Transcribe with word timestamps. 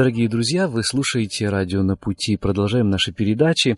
Дорогие 0.00 0.30
друзья, 0.30 0.66
вы 0.66 0.82
слушаете 0.82 1.50
радио 1.50 1.82
«На 1.82 1.94
пути». 1.94 2.38
Продолжаем 2.38 2.88
наши 2.88 3.12
передачи. 3.12 3.76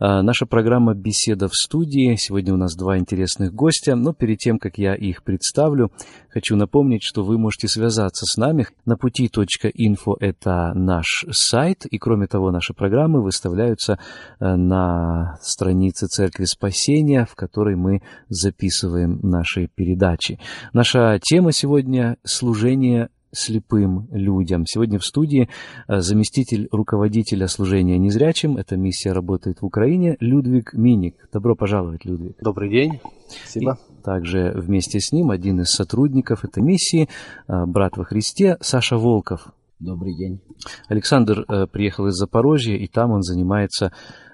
А, 0.00 0.22
наша 0.22 0.46
программа 0.46 0.94
«Беседа 0.94 1.46
в 1.46 1.52
студии». 1.52 2.16
Сегодня 2.16 2.54
у 2.54 2.56
нас 2.56 2.74
два 2.74 2.96
интересных 2.96 3.52
гостя. 3.52 3.94
Но 3.94 4.14
перед 4.14 4.38
тем, 4.38 4.58
как 4.58 4.78
я 4.78 4.94
их 4.94 5.22
представлю, 5.22 5.92
хочу 6.30 6.56
напомнить, 6.56 7.02
что 7.02 7.22
вы 7.22 7.36
можете 7.36 7.68
связаться 7.68 8.24
с 8.24 8.38
нами. 8.38 8.66
На 8.86 8.96
пути.инфо– 8.96 10.16
это 10.20 10.72
наш 10.74 11.26
сайт. 11.32 11.84
И, 11.84 11.98
кроме 11.98 12.28
того, 12.28 12.50
наши 12.50 12.72
программы 12.72 13.22
выставляются 13.22 13.98
а, 14.38 14.56
на 14.56 15.36
странице 15.42 16.06
Церкви 16.06 16.46
Спасения, 16.46 17.26
в 17.30 17.34
которой 17.34 17.76
мы 17.76 18.00
записываем 18.30 19.20
наши 19.22 19.66
передачи. 19.66 20.40
Наша 20.72 21.20
тема 21.22 21.52
сегодня– 21.52 22.16
служение 22.24 23.10
слепым 23.32 24.08
людям. 24.10 24.64
Сегодня 24.66 24.98
в 24.98 25.04
студии 25.04 25.48
э, 25.86 26.00
заместитель 26.00 26.68
руководителя 26.70 27.46
служения 27.48 27.98
незрячим. 27.98 28.56
Эта 28.56 28.76
миссия 28.76 29.12
работает 29.12 29.62
в 29.62 29.66
Украине. 29.66 30.16
Людвиг 30.20 30.72
Миник. 30.74 31.28
Добро 31.32 31.54
пожаловать, 31.54 32.04
Людвиг. 32.04 32.36
Добрый 32.40 32.70
день. 32.70 33.00
Спасибо. 33.28 33.78
И 33.90 34.02
также 34.02 34.52
вместе 34.54 35.00
с 35.00 35.12
ним 35.12 35.30
один 35.30 35.60
из 35.60 35.68
сотрудников 35.68 36.44
этой 36.44 36.62
миссии, 36.62 37.08
э, 37.46 37.66
брат 37.66 37.96
во 37.96 38.04
Христе, 38.04 38.56
Саша 38.60 38.96
Волков. 38.96 39.52
Добрый 39.78 40.16
день. 40.16 40.40
Александр 40.88 41.44
э, 41.48 41.66
приехал 41.66 42.08
из 42.08 42.14
Запорожья, 42.14 42.76
и 42.76 42.88
там 42.88 43.12
он 43.12 43.22
занимается 43.22 43.92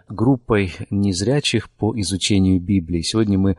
группой 0.09 0.73
незрячих 0.91 1.71
по 1.71 1.99
изучению 2.01 2.61
Библии. 2.61 3.03
Сегодня 3.03 3.39
мы 3.39 3.57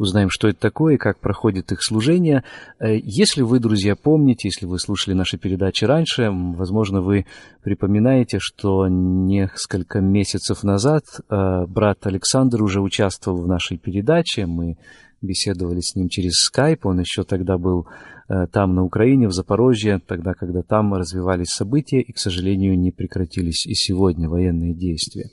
узнаем, 0.00 0.28
что 0.30 0.48
это 0.48 0.58
такое, 0.58 0.96
как 0.96 1.20
проходит 1.20 1.72
их 1.72 1.82
служение. 1.82 2.42
Э, 2.78 2.96
если 2.96 3.42
вы, 3.42 3.60
друзья, 3.60 3.94
помните, 3.94 4.48
если 4.48 4.66
вы 4.66 4.78
слушали 4.78 5.14
наши 5.14 5.36
передачи 5.36 5.84
раньше, 5.84 6.30
возможно, 6.30 7.02
вы 7.02 7.26
припоминаете, 7.62 8.38
что 8.40 8.88
несколько 8.88 10.00
месяцев 10.00 10.62
назад 10.64 11.04
э, 11.06 11.66
брат 11.66 12.06
Александр 12.06 12.62
уже 12.62 12.80
участвовал 12.80 13.42
в 13.42 13.46
нашей 13.46 13.76
передаче. 13.76 14.46
Мы 14.46 14.78
беседовали 15.20 15.80
с 15.80 15.94
ним 15.94 16.08
через 16.08 16.32
скайп. 16.32 16.86
Он 16.86 17.00
еще 17.00 17.24
тогда 17.24 17.58
был 17.58 17.86
э, 18.28 18.46
там, 18.50 18.74
на 18.74 18.84
Украине, 18.84 19.28
в 19.28 19.32
Запорожье, 19.32 20.00
тогда, 20.04 20.32
когда 20.32 20.62
там 20.62 20.94
развивались 20.94 21.48
события 21.48 22.00
и, 22.00 22.12
к 22.12 22.18
сожалению, 22.18 22.78
не 22.78 22.90
прекратились 22.90 23.66
и 23.66 23.74
сегодня 23.74 24.30
военные 24.30 24.74
действия. 24.74 25.28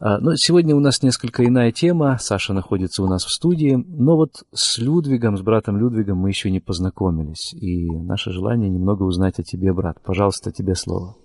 А, 0.00 0.18
но 0.18 0.34
сегодня 0.36 0.74
у 0.74 0.80
нас 0.80 1.02
несколько 1.02 1.44
иная 1.44 1.70
тема. 1.72 2.18
Саша 2.20 2.52
находится 2.52 3.02
у 3.02 3.06
нас 3.06 3.24
в 3.24 3.30
студии. 3.30 3.82
Но 3.86 4.16
вот 4.16 4.44
с 4.52 4.78
Людвигом, 4.78 5.36
с 5.36 5.42
братом 5.42 5.78
Людвигом 5.78 6.18
мы 6.18 6.30
еще 6.30 6.50
не 6.50 6.60
познакомились. 6.60 7.54
И 7.54 7.90
наше 7.90 8.32
желание 8.32 8.68
немного 8.68 9.04
узнать 9.04 9.38
о 9.38 9.42
тебе, 9.42 9.72
брат. 9.72 9.98
Пожалуйста, 10.04 10.52
тебе 10.52 10.74
слово. 10.74 11.16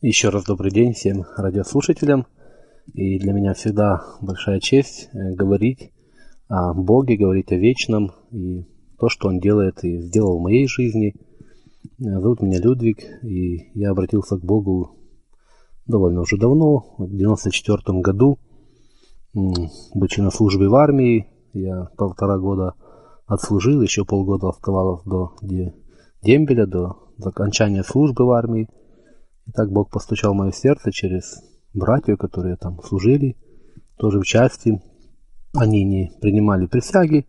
Еще 0.00 0.28
раз 0.28 0.44
добрый 0.44 0.70
день 0.70 0.92
всем 0.92 1.24
радиослушателям. 1.36 2.26
И 2.92 3.18
для 3.18 3.32
меня 3.32 3.54
всегда 3.54 4.02
большая 4.20 4.60
честь 4.60 5.08
э, 5.12 5.34
говорить 5.34 5.90
о 6.48 6.72
Боге, 6.74 7.16
говорить 7.16 7.50
о 7.50 7.56
вечном 7.56 8.12
и 8.30 8.64
то, 8.98 9.08
что 9.08 9.28
Он 9.28 9.40
делает 9.40 9.82
и 9.82 10.00
сделал 10.00 10.38
в 10.38 10.42
моей 10.42 10.68
жизни. 10.68 11.14
Э, 11.98 12.20
зовут 12.20 12.42
меня 12.42 12.60
Людвиг, 12.60 12.98
и 13.22 13.70
я 13.74 13.90
обратился 13.90 14.36
к 14.36 14.44
Богу 14.44 14.96
довольно 15.86 16.20
уже 16.20 16.36
давно, 16.36 16.94
в 16.98 17.16
94 17.16 18.00
году, 18.00 18.38
будучи 19.32 20.20
на 20.20 20.30
службе 20.30 20.68
в 20.68 20.74
армии, 20.74 21.28
я 21.52 21.88
полтора 21.96 22.38
года 22.38 22.74
отслужил, 23.26 23.80
еще 23.80 24.04
полгода 24.04 24.48
оставалось 24.48 25.02
до 25.04 25.34
дембеля, 26.22 26.66
до 26.66 26.96
окончания 27.22 27.82
службы 27.82 28.24
в 28.24 28.30
армии. 28.30 28.68
И 29.46 29.52
так 29.52 29.70
Бог 29.70 29.90
постучал 29.90 30.32
в 30.34 30.36
мое 30.36 30.52
сердце 30.52 30.90
через 30.90 31.42
братьев, 31.72 32.18
которые 32.18 32.56
там 32.56 32.80
служили, 32.82 33.36
тоже 33.96 34.20
в 34.20 34.24
части. 34.24 34.80
Они 35.54 35.84
не 35.84 36.12
принимали 36.20 36.66
присяги, 36.66 37.26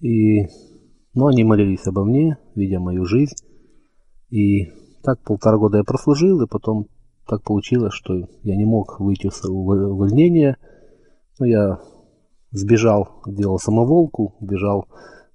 и, 0.00 0.46
но 1.14 1.26
они 1.26 1.44
молились 1.44 1.86
обо 1.86 2.04
мне, 2.04 2.38
видя 2.54 2.80
мою 2.80 3.04
жизнь. 3.04 3.36
И 4.30 4.66
так 5.02 5.22
полтора 5.22 5.58
года 5.58 5.78
я 5.78 5.84
прослужил, 5.84 6.42
и 6.42 6.48
потом 6.48 6.88
так 7.30 7.44
получилось, 7.44 7.94
что 7.94 8.28
я 8.42 8.56
не 8.56 8.64
мог 8.64 8.98
выйти 8.98 9.30
с 9.30 9.44
увольнения. 9.48 10.56
Но 11.38 11.46
я 11.46 11.80
сбежал, 12.50 13.22
делал 13.24 13.60
самоволку, 13.60 14.34
бежал 14.40 14.88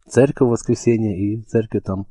в 0.05 0.09
церковь 0.09 0.49
в 0.49 0.51
воскресенье, 0.51 1.17
и 1.17 1.41
в 1.41 1.45
церкви 1.45 1.79
там 1.79 2.07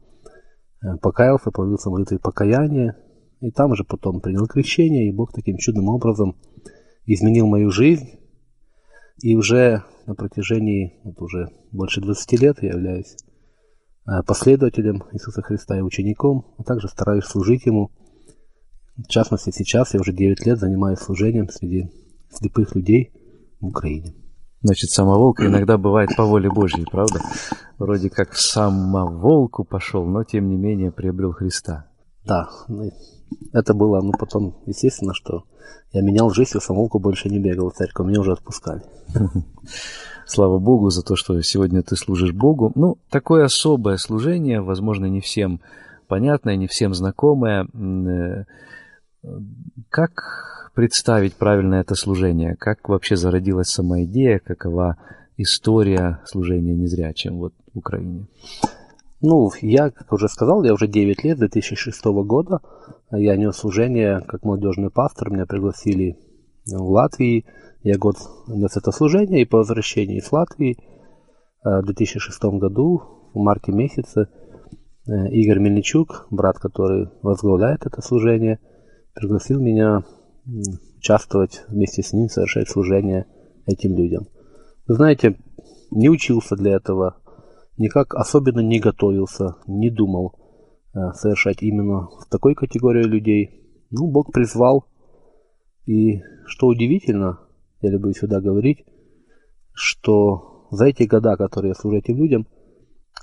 э, 0.82 0.96
покаялся, 1.02 1.50
появился 1.50 1.90
молитвой 1.90 2.18
покаяния. 2.18 2.96
И 3.40 3.50
там 3.50 3.74
же 3.74 3.84
потом 3.84 4.22
принял 4.22 4.46
крещение, 4.46 5.06
и 5.06 5.12
Бог 5.12 5.32
таким 5.32 5.58
чудным 5.58 5.90
образом 5.90 6.34
изменил 7.04 7.46
мою 7.46 7.70
жизнь. 7.70 8.18
И 9.22 9.36
уже 9.36 9.82
на 10.06 10.14
протяжении 10.14 10.98
вот 11.04 11.20
уже 11.20 11.50
больше 11.72 12.00
20 12.00 12.40
лет 12.40 12.62
я 12.62 12.70
являюсь 12.70 13.16
э, 14.06 14.22
последователем 14.26 15.04
Иисуса 15.12 15.42
Христа 15.42 15.76
и 15.76 15.82
учеником, 15.82 16.54
а 16.56 16.62
также 16.62 16.88
стараюсь 16.88 17.24
служить 17.24 17.66
Ему– 17.66 17.90
в 18.96 19.08
частности, 19.08 19.50
сейчас 19.50 19.94
я 19.94 20.00
уже 20.00 20.12
9 20.12 20.46
лет 20.46 20.58
занимаюсь 20.58 20.98
служением 20.98 21.48
среди 21.48 21.90
слепых 22.30 22.74
людей 22.74 23.12
в 23.60 23.66
Украине. 23.66 24.14
Значит, 24.62 24.90
самоволка 24.90 25.46
иногда 25.46 25.78
бывает 25.78 26.10
по 26.16 26.24
воле 26.24 26.50
Божьей, 26.50 26.84
правда? 26.90 27.20
Вроде 27.78 28.10
как 28.10 28.32
в 28.32 28.40
самоволку 28.40 29.64
пошел, 29.64 30.04
но 30.06 30.24
тем 30.24 30.48
не 30.48 30.56
менее 30.56 30.92
приобрел 30.92 31.32
Христа. 31.32 31.86
Да, 32.24 32.48
ну, 32.68 32.90
это 33.52 33.74
было, 33.74 34.00
ну 34.00 34.12
потом, 34.18 34.56
естественно, 34.66 35.12
что 35.12 35.44
я 35.92 36.00
менял 36.00 36.30
жизнь, 36.30 36.56
и 36.56 36.60
самоволку 36.60 36.98
больше 36.98 37.28
не 37.28 37.38
бегал 37.38 37.70
в 37.70 37.74
церковь, 37.74 38.06
меня 38.06 38.20
уже 38.20 38.32
отпускали. 38.32 38.82
Слава 40.26 40.58
Богу 40.58 40.88
за 40.88 41.02
то, 41.02 41.16
что 41.16 41.40
сегодня 41.42 41.82
ты 41.82 41.96
служишь 41.96 42.32
Богу. 42.32 42.72
Ну, 42.74 42.96
такое 43.10 43.44
особое 43.44 43.98
служение, 43.98 44.62
возможно, 44.62 45.04
не 45.04 45.20
всем 45.20 45.60
понятное, 46.08 46.56
не 46.56 46.66
всем 46.66 46.94
знакомое. 46.94 47.66
Как 49.90 50.70
представить 50.74 51.34
правильно 51.34 51.76
это 51.76 51.94
служение? 51.94 52.56
Как 52.56 52.88
вообще 52.88 53.16
зародилась 53.16 53.68
сама 53.68 54.02
идея? 54.02 54.38
Какова 54.38 54.96
история 55.36 56.20
служения 56.26 56.74
незрячим 56.74 57.38
вот 57.38 57.54
в 57.72 57.78
Украине? 57.78 58.26
Ну, 59.20 59.50
я, 59.62 59.90
как 59.90 60.12
уже 60.12 60.28
сказал, 60.28 60.64
я 60.64 60.74
уже 60.74 60.86
9 60.86 61.24
лет, 61.24 61.38
2006 61.38 62.04
года. 62.04 62.60
Я 63.10 63.36
нес 63.36 63.56
служение 63.56 64.20
как 64.20 64.44
молодежный 64.44 64.90
пастор. 64.90 65.30
Меня 65.30 65.46
пригласили 65.46 66.18
в 66.66 66.90
Латвии. 66.90 67.46
Я 67.82 67.96
год 67.96 68.16
нес 68.48 68.76
это 68.76 68.92
служение, 68.92 69.42
и 69.42 69.46
по 69.46 69.58
возвращении 69.58 70.18
из 70.18 70.30
Латвии 70.32 70.78
э, 71.64 71.80
в 71.80 71.84
2006 71.84 72.42
году, 72.44 73.02
в 73.34 73.38
марте 73.38 73.72
месяце, 73.72 74.28
э, 75.06 75.28
Игорь 75.30 75.58
Мельничук, 75.58 76.26
брат, 76.30 76.58
который 76.58 77.08
возглавляет 77.22 77.86
это 77.86 78.02
служение– 78.02 78.58
пригласил 79.14 79.60
меня 79.60 80.02
участвовать 80.98 81.64
вместе 81.68 82.02
с 82.02 82.12
ним, 82.12 82.28
совершать 82.28 82.68
служение 82.68 83.26
этим 83.66 83.96
людям. 83.96 84.26
Вы 84.86 84.94
знаете, 84.94 85.38
не 85.90 86.08
учился 86.10 86.56
для 86.56 86.72
этого, 86.72 87.16
никак 87.78 88.14
особенно 88.14 88.60
не 88.60 88.80
готовился, 88.80 89.56
не 89.66 89.90
думал 89.90 90.34
э, 90.94 91.12
совершать 91.14 91.62
именно 91.62 92.08
в 92.08 92.26
такой 92.28 92.54
категории 92.54 93.04
людей. 93.04 93.86
Ну, 93.90 94.10
Бог 94.10 94.32
призвал. 94.32 94.86
И 95.86 96.20
что 96.46 96.66
удивительно, 96.66 97.40
я 97.80 97.90
люблю 97.90 98.12
сюда 98.12 98.40
говорить, 98.40 98.84
что 99.72 100.66
за 100.70 100.86
эти 100.86 101.04
года, 101.04 101.36
которые 101.36 101.70
я 101.70 101.74
служу 101.74 101.98
этим 101.98 102.16
людям, 102.16 102.46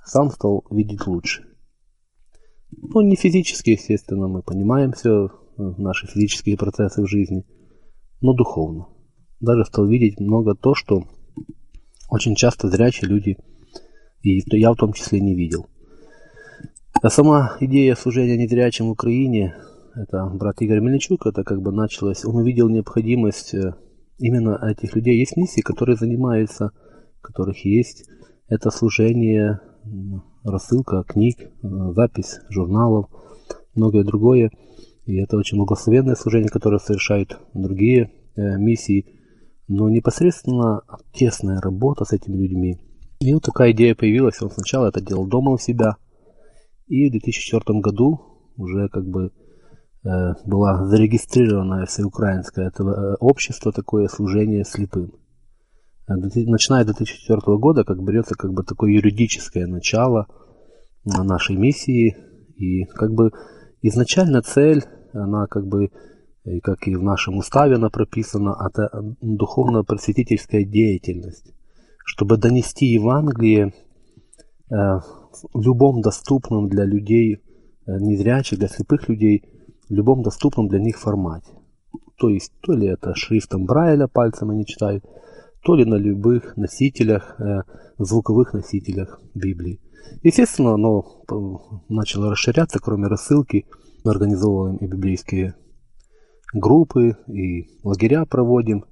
сам 0.05 0.29
стал 0.29 0.65
видеть 0.69 1.05
лучше. 1.05 1.43
Ну, 2.71 3.01
не 3.01 3.15
физически, 3.15 3.71
естественно, 3.71 4.27
мы 4.27 4.43
понимаем 4.43 4.93
все, 4.93 5.29
наши 5.57 6.07
физические 6.07 6.57
процессы 6.57 7.01
в 7.01 7.07
жизни, 7.07 7.45
но 8.21 8.33
духовно. 8.33 8.87
Даже 9.39 9.65
стал 9.65 9.87
видеть 9.87 10.19
много 10.19 10.55
то, 10.55 10.75
что 10.75 11.03
очень 12.09 12.35
часто 12.35 12.67
зрячие 12.67 13.09
люди, 13.09 13.37
и 14.21 14.41
я 14.57 14.71
в 14.71 14.75
том 14.75 14.93
числе 14.93 15.19
не 15.19 15.35
видел. 15.35 15.67
А 17.01 17.09
сама 17.09 17.57
идея 17.59 17.95
служения 17.95 18.37
незрячим 18.37 18.87
в 18.87 18.91
Украине, 18.91 19.55
это 19.95 20.25
брат 20.25 20.61
Игорь 20.61 20.81
Мельничук, 20.81 21.25
это 21.25 21.43
как 21.43 21.61
бы 21.61 21.71
началось, 21.71 22.25
он 22.25 22.35
увидел 22.35 22.69
необходимость 22.69 23.53
э, 23.55 23.73
именно 24.19 24.59
этих 24.63 24.95
людей 24.95 25.17
есть 25.17 25.35
миссии, 25.35 25.61
которые 25.61 25.95
занимаются, 25.95 26.71
которых 27.21 27.65
есть 27.65 28.05
это 28.51 28.69
служение, 28.69 29.61
рассылка 30.43 31.03
книг, 31.03 31.37
запись 31.61 32.41
журналов, 32.49 33.05
многое 33.75 34.03
другое. 34.03 34.51
И 35.05 35.17
это 35.17 35.37
очень 35.37 35.57
благословенное 35.57 36.15
служение, 36.15 36.49
которое 36.49 36.79
совершают 36.79 37.37
другие 37.53 38.11
э, 38.35 38.57
миссии. 38.57 39.05
Но 39.67 39.89
непосредственно 39.89 40.81
тесная 41.13 41.59
работа 41.61 42.05
с 42.05 42.13
этими 42.13 42.37
людьми. 42.37 42.79
И 43.19 43.33
вот 43.33 43.43
такая 43.43 43.71
идея 43.71 43.95
появилась. 43.95 44.41
Он 44.41 44.49
сначала 44.49 44.87
это 44.87 45.01
делал 45.01 45.27
дома 45.27 45.51
у 45.51 45.57
себя. 45.57 45.95
И 46.87 47.07
в 47.07 47.11
2004 47.11 47.79
году 47.79 48.19
уже 48.57 48.89
как 48.89 49.07
бы 49.07 49.31
э, 50.03 50.09
была 50.45 50.85
зарегистрирована 50.85 51.85
всеукраинское 51.85 52.67
это 52.67 52.83
э, 52.83 53.15
общество, 53.19 53.71
такое 53.71 54.07
служение 54.07 54.65
слепым. 54.65 55.13
Э, 56.07 56.15
начиная 56.15 56.83
с 56.83 56.87
2004 56.87 57.39
года 57.57 57.83
как 57.83 58.03
берется 58.03 58.35
как 58.35 58.53
бы 58.53 58.63
такое 58.63 58.91
юридическое 58.91 59.67
начало 59.67 60.27
нашей 61.05 61.55
миссии. 61.55 62.17
И 62.57 62.85
как 62.85 63.13
бы 63.13 63.31
изначально 63.81 64.41
цель, 64.41 64.83
она 65.13 65.47
как 65.47 65.67
бы, 65.67 65.91
как 66.63 66.87
и 66.87 66.95
в 66.95 67.03
нашем 67.03 67.37
уставе 67.37 67.75
она 67.75 67.89
прописана, 67.89 68.55
это 68.65 69.15
духовно-просветительская 69.21 70.63
деятельность. 70.63 71.53
Чтобы 72.05 72.37
донести 72.37 72.85
Евангелие 72.87 73.73
э, 74.69 74.73
в 75.53 75.61
любом 75.61 76.01
доступном 76.01 76.67
для 76.67 76.85
людей, 76.85 77.35
э, 77.85 77.97
незрячих, 77.99 78.59
для 78.59 78.67
слепых 78.67 79.07
людей, 79.07 79.43
в 79.89 79.93
любом 79.93 80.23
доступном 80.23 80.67
для 80.67 80.79
них 80.79 80.97
формате. 80.97 81.51
То 82.17 82.29
есть, 82.29 82.53
то 82.61 82.73
ли 82.73 82.87
это 82.87 83.15
шрифтом 83.15 83.65
Брайля 83.65 84.07
пальцем 84.07 84.49
они 84.49 84.65
читают, 84.65 85.05
то 85.63 85.75
ли 85.75 85.85
на 85.85 85.95
любых 85.95 86.57
носителях, 86.57 87.39
э, 87.39 87.61
звуковых 87.97 88.53
носителях 88.53 89.19
Библии. 89.33 89.79
Естественно, 90.23 90.73
оно 90.73 91.23
начало 91.89 92.31
расширяться, 92.31 92.79
кроме 92.79 93.07
рассылки. 93.07 93.65
Мы 94.03 94.11
организовываем 94.11 94.77
и 94.77 94.87
библейские 94.87 95.55
группы, 96.53 97.17
и 97.27 97.67
лагеря 97.83 98.25
проводим. 98.25 98.85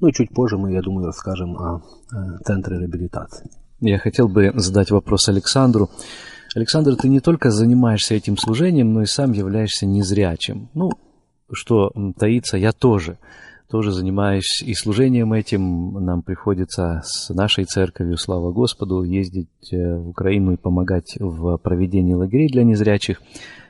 Ну 0.00 0.08
и 0.08 0.12
чуть 0.12 0.30
позже 0.30 0.56
мы, 0.56 0.72
я 0.72 0.80
думаю, 0.80 1.06
расскажем 1.06 1.56
о 1.56 1.82
э, 2.12 2.16
центре 2.44 2.78
реабилитации. 2.78 3.50
Я 3.80 3.98
хотел 3.98 4.28
бы 4.28 4.52
задать 4.54 4.90
вопрос 4.90 5.28
Александру. 5.28 5.90
Александр, 6.54 6.96
ты 6.96 7.08
не 7.08 7.20
только 7.20 7.50
занимаешься 7.50 8.14
этим 8.14 8.36
служением, 8.36 8.92
но 8.92 9.02
и 9.02 9.06
сам 9.06 9.32
являешься 9.32 9.86
незрячим. 9.86 10.68
Ну, 10.74 10.90
что 11.52 11.92
таится, 12.18 12.56
я 12.56 12.72
тоже 12.72 13.18
тоже 13.70 13.92
занимаюсь 13.92 14.62
и 14.62 14.74
служением 14.74 15.32
этим. 15.32 15.92
Нам 16.04 16.22
приходится 16.22 17.02
с 17.04 17.32
нашей 17.32 17.64
церковью, 17.64 18.16
слава 18.16 18.52
Господу, 18.52 19.04
ездить 19.04 19.72
э, 19.72 19.96
в 19.96 20.08
Украину 20.08 20.52
и 20.52 20.56
помогать 20.56 21.16
в 21.18 21.56
проведении 21.58 22.14
лагерей 22.14 22.48
для 22.48 22.64
незрячих. 22.64 23.22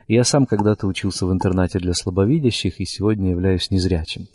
Я 0.08 0.24
сам 0.24 0.46
когда-то 0.46 0.86
учился 0.86 1.26
в 1.26 1.32
интернате 1.32 1.78
для 1.78 1.92
слабовидящих 1.92 2.80
и 2.80 2.84
сегодня 2.84 3.30
являюсь 3.30 3.70
незрячим. 3.70 4.26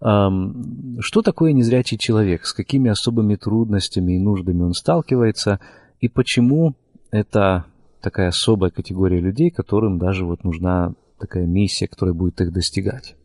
Что 0.00 1.22
такое 1.22 1.52
незрячий 1.52 1.96
человек? 1.96 2.44
С 2.44 2.52
какими 2.52 2.90
особыми 2.90 3.36
трудностями 3.36 4.16
и 4.16 4.18
нуждами 4.18 4.62
он 4.62 4.74
сталкивается? 4.74 5.60
И 6.00 6.08
почему 6.08 6.74
это 7.10 7.64
такая 8.02 8.28
особая 8.28 8.70
категория 8.70 9.20
людей, 9.20 9.50
которым 9.50 9.98
даже 9.98 10.26
вот 10.26 10.44
нужна 10.44 10.92
такая 11.18 11.46
миссия, 11.46 11.88
которая 11.88 12.14
будет 12.14 12.38
их 12.42 12.52
достигать? 12.52 13.16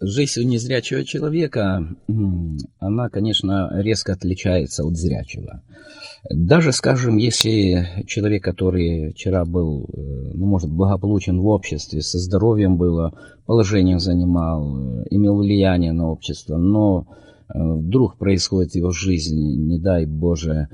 Жизнь 0.00 0.44
незрячего 0.44 1.04
человека, 1.04 1.86
она, 2.78 3.08
конечно, 3.08 3.70
резко 3.80 4.12
отличается 4.12 4.84
от 4.84 4.96
зрячего. 4.96 5.62
Даже, 6.30 6.72
скажем, 6.72 7.16
если 7.16 8.04
человек, 8.06 8.44
который 8.44 9.12
вчера 9.12 9.44
был, 9.44 9.84
э, 9.84 10.00
ну, 10.34 10.46
может, 10.46 10.70
благополучен 10.70 11.40
в 11.40 11.46
обществе, 11.46 12.02
со 12.02 12.18
здоровьем 12.18 12.76
было, 12.76 13.12
положение 13.46 13.98
занимал, 13.98 14.76
э, 14.76 15.04
имел 15.10 15.36
влияние 15.36 15.92
на 15.92 16.10
общество, 16.10 16.56
но 16.56 17.06
вдруг 17.54 18.18
происходит 18.18 18.72
в 18.72 18.76
его 18.76 18.90
жизни, 18.90 19.56
не 19.56 19.78
дай 19.78 20.06
Боже, 20.06 20.68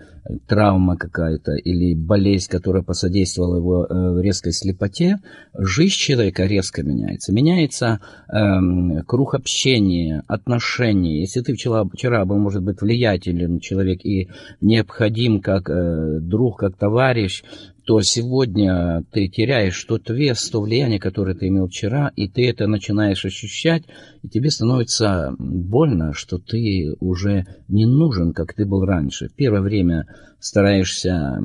травма 0.47 0.97
какая-то 0.97 1.53
или 1.53 1.95
болезнь, 1.95 2.51
которая 2.51 2.83
посодействовала 2.83 3.57
его 3.57 3.87
э, 3.87 4.23
резкой 4.23 4.53
слепоте, 4.53 5.19
жизнь 5.57 5.95
человека 5.95 6.45
резко 6.45 6.83
меняется. 6.83 7.33
Меняется 7.33 8.01
э, 8.29 9.03
круг 9.07 9.35
общения, 9.35 10.23
отношений. 10.27 11.21
Если 11.21 11.43
ты 11.43 11.55
вчера, 11.55 11.85
вчера 11.85 12.25
был, 12.25 12.39
может 12.39 12.63
быть, 12.63 12.81
влиятелен 12.81 13.61
человек 13.61 14.05
и 14.05 14.29
необходим 14.61 15.41
как 15.41 15.69
э, 15.69 16.21
друг, 16.21 16.59
как 16.59 16.77
товарищ, 16.77 17.43
то 17.85 18.01
сегодня 18.01 19.05
ты 19.13 19.29
теряешь 19.29 19.83
тот 19.85 20.09
вес, 20.09 20.49
то 20.49 20.61
влияние, 20.63 20.99
которое 20.99 21.35
ты 21.35 21.49
имел 21.49 21.69
вчера, 21.69 22.11
и 22.17 22.29
ты 22.29 22.49
это 22.49 22.67
начинаешь 22.67 23.25
ощущать, 23.25 23.85
и 24.23 24.29
тебе 24.29 24.51
становится 24.51 25.35
больно, 25.39 26.13
что 26.15 26.39
ты 26.39 26.95
уже 27.01 27.47
не 27.69 27.87
нужен, 27.87 28.33
как 28.33 28.55
ты 28.55 28.65
был 28.65 28.85
раньше. 28.85 29.29
Первое 29.37 29.61
время 29.61 30.07
стараешься, 30.41 31.39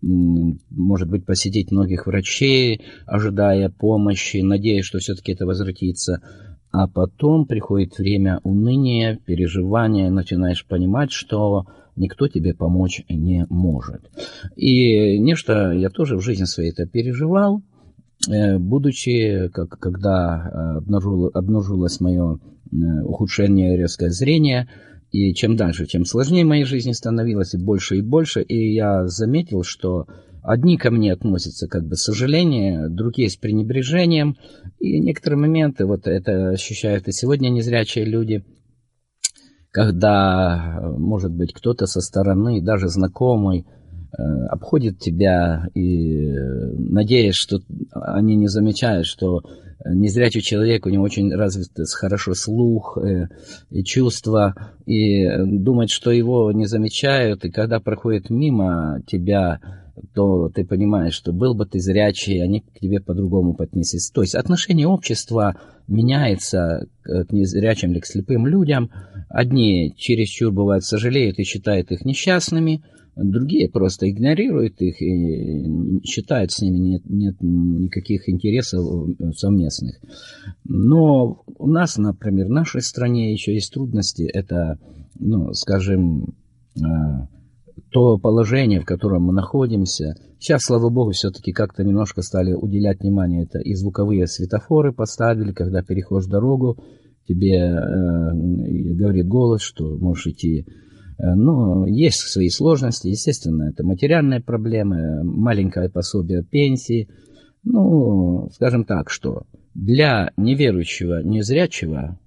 может 0.00 1.08
быть, 1.08 1.24
посетить 1.24 1.70
многих 1.70 2.06
врачей, 2.06 2.82
ожидая 3.06 3.70
помощи, 3.70 4.38
надеясь, 4.38 4.84
что 4.84 4.98
все-таки 4.98 5.32
это 5.32 5.46
возвратится. 5.46 6.20
А 6.70 6.88
потом 6.88 7.46
приходит 7.46 7.98
время 7.98 8.40
уныния, 8.42 9.16
переживания, 9.24 10.10
начинаешь 10.10 10.66
понимать, 10.66 11.12
что 11.12 11.66
никто 11.96 12.28
тебе 12.28 12.54
помочь 12.54 13.02
не 13.08 13.46
может. 13.48 14.02
И 14.56 15.18
нечто 15.18 15.72
я 15.72 15.90
тоже 15.90 16.16
в 16.16 16.20
жизни 16.20 16.44
своей 16.44 16.70
это 16.70 16.86
переживал, 16.86 17.62
э, 18.28 18.58
будучи, 18.58 19.48
как, 19.52 19.78
когда 19.78 20.50
э, 20.74 20.78
обнаружил, 20.78 21.30
обнаружилось 21.32 22.00
мое 22.00 22.38
э, 22.38 23.02
ухудшение 23.04 23.76
резкое 23.76 24.10
зрение, 24.10 24.68
и 25.10 25.32
чем 25.34 25.56
дальше, 25.56 25.86
тем 25.86 26.04
сложнее 26.04 26.44
в 26.44 26.48
моей 26.48 26.64
жизни 26.64 26.92
становилось, 26.92 27.54
и 27.54 27.58
больше 27.58 27.98
и 27.98 28.02
больше, 28.02 28.42
и 28.42 28.74
я 28.74 29.06
заметил, 29.06 29.62
что 29.62 30.06
Одни 30.44 30.76
ко 30.76 30.90
мне 30.90 31.10
относятся 31.10 31.66
как 31.68 31.86
бы 31.86 31.96
с 31.96 32.02
сожалением, 32.02 32.94
другие 32.94 33.30
с 33.30 33.36
пренебрежением. 33.36 34.36
И 34.78 35.00
некоторые 35.00 35.40
моменты, 35.40 35.86
вот 35.86 36.06
это 36.06 36.50
ощущают 36.50 37.08
и 37.08 37.12
сегодня 37.12 37.48
незрячие 37.48 38.04
люди, 38.04 38.44
когда, 39.74 40.80
может 40.96 41.32
быть, 41.32 41.52
кто-то 41.52 41.86
со 41.86 42.00
стороны, 42.00 42.62
даже 42.62 42.86
знакомый, 42.86 43.66
э, 44.16 44.22
обходит 44.48 45.00
тебя 45.00 45.66
и 45.74 46.30
надеясь, 46.78 47.34
что 47.34 47.58
они 47.90 48.36
не 48.36 48.46
замечают, 48.46 49.04
что 49.04 49.42
незрячий 49.84 50.42
человек, 50.42 50.86
у 50.86 50.90
него 50.90 51.02
очень 51.02 51.34
развит 51.34 51.70
хорошо 51.92 52.34
слух 52.34 52.98
э, 52.98 53.26
и 53.70 53.82
чувства, 53.82 54.54
и 54.86 55.26
думать, 55.44 55.90
что 55.90 56.12
его 56.12 56.52
не 56.52 56.66
замечают, 56.66 57.44
и 57.44 57.50
когда 57.50 57.80
проходит 57.80 58.30
мимо 58.30 59.02
тебя, 59.08 59.58
то 60.14 60.48
ты 60.48 60.64
понимаешь, 60.64 61.14
что 61.14 61.32
был 61.32 61.54
бы 61.54 61.66
ты 61.66 61.78
зрячий, 61.78 62.42
они 62.42 62.60
к 62.60 62.80
тебе 62.80 63.00
по-другому 63.00 63.54
поднеслись. 63.54 64.10
То 64.10 64.22
есть 64.22 64.34
отношение 64.34 64.86
общества 64.86 65.56
меняется 65.86 66.86
к 67.02 67.30
незрячим 67.30 67.92
или 67.92 68.00
к 68.00 68.06
слепым 68.06 68.46
людям. 68.46 68.90
Одни 69.28 69.94
чересчур 69.96 70.52
бывают 70.52 70.84
сожалеют 70.84 71.38
и 71.38 71.44
считают 71.44 71.92
их 71.92 72.04
несчастными, 72.04 72.82
другие 73.16 73.68
просто 73.68 74.10
игнорируют 74.10 74.80
их 74.80 75.00
и 75.00 76.00
считают 76.04 76.50
с 76.50 76.60
ними 76.60 76.78
нет, 76.78 77.02
нет 77.06 77.36
никаких 77.40 78.28
интересов 78.28 78.84
совместных. 79.36 80.00
Но 80.64 81.42
у 81.58 81.66
нас, 81.68 81.96
например, 81.96 82.46
в 82.46 82.50
нашей 82.50 82.82
стране 82.82 83.32
еще 83.32 83.54
есть 83.54 83.72
трудности. 83.72 84.22
Это, 84.22 84.78
ну, 85.18 85.52
скажем, 85.52 86.34
а, 86.82 87.28
то 87.94 88.18
положение, 88.18 88.80
в 88.80 88.84
котором 88.84 89.22
мы 89.22 89.32
находимся. 89.32 90.16
Сейчас, 90.40 90.62
слава 90.64 90.90
богу, 90.90 91.12
все-таки 91.12 91.52
как-то 91.52 91.84
немножко 91.84 92.22
стали 92.22 92.52
уделять 92.52 93.00
внимание. 93.00 93.44
Это 93.44 93.60
и 93.60 93.72
звуковые 93.74 94.26
светофоры 94.26 94.92
поставили, 94.92 95.52
когда 95.52 95.80
переходишь 95.80 96.26
дорогу, 96.26 96.76
тебе 97.24 97.54
э, 97.56 98.94
говорит 98.96 99.28
голос, 99.28 99.62
что 99.62 99.96
можешь 99.96 100.26
идти. 100.26 100.66
Э, 101.18 101.36
но 101.36 101.86
есть 101.86 102.18
свои 102.18 102.48
сложности, 102.48 103.06
естественно, 103.06 103.70
это 103.70 103.84
материальные 103.84 104.40
проблемы, 104.40 105.22
маленькое 105.22 105.88
пособие 105.88 106.42
пенсии. 106.42 107.08
Ну, 107.62 108.48
скажем 108.54 108.84
так, 108.86 109.08
что 109.08 109.44
для 109.72 110.32
неверующего, 110.36 111.22
незрячего 111.22 112.18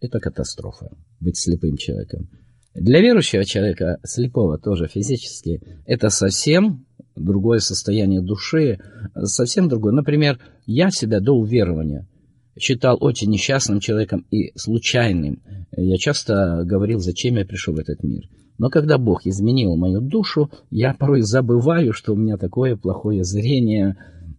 это 0.00 0.20
катастрофа 0.20 0.96
быть 1.18 1.36
слепым 1.36 1.76
человеком. 1.76 2.28
Для 2.74 3.00
верующего 3.00 3.44
человека, 3.44 3.98
слепого 4.02 4.58
тоже 4.58 4.88
физически, 4.88 5.60
это 5.86 6.08
совсем 6.08 6.86
другое 7.14 7.58
состояние 7.58 8.22
души, 8.22 8.78
совсем 9.22 9.68
другое. 9.68 9.92
Например, 9.92 10.38
я 10.66 10.90
себя 10.90 11.20
до 11.20 11.32
уверования 11.32 12.08
считал 12.58 12.96
очень 13.00 13.30
несчастным 13.30 13.80
человеком 13.80 14.26
и 14.30 14.52
случайным. 14.56 15.42
Я 15.76 15.96
часто 15.96 16.62
говорил, 16.64 16.98
зачем 16.98 17.36
я 17.36 17.44
пришел 17.44 17.74
в 17.74 17.78
этот 17.78 18.02
мир. 18.02 18.24
Но 18.58 18.68
когда 18.68 18.98
Бог 18.98 19.26
изменил 19.26 19.76
мою 19.76 20.00
душу, 20.00 20.50
я 20.70 20.94
порой 20.94 21.22
забываю, 21.22 21.92
что 21.92 22.12
у 22.12 22.16
меня 22.16 22.36
такое 22.36 22.76
плохое 22.76 23.24
зрение. 23.24 23.96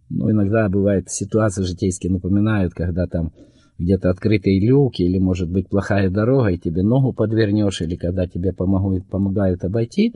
Ну, 0.08 0.30
иногда 0.30 0.68
бывает 0.68 1.10
ситуации 1.10 1.62
житейские 1.62 2.12
напоминают, 2.12 2.72
когда 2.72 3.06
там 3.06 3.32
где-то 3.78 4.10
открытые 4.10 4.60
люки, 4.60 5.02
или, 5.02 5.18
может 5.18 5.50
быть, 5.50 5.68
плохая 5.68 6.10
дорога, 6.10 6.50
и 6.50 6.58
тебе 6.58 6.82
ногу 6.82 7.12
подвернешь, 7.12 7.80
или 7.80 7.96
когда 7.96 8.26
тебе 8.26 8.52
помогают, 8.52 9.06
помогают 9.06 9.64
обойти, 9.64 10.14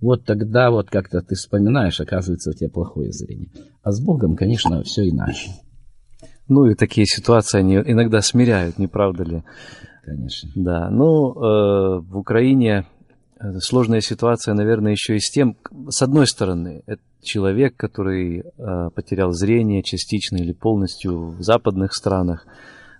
вот 0.00 0.24
тогда 0.24 0.70
вот 0.70 0.88
как-то 0.90 1.20
ты 1.20 1.34
вспоминаешь, 1.34 2.00
оказывается, 2.00 2.50
у 2.50 2.52
тебя 2.54 2.70
плохое 2.70 3.12
зрение. 3.12 3.50
А 3.82 3.92
с 3.92 4.00
Богом, 4.02 4.36
конечно, 4.36 4.82
все 4.82 5.08
иначе. 5.08 5.50
Ну 6.48 6.66
и 6.66 6.74
такие 6.74 7.06
ситуации, 7.06 7.60
они 7.60 7.76
иногда 7.76 8.20
смиряют, 8.22 8.78
не 8.78 8.86
правда 8.86 9.24
ли? 9.24 9.42
Конечно. 10.04 10.50
Да, 10.56 10.90
ну, 10.90 11.32
э, 11.32 12.00
в 12.00 12.16
Украине 12.16 12.86
э, 13.38 13.58
сложная 13.60 14.00
ситуация, 14.00 14.54
наверное, 14.54 14.92
еще 14.92 15.16
и 15.16 15.20
с 15.20 15.30
тем, 15.30 15.56
с 15.88 16.02
одной 16.02 16.26
стороны, 16.26 16.82
это 16.86 17.02
человек, 17.22 17.76
который 17.76 18.40
э, 18.40 18.42
потерял 18.94 19.32
зрение 19.32 19.82
частично 19.82 20.36
или 20.36 20.52
полностью 20.52 21.28
в 21.28 21.42
западных 21.42 21.92
странах, 21.92 22.46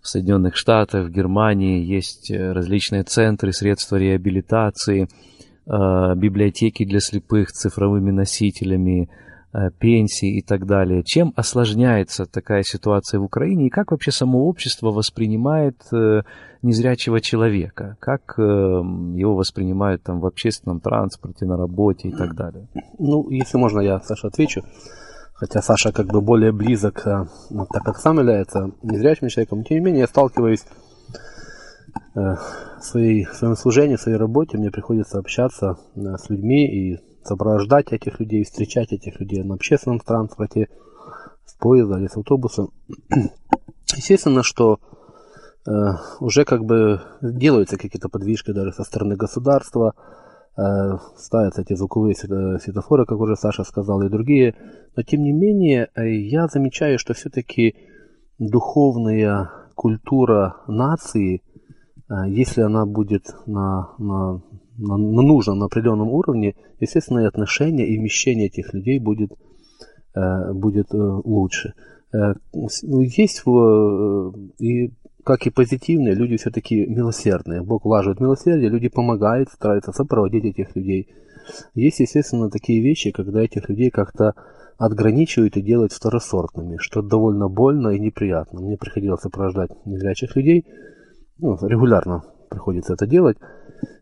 в 0.03 0.09
Соединенных 0.09 0.57
Штатах, 0.57 1.07
в 1.07 1.11
Германии 1.11 1.85
есть 1.85 2.31
э, 2.31 2.53
различные 2.53 3.03
центры, 3.03 3.53
средства 3.53 3.97
реабилитации, 3.97 5.05
э, 5.05 6.15
библиотеки 6.17 6.85
для 6.85 7.01
слепых 7.01 7.53
цифровыми 7.53 8.11
носителями, 8.11 9.11
э, 9.53 9.71
пенсии 9.79 10.39
и 10.39 10.43
так 10.43 10.67
далее. 10.67 11.03
Чем 11.05 11.33
осложняется 11.37 12.25
такая 12.25 12.63
ситуация 12.63 13.21
в 13.21 13.25
Украине 13.25 13.67
и 13.67 13.71
как 13.71 13.91
вообще 13.91 14.11
само 14.11 14.47
общество 14.49 14.91
воспринимает 14.91 15.77
незрячего 16.63 17.21
человека? 17.21 17.97
Как 18.01 18.35
его 18.39 19.35
воспринимают 19.35 20.03
там 20.03 20.21
в 20.21 20.27
общественном 20.27 20.81
транспорте, 20.81 21.47
на 21.47 21.57
работе 21.57 22.09
и 22.09 22.13
так 22.13 22.35
далее? 22.35 22.69
Ну, 22.99 23.29
если 23.31 23.59
можно, 23.59 23.81
я, 23.81 23.99
Саша, 24.01 24.29
отвечу 24.29 24.63
хотя 25.41 25.63
Саша 25.63 25.91
как 25.91 26.07
бы 26.07 26.21
более 26.21 26.53
близок, 26.53 27.07
э, 27.07 27.25
так 27.73 27.83
как 27.83 27.97
сам 27.97 28.19
является 28.19 28.73
незрячим 28.83 29.29
человеком, 29.29 29.65
тем 29.65 29.79
не 29.79 29.85
менее 29.85 30.01
я 30.03 30.07
сталкиваюсь 30.07 30.65
э, 32.15 32.21
в, 32.21 32.83
своей, 32.83 33.25
в 33.25 33.35
своем 33.35 33.57
служении, 33.57 33.97
в 33.97 34.01
своей 34.03 34.19
работе, 34.19 34.59
мне 34.59 34.71
приходится 34.71 35.19
общаться 35.19 35.79
э, 35.97 36.01
с 36.19 36.29
людьми 36.29 36.67
и 36.69 36.99
сопровождать 37.25 37.91
этих 37.93 38.21
людей, 38.21 38.45
встречать 38.45 38.93
этих 38.93 39.19
людей 39.19 39.43
на 39.43 39.55
общественном 39.55 40.01
транспорте, 40.01 40.69
с 41.47 41.55
поезда 41.55 41.99
или 41.99 42.07
с 42.07 42.17
автобуса. 42.17 42.67
Естественно, 43.97 44.43
что 44.43 44.79
уже 46.21 46.47
как 46.47 46.65
бы 46.65 47.03
делаются 47.21 47.77
какие-то 47.77 48.09
подвижки 48.09 48.51
даже 48.51 48.73
со 48.73 48.83
стороны 48.83 49.15
государства, 49.15 49.93
ставятся 51.17 51.63
эти 51.63 51.75
звуковые 51.75 52.15
светофоры, 52.15 53.07
как 53.07 53.19
уже 53.19 53.37
Саша 53.37 53.65
сказал, 53.65 54.03
и 54.03 54.09
другие. 54.09 54.55
Но 54.97 55.03
тем 55.03 55.23
не 55.23 55.33
менее, 55.33 55.89
э, 55.95 56.11
я 56.11 56.49
замечаю, 56.49 56.99
что 56.99 57.15
все-таки 57.15 57.77
духовная 58.39 59.51
культура 59.75 60.57
нации, 60.67 61.43
э, 62.09 62.15
если 62.29 62.63
она 62.63 62.85
будет 62.85 63.27
на, 63.47 63.95
на, 63.99 64.43
на, 64.77 64.97
на 64.97 65.23
нужном, 65.23 65.59
на 65.59 65.67
определенном 65.67 66.09
уровне, 66.09 66.57
естественно, 66.81 67.21
и 67.21 67.27
отношение 67.27 67.87
и 67.87 67.99
вмещение 67.99 68.47
этих 68.47 68.75
людей 68.75 68.99
будет, 68.99 69.33
будет 70.53 70.89
лучше. 70.93 71.75
Есть 72.13 73.45
и 74.59 74.93
как 75.25 75.47
и 75.47 75.51
позитивные, 75.51 76.15
люди 76.15 76.37
все-таки 76.37 76.87
милосердные. 76.87 77.63
Бог 77.63 77.85
влаживает 77.85 78.21
милосердие, 78.21 78.71
люди 78.71 78.89
помогают, 78.89 79.51
стараются 79.51 79.93
сопроводить 79.93 80.45
этих 80.45 80.75
людей. 80.77 81.15
Есть, 81.75 82.01
естественно, 82.01 82.51
такие 82.51 82.83
вещи, 82.83 83.11
когда 83.11 83.43
этих 83.43 83.69
людей 83.69 83.91
как-то 83.91 84.35
отграничивают 84.79 85.57
и 85.57 85.63
делают 85.63 85.93
второсортными, 85.93 86.79
что 86.79 87.03
довольно 87.03 87.49
больно 87.49 87.89
и 87.89 88.01
неприятно. 88.01 88.61
Мне 88.61 88.77
приходилось 88.77 89.21
сопровождать 89.21 89.71
незрячих 89.85 90.37
людей, 90.37 90.67
ну, 91.39 91.59
регулярно 91.67 92.25
приходится 92.49 92.95
это 92.95 93.07
делать. 93.07 93.37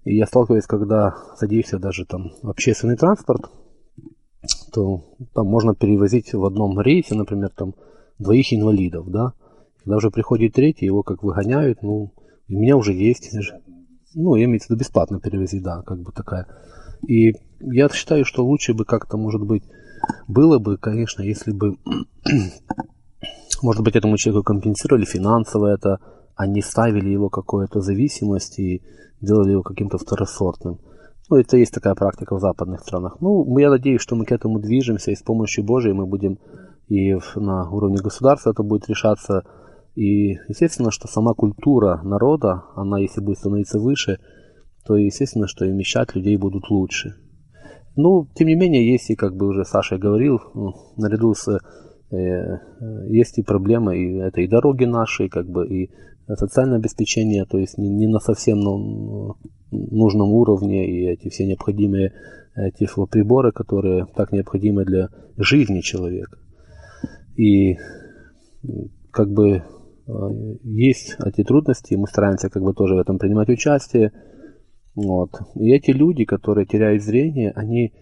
И 0.04 0.16
я 0.16 0.26
сталкиваюсь, 0.26 0.66
когда 0.66 1.14
садишься 1.36 1.78
даже 1.78 2.04
там 2.06 2.30
в 2.42 2.48
общественный 2.48 2.96
транспорт, 2.96 3.50
то 4.72 5.02
там 5.34 5.46
можно 5.46 5.74
перевозить 5.74 6.32
в 6.32 6.44
одном 6.44 6.80
рейсе, 6.80 7.14
например, 7.14 7.50
там 7.50 7.74
двоих 8.18 8.52
инвалидов, 8.52 9.10
да, 9.10 9.32
когда 9.78 9.96
уже 9.96 10.10
приходит 10.10 10.54
третий, 10.54 10.86
его 10.86 11.02
как 11.02 11.22
выгоняют, 11.22 11.82
ну, 11.82 12.12
у 12.48 12.52
меня 12.52 12.76
уже 12.76 12.92
есть, 12.92 13.30
ну, 14.14 14.34
я 14.36 14.44
имею 14.44 14.60
в 14.60 14.64
виду 14.64 14.78
бесплатно 14.78 15.20
перевозить, 15.20 15.62
да, 15.62 15.82
как 15.82 16.00
бы 16.00 16.12
такая. 16.12 16.46
И 17.06 17.32
я 17.60 17.88
считаю, 17.88 18.24
что 18.24 18.44
лучше 18.44 18.74
бы 18.74 18.84
как-то, 18.84 19.16
может 19.16 19.42
быть, 19.42 19.64
было 20.26 20.58
бы, 20.58 20.76
конечно, 20.78 21.22
если 21.22 21.52
бы, 21.52 21.76
может 23.62 23.82
быть, 23.82 23.96
этому 23.96 24.16
человеку 24.16 24.44
компенсировали 24.44 25.04
финансово 25.04 25.66
это, 25.68 25.98
а 26.34 26.46
не 26.46 26.62
ставили 26.62 27.08
его 27.08 27.28
какую-то 27.28 27.80
зависимость 27.80 28.58
и 28.58 28.82
делали 29.20 29.52
его 29.52 29.62
каким-то 29.62 29.98
второсортным. 29.98 30.80
Ну, 31.30 31.36
это 31.36 31.56
есть 31.58 31.74
такая 31.74 31.94
практика 31.94 32.36
в 32.36 32.40
западных 32.40 32.80
странах. 32.80 33.18
Ну, 33.20 33.58
я 33.58 33.68
надеюсь, 33.68 34.00
что 34.00 34.16
мы 34.16 34.24
к 34.24 34.32
этому 34.32 34.60
движемся, 34.60 35.10
и 35.10 35.16
с 35.16 35.22
помощью 35.22 35.64
Божией 35.64 35.92
мы 35.92 36.06
будем 36.06 36.38
и 36.88 37.14
на 37.36 37.68
уровне 37.70 37.98
государства 37.98 38.50
это 38.50 38.62
будет 38.62 38.88
решаться 38.88 39.44
и 39.98 40.38
естественно, 40.46 40.92
что 40.92 41.08
сама 41.08 41.34
культура 41.34 42.00
народа, 42.04 42.62
она 42.76 43.00
если 43.00 43.20
будет 43.20 43.38
становиться 43.38 43.80
выше, 43.80 44.20
то 44.86 44.94
естественно, 44.94 45.48
что 45.48 45.64
и 45.64 45.72
вмещать 45.72 46.14
людей 46.14 46.36
будут 46.36 46.70
лучше. 46.70 47.16
Ну, 47.96 48.28
тем 48.36 48.46
не 48.46 48.54
менее, 48.54 48.88
есть 48.88 49.10
и, 49.10 49.16
как 49.16 49.34
бы 49.34 49.48
уже 49.48 49.64
Саша 49.64 49.98
говорил, 49.98 50.38
ну, 50.54 50.72
наряду 50.96 51.34
с 51.34 51.48
э, 51.48 51.58
э, 52.12 52.58
есть 53.08 53.38
и 53.38 53.42
проблемы, 53.42 53.98
и 53.98 54.18
это 54.18 54.40
и 54.40 54.46
дороги 54.46 54.84
наши, 54.84 55.28
как 55.28 55.48
бы, 55.48 55.66
и 55.66 55.90
социальное 56.28 56.78
обеспечение, 56.78 57.44
то 57.44 57.58
есть 57.58 57.76
не, 57.76 57.88
не 57.88 58.06
на 58.06 58.20
совсем 58.20 58.60
ну, 58.60 59.34
нужном 59.72 60.30
уровне, 60.30 60.88
и 60.88 61.08
эти 61.08 61.28
все 61.28 61.44
необходимые 61.44 62.12
эти 62.54 62.86
приборы, 63.10 63.50
которые 63.50 64.06
так 64.14 64.30
необходимы 64.30 64.84
для 64.84 65.08
жизни 65.36 65.80
человека. 65.80 66.38
И 67.36 67.78
как 69.10 69.32
бы 69.32 69.64
Э, 69.77 69.77
есть 70.62 71.16
эти 71.24 71.44
трудности, 71.44 71.94
мы 71.94 72.06
стараемся 72.06 72.48
как 72.48 72.62
бы 72.62 72.72
тоже 72.72 72.94
в 72.94 72.98
этом 72.98 73.18
принимать 73.18 73.48
участие. 73.48 74.12
Вот. 74.94 75.30
И 75.54 75.70
эти 75.70 75.90
люди, 75.90 76.24
которые 76.24 76.66
теряют 76.66 77.02
зрение, 77.02 77.52
они 77.52 77.92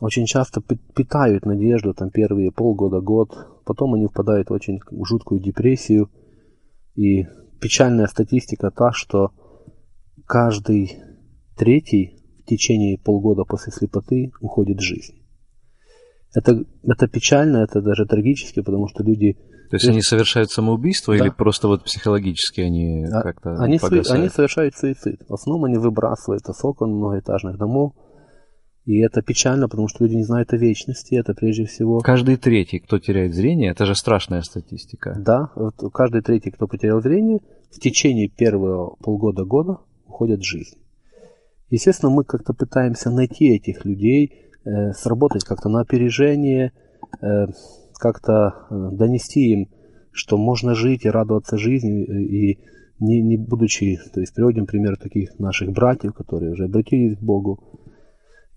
очень 0.00 0.26
часто 0.26 0.60
питают 0.60 1.44
надежду 1.44 1.94
там 1.94 2.10
первые 2.10 2.52
полгода, 2.52 3.00
год, 3.00 3.30
потом 3.66 3.94
они 3.94 4.06
впадают 4.06 4.48
в 4.48 4.52
очень 4.52 4.78
жуткую 5.04 5.40
депрессию. 5.40 6.10
И 6.94 7.26
печальная 7.60 8.06
статистика 8.06 8.70
та, 8.70 8.92
что 8.92 9.32
каждый 10.26 11.02
третий 11.56 12.22
в 12.40 12.44
течение 12.44 12.98
полгода 12.98 13.44
после 13.44 13.72
слепоты 13.72 14.30
уходит 14.40 14.78
в 14.78 14.82
жизнь. 14.82 15.14
Это, 16.34 16.64
это 16.84 17.08
печально, 17.08 17.58
это 17.58 17.82
даже 17.82 18.06
трагически, 18.06 18.60
потому 18.60 18.86
что 18.86 19.02
люди 19.02 19.36
то 19.70 19.76
есть 19.76 19.88
они 19.88 20.00
совершают 20.00 20.50
самоубийство 20.50 21.16
да. 21.16 21.24
или 21.24 21.30
просто 21.30 21.68
вот 21.68 21.84
психологически 21.84 22.62
они 22.62 23.04
а, 23.04 23.22
как-то 23.22 23.56
они, 23.58 23.78
су- 23.78 24.02
они 24.10 24.28
совершают 24.28 24.74
суицид. 24.74 25.20
В 25.28 25.34
основном 25.34 25.64
они 25.64 25.76
выбрасывают 25.76 26.42
с 26.44 26.64
окон 26.64 26.92
многоэтажных 26.92 27.58
домов. 27.58 27.92
И 28.86 29.00
это 29.00 29.20
печально, 29.20 29.68
потому 29.68 29.86
что 29.88 30.04
люди 30.04 30.16
не 30.16 30.24
знают 30.24 30.54
о 30.54 30.56
вечности. 30.56 31.14
Это 31.14 31.34
прежде 31.34 31.66
всего... 31.66 31.98
Каждый 31.98 32.38
третий, 32.38 32.78
кто 32.78 32.98
теряет 32.98 33.34
зрение, 33.34 33.70
это 33.72 33.84
же 33.84 33.94
страшная 33.94 34.40
статистика. 34.40 35.14
Да, 35.18 35.50
вот 35.54 35.74
каждый 35.92 36.22
третий, 36.22 36.50
кто 36.50 36.66
потерял 36.66 37.02
зрение, 37.02 37.40
в 37.70 37.78
течение 37.80 38.30
первого 38.30 38.96
полгода-года 39.02 39.80
уходит 40.06 40.40
в 40.40 40.46
жизнь. 40.46 40.78
Естественно, 41.68 42.10
мы 42.10 42.24
как-то 42.24 42.54
пытаемся 42.54 43.10
найти 43.10 43.54
этих 43.54 43.84
людей, 43.84 44.32
э, 44.64 44.92
сработать 44.92 45.44
как-то 45.44 45.68
на 45.68 45.80
опережение, 45.80 46.72
э, 47.20 47.46
как-то 47.98 48.66
э, 48.70 48.88
донести 48.92 49.52
им, 49.52 49.68
что 50.12 50.36
можно 50.36 50.74
жить 50.74 51.04
и 51.04 51.10
радоваться 51.10 51.58
жизни, 51.58 52.04
э, 52.04 52.22
и 52.22 52.58
не, 53.00 53.22
не 53.22 53.36
будучи, 53.36 53.98
то 54.12 54.20
есть 54.20 54.34
приводим 54.34 54.66
пример 54.66 54.96
таких 54.96 55.38
наших 55.38 55.70
братьев, 55.70 56.14
которые 56.14 56.52
уже 56.52 56.64
обратились 56.64 57.16
к 57.16 57.22
Богу. 57.22 57.60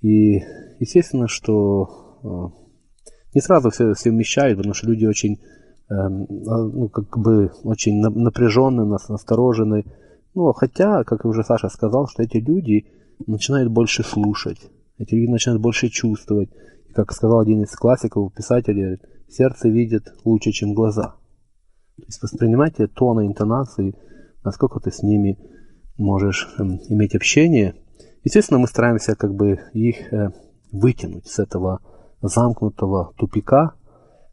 И 0.01 0.39
естественно, 0.79 1.27
что 1.27 2.21
э, 2.23 2.61
не 3.33 3.41
сразу 3.41 3.69
все, 3.69 3.93
все 3.93 4.09
вмещают, 4.09 4.57
потому 4.57 4.73
что 4.73 4.87
люди 4.87 5.05
очень, 5.05 5.39
а, 5.89 6.09
ну, 6.09 6.89
как 6.89 7.17
бы, 7.17 7.51
очень 7.63 8.01
напряженные, 8.01 8.85
насторожены. 8.85 9.85
Ну, 10.33 10.51
хотя, 10.53 11.03
как 11.03 11.25
уже 11.25 11.43
Саша 11.43 11.69
сказал, 11.69 12.07
что 12.07 12.23
эти 12.23 12.37
люди 12.37 12.87
начинают 13.27 13.71
больше 13.71 14.03
слушать, 14.03 14.59
эти 14.97 15.15
люди 15.15 15.31
начинают 15.31 15.61
больше 15.61 15.89
чувствовать. 15.89 16.49
И, 16.89 16.93
как 16.93 17.11
сказал 17.11 17.39
один 17.39 17.63
из 17.63 17.71
классиков, 17.71 18.33
писателей, 18.33 18.99
Сердце 19.31 19.69
видит 19.69 20.13
лучше, 20.25 20.51
чем 20.51 20.73
глаза. 20.73 21.15
То 21.95 22.03
есть 22.05 22.21
воспринимайте 22.21 22.87
тоны, 22.87 23.25
интонации, 23.25 23.95
насколько 24.43 24.81
ты 24.81 24.91
с 24.91 25.03
ними 25.03 25.37
можешь 25.97 26.53
эм, 26.59 26.81
иметь 26.89 27.15
общение. 27.15 27.75
Естественно, 28.25 28.59
мы 28.59 28.67
стараемся 28.67 29.15
как 29.15 29.33
бы 29.33 29.59
их 29.71 30.11
э, 30.11 30.31
вытянуть 30.73 31.27
с 31.27 31.39
этого 31.39 31.79
замкнутого 32.21 33.13
тупика 33.17 33.75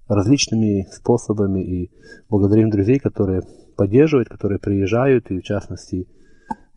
различными 0.09 0.89
способами 0.91 1.61
и 1.61 1.93
благодарим 2.29 2.71
друзей, 2.71 2.99
которые 2.99 3.43
поддерживают, 3.77 4.29
которые 4.29 4.59
приезжают, 4.59 5.31
и 5.31 5.39
в 5.39 5.45
частности 5.45 6.09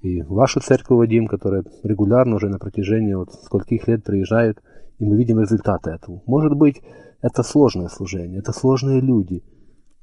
и 0.01 0.21
вашу 0.21 0.59
церковь, 0.59 0.97
Вадим, 0.97 1.27
которая 1.27 1.63
регулярно 1.83 2.35
уже 2.35 2.49
на 2.49 2.59
протяжении 2.59 3.15
вот 3.15 3.33
скольких 3.33 3.87
лет 3.87 4.03
приезжает, 4.03 4.61
и 4.99 5.05
мы 5.05 5.17
видим 5.17 5.39
результаты 5.39 5.89
этого. 5.89 6.21
Может 6.27 6.55
быть, 6.55 6.81
это 7.21 7.43
сложное 7.43 7.87
служение, 7.87 8.39
это 8.39 8.51
сложные 8.51 9.01
люди. 9.01 9.43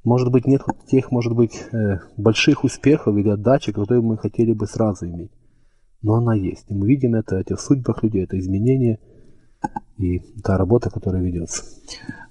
Может 0.03 0.31
быть, 0.31 0.47
нет 0.47 0.61
тех, 0.87 1.11
может 1.11 1.33
быть, 1.35 1.65
э, 1.73 1.99
больших 2.17 2.63
успехов 2.63 3.15
или 3.17 3.29
отдачи, 3.29 3.71
которые 3.71 4.01
мы 4.01 4.17
хотели 4.17 4.53
бы 4.53 4.65
сразу 4.65 5.05
иметь. 5.07 5.31
Но 6.01 6.13
она 6.15 6.33
есть. 6.33 6.65
И 6.69 6.73
мы 6.73 6.87
видим 6.87 7.15
это, 7.15 7.37
эти 7.37 7.53
в 7.53 7.59
судьбах 7.59 8.03
людей, 8.03 8.23
это 8.23 8.39
изменение 8.39 8.99
и 9.97 10.19
та 10.41 10.57
работа, 10.57 10.89
которая 10.89 11.21
ведется. 11.21 11.63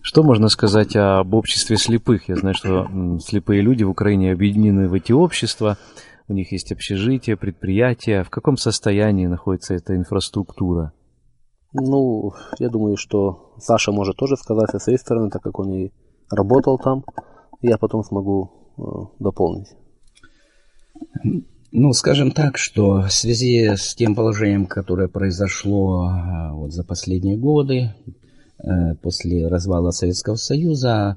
Что 0.01 0.23
можно 0.23 0.49
сказать 0.49 0.97
об 0.97 1.35
обществе 1.35 1.77
слепых? 1.77 2.29
Я 2.31 2.37
знаю, 2.37 2.55
что 2.55 2.89
слепые 3.19 3.61
люди 3.61 3.85
в 3.85 3.91
Украине 3.91 4.33
объединены 4.33 4.89
в 4.89 4.95
эти 4.95 5.13
общества. 5.13 5.77
У 6.29 6.33
них 6.33 6.53
есть 6.53 6.73
общежитие, 6.73 7.37
предприятия. 7.37 8.23
В 8.23 8.31
каком 8.31 8.57
состоянии 8.57 9.27
находится 9.27 9.75
эта 9.75 9.95
инфраструктура? 9.97 10.93
Ну, 11.73 12.33
я 12.59 12.71
думаю, 12.71 12.97
что 12.97 13.53
Саша 13.59 13.93
может 13.93 14.17
тоже 14.17 14.37
сказать 14.37 14.71
со 14.71 14.79
своей 14.79 14.99
стороны, 14.99 15.31
так 15.31 15.43
как 15.43 15.59
он 15.59 15.73
и 15.75 15.91
работал 16.31 16.79
там. 16.79 17.05
Я 17.61 17.77
потом 17.77 18.05
смогу 18.05 18.51
э, 18.79 18.83
дополнить. 19.19 19.69
Ну, 21.71 21.93
скажем 21.93 22.31
так, 22.31 22.57
что 22.57 23.03
в 23.03 23.13
связи 23.13 23.77
с 23.77 23.95
тем 23.95 24.15
положением, 24.15 24.67
которое 24.67 25.09
произошло 25.09 26.11
э, 26.11 26.53
вот 26.53 26.73
за 26.73 26.85
последние 26.85 27.37
годы, 27.37 27.93
э, 28.59 28.95
после 29.03 29.47
развала 29.49 29.91
Советского 29.91 30.37
Союза, 30.37 31.17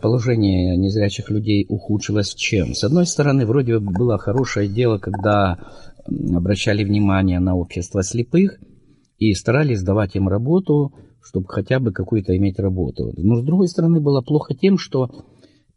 положение 0.00 0.76
незрячих 0.76 1.30
людей 1.30 1.66
ухудшилось 1.68 2.34
чем? 2.34 2.74
С 2.74 2.84
одной 2.84 3.06
стороны, 3.06 3.44
вроде 3.44 3.78
бы 3.78 3.92
было 3.92 4.18
хорошее 4.18 4.68
дело, 4.68 4.98
когда 4.98 5.58
обращали 6.06 6.84
внимание 6.84 7.38
на 7.38 7.54
общество 7.54 8.02
слепых 8.02 8.58
и 9.30 9.34
старались 9.34 9.82
давать 9.82 10.16
им 10.16 10.28
работу, 10.28 10.92
чтобы 11.22 11.46
хотя 11.48 11.80
бы 11.80 11.92
какую-то 11.92 12.36
иметь 12.36 12.58
работу. 12.58 13.12
Но 13.16 13.36
с 13.36 13.44
другой 13.44 13.68
стороны, 13.68 14.00
было 14.00 14.20
плохо 14.20 14.54
тем, 14.54 14.78
что 14.78 15.10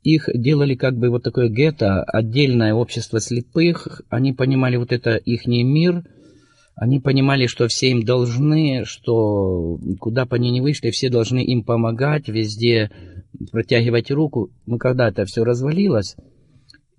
их 0.03 0.29
делали 0.33 0.75
как 0.75 0.97
бы 0.97 1.09
вот 1.09 1.23
такое 1.23 1.49
гетто, 1.49 2.03
отдельное 2.03 2.73
общество 2.73 3.19
слепых. 3.19 4.01
Они 4.09 4.33
понимали 4.33 4.77
вот 4.77 4.91
это 4.91 5.15
их 5.15 5.47
мир, 5.47 6.03
они 6.75 6.99
понимали, 6.99 7.47
что 7.47 7.67
все 7.67 7.89
им 7.89 8.03
должны, 8.03 8.83
что 8.85 9.79
куда 9.99 10.25
бы 10.25 10.35
они 10.35 10.51
ни 10.51 10.59
вышли, 10.59 10.91
все 10.91 11.09
должны 11.09 11.43
им 11.43 11.63
помогать, 11.63 12.27
везде 12.27 12.91
протягивать 13.51 14.11
руку. 14.11 14.51
Но 14.65 14.77
когда 14.77 15.09
это 15.09 15.25
все 15.25 15.43
развалилось, 15.43 16.15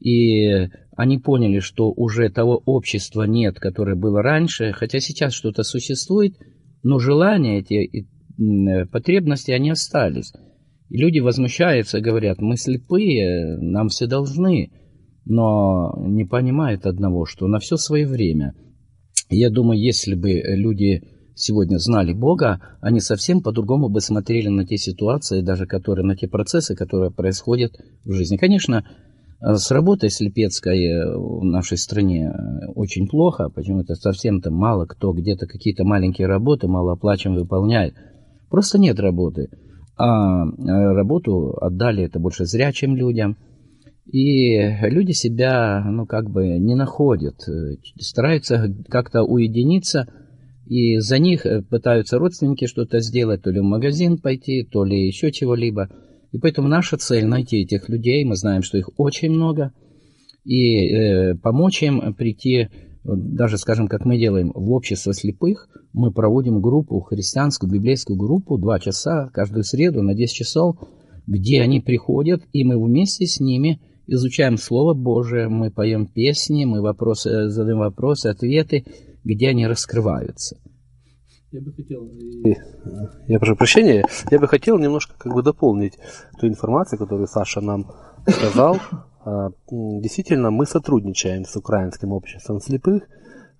и 0.00 0.68
они 0.96 1.18
поняли, 1.18 1.60
что 1.60 1.92
уже 1.92 2.28
того 2.28 2.62
общества 2.64 3.22
нет, 3.22 3.58
которое 3.58 3.96
было 3.96 4.22
раньше, 4.22 4.72
хотя 4.72 5.00
сейчас 5.00 5.32
что-то 5.32 5.62
существует, 5.62 6.34
но 6.82 6.98
желания 6.98 7.58
эти, 7.58 8.08
потребности, 8.90 9.50
они 9.50 9.70
остались. 9.70 10.32
И 10.88 10.96
люди 10.96 11.18
возмущаются, 11.18 12.00
говорят, 12.00 12.40
мы 12.40 12.56
слепые, 12.56 13.58
нам 13.58 13.88
все 13.88 14.06
должны, 14.06 14.70
но 15.24 15.94
не 16.06 16.24
понимают 16.24 16.86
одного, 16.86 17.26
что 17.26 17.46
на 17.46 17.58
все 17.58 17.76
свое 17.76 18.06
время. 18.06 18.54
Я 19.28 19.50
думаю, 19.50 19.78
если 19.78 20.14
бы 20.14 20.30
люди 20.30 21.02
сегодня 21.34 21.78
знали 21.78 22.12
Бога, 22.12 22.60
они 22.80 23.00
совсем 23.00 23.42
по-другому 23.42 23.88
бы 23.88 24.00
смотрели 24.00 24.48
на 24.48 24.66
те 24.66 24.76
ситуации, 24.76 25.42
даже 25.42 25.66
которые, 25.66 26.06
на 26.06 26.16
те 26.16 26.26
процессы, 26.28 26.74
которые 26.74 27.10
происходят 27.10 27.72
в 28.04 28.12
жизни. 28.12 28.36
Конечно, 28.36 28.84
с 29.40 29.70
работой 29.70 30.10
слепецкой 30.10 31.14
в 31.14 31.44
нашей 31.44 31.78
стране 31.78 32.32
очень 32.74 33.08
плохо, 33.08 33.48
почему-то 33.48 33.94
совсем-то 33.94 34.50
мало 34.50 34.86
кто 34.86 35.12
где-то 35.12 35.46
какие-то 35.46 35.84
маленькие 35.84 36.26
работы 36.26 36.66
малооплачиваемые 36.68 37.42
выполняет. 37.42 37.94
Просто 38.50 38.78
нет 38.78 38.98
работы 38.98 39.48
а 39.98 40.44
э, 40.44 40.92
работу 40.94 41.56
отдали 41.60 42.04
это 42.04 42.20
больше 42.20 42.44
зрячим 42.44 42.96
людям. 42.96 43.36
И 44.10 44.56
люди 44.88 45.12
себя, 45.12 45.84
ну, 45.84 46.06
как 46.06 46.30
бы 46.30 46.58
не 46.58 46.74
находят, 46.76 47.36
э, 47.48 47.76
стараются 47.98 48.72
как-то 48.88 49.24
уединиться, 49.24 50.06
и 50.66 50.98
за 50.98 51.18
них 51.18 51.44
э, 51.44 51.62
пытаются 51.62 52.18
родственники 52.18 52.66
что-то 52.66 53.00
сделать, 53.00 53.42
то 53.42 53.50
ли 53.50 53.60
в 53.60 53.64
магазин 53.64 54.18
пойти, 54.18 54.62
то 54.64 54.84
ли 54.84 55.06
еще 55.06 55.32
чего-либо. 55.32 55.88
И 56.32 56.38
поэтому 56.38 56.68
наша 56.68 56.96
цель 56.96 57.26
найти 57.26 57.62
этих 57.62 57.88
людей, 57.88 58.24
мы 58.24 58.36
знаем, 58.36 58.62
что 58.62 58.78
их 58.78 58.90
очень 58.96 59.30
много, 59.30 59.72
и 60.44 60.86
э, 60.86 61.34
помочь 61.36 61.82
им 61.82 62.14
прийти 62.14 62.68
даже, 63.04 63.56
скажем, 63.56 63.88
как 63.88 64.04
мы 64.04 64.18
делаем 64.18 64.52
в 64.54 64.72
общество 64.72 65.14
слепых, 65.14 65.68
мы 65.92 66.12
проводим 66.12 66.60
группу, 66.60 67.00
христианскую, 67.00 67.72
библейскую 67.72 68.18
группу, 68.18 68.58
два 68.58 68.78
часа 68.78 69.30
каждую 69.32 69.64
среду 69.64 70.02
на 70.02 70.14
10 70.14 70.34
часов, 70.34 70.76
где 71.26 71.62
они 71.62 71.80
приходят, 71.80 72.42
и 72.52 72.64
мы 72.64 72.82
вместе 72.82 73.26
с 73.26 73.40
ними 73.40 73.80
изучаем 74.06 74.56
Слово 74.56 74.94
Божие, 74.94 75.48
мы 75.48 75.70
поем 75.70 76.06
песни, 76.06 76.64
мы 76.64 76.80
вопросы, 76.82 77.48
задаем 77.48 77.78
вопросы, 77.78 78.26
ответы, 78.26 78.84
где 79.24 79.48
они 79.48 79.66
раскрываются. 79.66 80.58
Я 81.50 81.60
бы 81.62 81.72
хотел... 81.72 82.10
Я 83.26 83.38
прошу 83.38 83.56
прощения, 83.56 84.04
я 84.30 84.38
бы 84.38 84.46
хотел 84.48 84.78
немножко 84.78 85.14
как 85.16 85.32
бы 85.32 85.42
дополнить 85.42 85.98
ту 86.38 86.46
информацию, 86.46 86.98
которую 86.98 87.26
Саша 87.26 87.60
нам 87.60 87.86
сказал. 88.26 88.76
А, 89.24 89.50
действительно, 89.70 90.50
мы 90.50 90.66
сотрудничаем 90.66 91.44
с 91.44 91.56
украинским 91.56 92.12
обществом 92.12 92.60
слепых. 92.60 93.02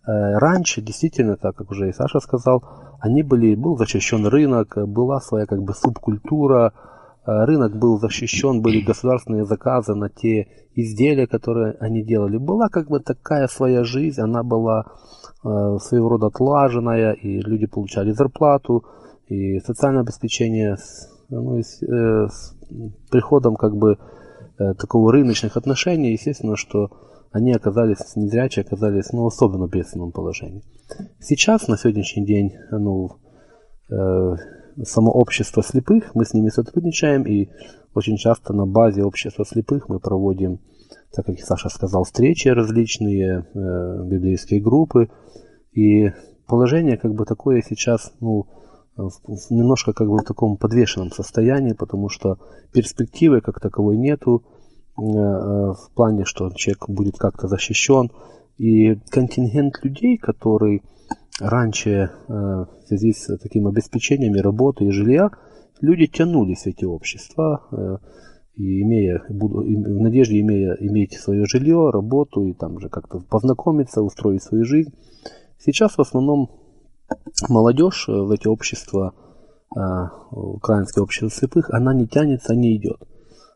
Э, 0.06 0.38
раньше, 0.38 0.80
действительно, 0.82 1.36
так 1.36 1.56
как 1.56 1.70
уже 1.70 1.88
и 1.88 1.92
Саша 1.92 2.20
сказал, 2.20 2.62
они 3.00 3.22
были, 3.22 3.54
был 3.54 3.76
защищен 3.76 4.26
рынок, 4.26 4.76
была 4.86 5.20
своя 5.20 5.46
как 5.46 5.62
бы 5.62 5.74
субкультура, 5.74 6.72
э, 6.74 6.97
рынок 7.44 7.78
был 7.78 7.98
защищен, 7.98 8.62
были 8.62 8.80
государственные 8.80 9.44
заказы 9.44 9.94
на 9.94 10.08
те 10.08 10.48
изделия, 10.74 11.26
которые 11.26 11.76
они 11.80 12.02
делали. 12.02 12.38
Была 12.38 12.68
как 12.68 12.88
бы 12.88 13.00
такая 13.00 13.48
своя 13.48 13.84
жизнь, 13.84 14.20
она 14.20 14.42
была 14.42 14.84
э, 15.44 15.48
своего 15.80 16.08
рода 16.08 16.26
отлаженная, 16.26 17.12
и 17.12 17.40
люди 17.40 17.66
получали 17.66 18.12
зарплату, 18.12 18.84
и 19.26 19.58
социальное 19.60 20.02
обеспечение 20.02 20.76
ну, 21.28 21.58
и 21.58 21.62
с, 21.62 21.82
э, 21.82 22.28
с 22.28 22.56
приходом 23.10 23.56
как 23.56 23.76
бы 23.76 23.98
Э, 24.58 24.74
такого 24.74 25.12
рыночных 25.12 25.56
отношений, 25.56 26.12
естественно, 26.12 26.56
что 26.56 26.90
они 27.30 27.52
оказались, 27.52 28.16
незрячие 28.16 28.64
оказались 28.64 29.12
ну, 29.12 29.22
в 29.22 29.26
особенно 29.28 29.68
бедственном 29.68 30.10
положении. 30.10 30.64
Сейчас, 31.20 31.68
на 31.68 31.76
сегодняшний 31.76 32.26
день, 32.26 32.54
ну, 32.72 33.10
э, 33.88 34.34
само 34.84 35.10
общество 35.10 35.62
слепых, 35.62 36.14
мы 36.14 36.24
с 36.24 36.34
ними 36.34 36.48
сотрудничаем, 36.48 37.22
и 37.24 37.48
очень 37.94 38.16
часто 38.16 38.52
на 38.52 38.66
базе 38.66 39.04
общества 39.04 39.44
слепых 39.44 39.88
мы 39.88 40.00
проводим, 40.00 40.60
так 41.12 41.26
как 41.26 41.38
Саша 41.40 41.68
сказал, 41.68 42.04
встречи 42.04 42.48
различные, 42.48 43.46
э, 43.54 44.04
библейские 44.04 44.60
группы, 44.60 45.10
и 45.72 46.10
положение 46.46 46.96
как 46.96 47.14
бы 47.14 47.24
такое 47.24 47.62
сейчас, 47.62 48.12
ну, 48.20 48.46
немножко 49.50 49.92
как 49.92 50.08
бы 50.08 50.18
в 50.18 50.24
таком 50.24 50.56
подвешенном 50.56 51.12
состоянии, 51.12 51.72
потому 51.72 52.08
что 52.08 52.38
перспективы 52.72 53.40
как 53.40 53.60
таковой 53.60 53.96
нету 53.96 54.42
э, 54.44 55.02
э, 55.02 55.04
в 55.04 55.90
плане, 55.94 56.24
что 56.24 56.50
человек 56.50 56.88
будет 56.88 57.16
как-то 57.16 57.46
защищен. 57.46 58.10
И 58.56 58.96
контингент 59.10 59.84
людей, 59.84 60.18
который 60.18 60.82
раньше 61.40 61.90
э, 61.90 62.08
в 62.28 62.68
связи 62.86 63.12
с 63.12 63.36
таким 63.38 63.66
обеспечением 63.66 64.34
работы 64.34 64.86
и 64.86 64.90
жилья, 64.90 65.30
люди 65.80 66.06
тянулись 66.06 66.62
в 66.62 66.66
эти 66.66 66.84
общества, 66.84 68.00
и 68.58 68.82
имея, 68.82 69.22
в 69.28 70.00
надежде 70.00 70.40
имея, 70.40 70.74
иметь 70.80 71.14
свое 71.14 71.46
жилье, 71.46 71.90
работу 71.90 72.44
и 72.44 72.54
там 72.54 72.80
же 72.80 72.88
как-то 72.88 73.20
познакомиться, 73.20 74.02
устроить 74.02 74.42
свою 74.42 74.64
жизнь. 74.64 74.92
Сейчас 75.58 75.96
в 75.96 76.00
основном 76.00 76.50
молодежь 77.48 78.08
э, 78.08 78.12
в 78.12 78.30
эти 78.30 78.48
общества, 78.48 79.14
э, 79.76 79.80
украинское 80.30 81.02
общество 81.02 81.30
слепых, 81.30 81.70
она 81.70 81.94
не 81.94 82.06
тянется, 82.06 82.54
не 82.54 82.76
идет. 82.76 83.00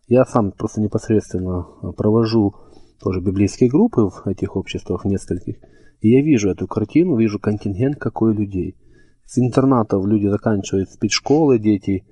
Я 0.07 0.25
сам 0.25 0.53
просто 0.53 0.81
непосредственно 0.81 1.67
э, 1.83 1.93
провожу 1.97 2.55
тоже 3.01 3.21
библейские 3.21 3.71
группы 3.71 4.03
в 4.03 4.27
этих 4.27 4.57
обществах, 4.57 5.05
в 5.05 5.09
нескольких, 5.09 5.57
и 6.03 6.11
я 6.11 6.21
вижу 6.21 6.51
эту 6.51 6.67
картину, 6.67 7.17
вижу 7.17 7.39
контингент 7.39 7.97
какой 7.97 8.35
людей. 8.35 8.77
С 9.25 9.39
интернатов 9.39 10.05
люди 10.05 10.27
заканчивают 10.27 10.91
спецшколы, 10.91 11.59
дети, 11.59 12.05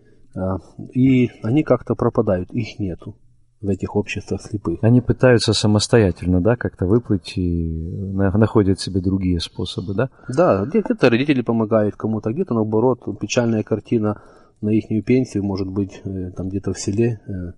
и 0.94 1.28
они 1.42 1.62
как-то 1.64 1.94
пропадают, 1.94 2.50
их 2.52 2.78
нету. 2.78 3.16
в 3.60 3.68
этих 3.68 3.94
обществах 3.94 4.40
слепых. 4.40 4.78
Они 4.82 5.00
пытаются 5.00 5.52
самостоятельно, 5.52 6.40
да, 6.40 6.56
как-то 6.56 6.86
выплыть 6.86 7.36
и 7.36 7.68
находят 8.14 8.80
себе 8.80 9.00
другие 9.00 9.38
способы, 9.40 9.94
да? 9.94 10.08
Да, 10.34 10.64
где-то 10.64 11.10
родители 11.10 11.42
помогают 11.42 11.94
кому-то, 11.96 12.32
где-то 12.32 12.54
наоборот, 12.54 13.00
печальная 13.20 13.62
картина 13.62 14.22
на 14.60 14.70
их 14.70 15.04
пенсию, 15.04 15.44
может 15.44 15.68
быть, 15.68 16.00
э, 16.04 16.30
там 16.36 16.48
где-то 16.48 16.72
в 16.72 16.78
селе, 16.78 17.20
э, 17.26 17.52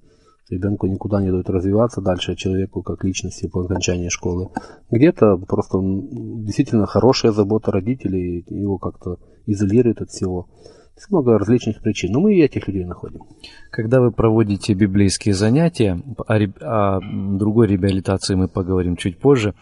ребенку 0.51 0.87
никуда 0.87 1.23
не 1.23 1.31
дают 1.31 1.49
развиваться 1.51 2.01
дальше 2.01 2.35
человеку 2.37 2.83
как 2.83 3.05
личности 3.05 3.49
по 3.49 3.61
окончании 3.63 4.09
школы. 4.09 4.51
Где-то 4.91 5.37
просто 5.39 5.79
действительно 5.81 6.87
хорошая 6.87 7.33
забота 7.33 7.73
родителей, 7.73 8.45
его 8.49 8.79
как-то 8.79 9.19
изолирует 9.47 10.01
от 10.03 10.11
всего. 10.11 10.49
Есть 10.95 11.11
много 11.11 11.39
различных 11.39 11.81
причин, 11.81 12.13
но 12.13 12.21
мы 12.21 12.35
и 12.35 12.43
этих 12.43 12.69
людей 12.69 12.85
находим. 12.85 13.23
Когда 13.71 14.01
вы 14.01 14.13
проводите 14.13 14.75
библейские 14.75 15.35
занятия, 15.35 15.99
о, 16.27 16.35
о 16.35 17.01
другой 17.01 17.69
реабилитации 17.69 18.35
мы 18.35 18.49
поговорим 18.49 18.97
чуть 18.97 19.19
позже, 19.19 19.55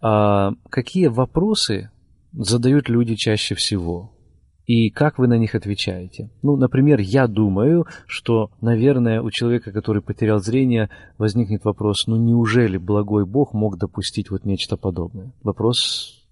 а 0.00 0.52
какие 0.70 1.08
вопросы 1.08 1.90
задают 2.32 2.88
люди 2.88 3.14
чаще 3.14 3.54
всего? 3.54 4.13
И 4.66 4.90
как 4.90 5.18
вы 5.18 5.26
на 5.26 5.36
них 5.36 5.54
отвечаете? 5.54 6.30
Ну, 6.42 6.56
например, 6.56 6.98
я 7.00 7.26
думаю, 7.26 7.86
что, 8.06 8.50
наверное, 8.60 9.20
у 9.20 9.30
человека, 9.30 9.72
который 9.72 10.00
потерял 10.00 10.38
зрение, 10.38 10.88
возникнет 11.18 11.64
вопрос, 11.64 12.06
ну 12.06 12.16
неужели 12.16 12.78
благой 12.78 13.26
Бог 13.26 13.52
мог 13.52 13.78
допустить 13.78 14.30
вот 14.30 14.44
нечто 14.44 14.76
подобное? 14.76 15.32
Вопрос 15.42 16.24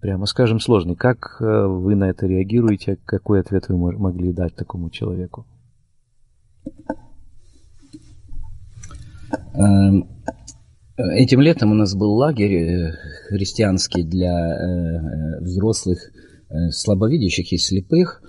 прямо 0.00 0.26
скажем, 0.26 0.60
сложный. 0.60 0.96
Как 0.96 1.36
э, 1.40 1.66
вы 1.66 1.94
на 1.94 2.10
это 2.10 2.26
реагируете? 2.26 2.98
Какой 3.04 3.40
ответ 3.40 3.68
вы 3.68 3.76
могли 3.76 4.32
дать 4.32 4.54
такому 4.54 4.90
человеку? 4.90 5.46
Эм, 9.54 10.08
этим 10.96 11.40
летом 11.40 11.72
у 11.72 11.74
нас 11.74 11.94
был 11.94 12.12
лагерь 12.14 12.54
э, 12.54 12.92
христианский 13.28 14.04
для 14.04 14.32
э, 14.32 15.40
взрослых 15.40 15.98
слабовидящих 16.70 17.52
и 17.52 17.58
слепых. 17.58 18.22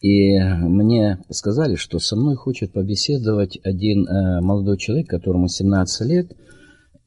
И 0.00 0.38
мне 0.38 1.18
сказали, 1.30 1.74
что 1.74 1.98
со 1.98 2.16
мной 2.16 2.36
хочет 2.36 2.72
побеседовать 2.72 3.58
один 3.64 4.06
молодой 4.42 4.78
человек, 4.78 5.08
которому 5.08 5.48
17 5.48 6.08
лет– 6.08 6.32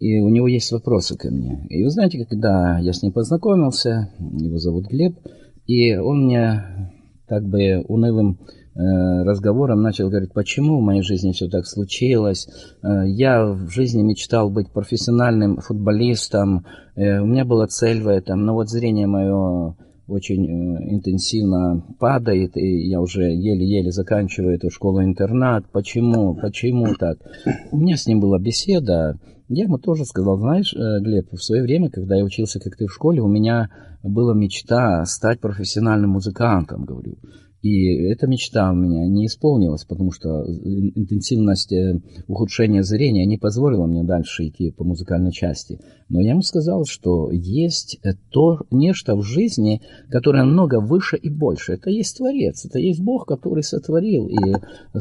и 0.02 0.20
у 0.20 0.30
него 0.30 0.48
есть 0.48 0.72
вопросы 0.72 1.16
ко 1.16 1.30
мне. 1.30 1.68
И 1.70 1.84
вы 1.84 1.92
знаете, 1.92 2.26
когда 2.26 2.80
я 2.80 2.92
с 2.92 3.04
ним 3.04 3.12
познакомился, 3.12 4.12
его 4.20 4.58
зовут 4.58 4.88
Глеб, 4.88 5.16
и 5.68 5.96
он 5.96 6.26
мне 6.26 6.92
как 7.28 7.46
бы 7.46 7.86
унылым 7.88 8.40
э, 8.42 9.24
разговором 9.24 9.84
начал 9.84 10.10
говорить, 10.10 10.34
почему 10.34 10.80
в 10.80 10.84
моей 10.84 11.04
жизни 11.04 11.34
все 11.34 11.48
так 11.50 11.68
случилось. 11.68 12.48
Э, 12.82 13.04
я 13.06 13.46
в 13.46 13.70
жизни 13.70 14.02
мечтал 14.02 14.50
быть 14.50 14.74
профессиональным 14.74 15.58
футболистом, 15.58 16.66
э, 16.96 17.20
у 17.20 17.28
меня 17.28 17.46
была 17.46 17.68
цель 17.68 18.02
в 18.02 18.08
этом, 18.08 18.44
но 18.44 18.56
вот 18.56 18.70
зрение 18.70 19.06
мое 19.06 19.76
очень 20.12 20.46
интенсивно 20.94 21.84
падает, 22.00 22.58
и 22.58 22.88
я 22.88 23.02
уже 23.02 23.24
еле-еле 23.24 23.92
заканчиваю 23.92 24.56
эту 24.56 24.70
школу-интернат. 24.70 25.66
Почему? 25.72 26.36
Почему 26.36 26.94
так? 26.96 27.18
У 27.72 27.78
меня 27.78 27.98
с 27.98 28.08
ним 28.08 28.20
была 28.20 28.40
беседа, 28.40 29.20
я 29.54 29.66
ему 29.66 29.78
тоже 29.78 30.06
сказал, 30.06 30.38
знаешь, 30.38 30.74
э, 30.74 31.02
Глеб, 31.02 31.34
в 31.34 31.44
свое 31.44 31.62
время, 31.62 31.90
когда 31.90 32.16
я 32.16 32.24
учился, 32.24 32.62
как 32.62 32.78
ты 32.78 32.88
в 32.88 32.94
школе, 32.94 33.22
у 33.22 33.28
меня 33.28 33.70
была 34.02 34.34
мечта 34.34 35.04
стать 35.06 35.42
профессиональным 35.42 36.12
музыкантом, 36.12 36.86
говорю. 36.86 37.18
И 37.62 37.94
эта 38.08 38.26
мечта 38.26 38.72
у 38.72 38.76
меня 38.76 39.08
не 39.08 39.28
исполнилась, 39.28 39.86
потому 39.86 40.12
что 40.12 40.44
интенсивность 40.48 41.72
э, 41.72 42.02
ухудшения 42.28 42.82
зрения 42.82 43.26
не 43.28 43.38
позволила 43.38 43.86
мне 43.86 44.04
дальше 44.04 44.48
идти 44.48 44.72
по 44.72 44.84
музыкальной 44.84 45.32
части. 45.32 45.80
Но 46.10 46.22
я 46.22 46.32
ему 46.32 46.42
сказал, 46.42 46.86
что 46.86 47.30
есть 47.32 48.00
то 48.32 48.62
нечто 48.72 49.16
в 49.16 49.22
жизни, 49.22 49.82
которое 50.10 50.44
много 50.44 50.80
выше 50.80 51.18
и 51.18 51.30
больше. 51.30 51.74
Это 51.74 51.92
есть 51.92 52.18
Творец, 52.18 52.66
это 52.66 52.80
есть 52.80 53.02
Бог, 53.02 53.28
который 53.28 53.62
сотворил. 53.62 54.28
И 54.28 54.56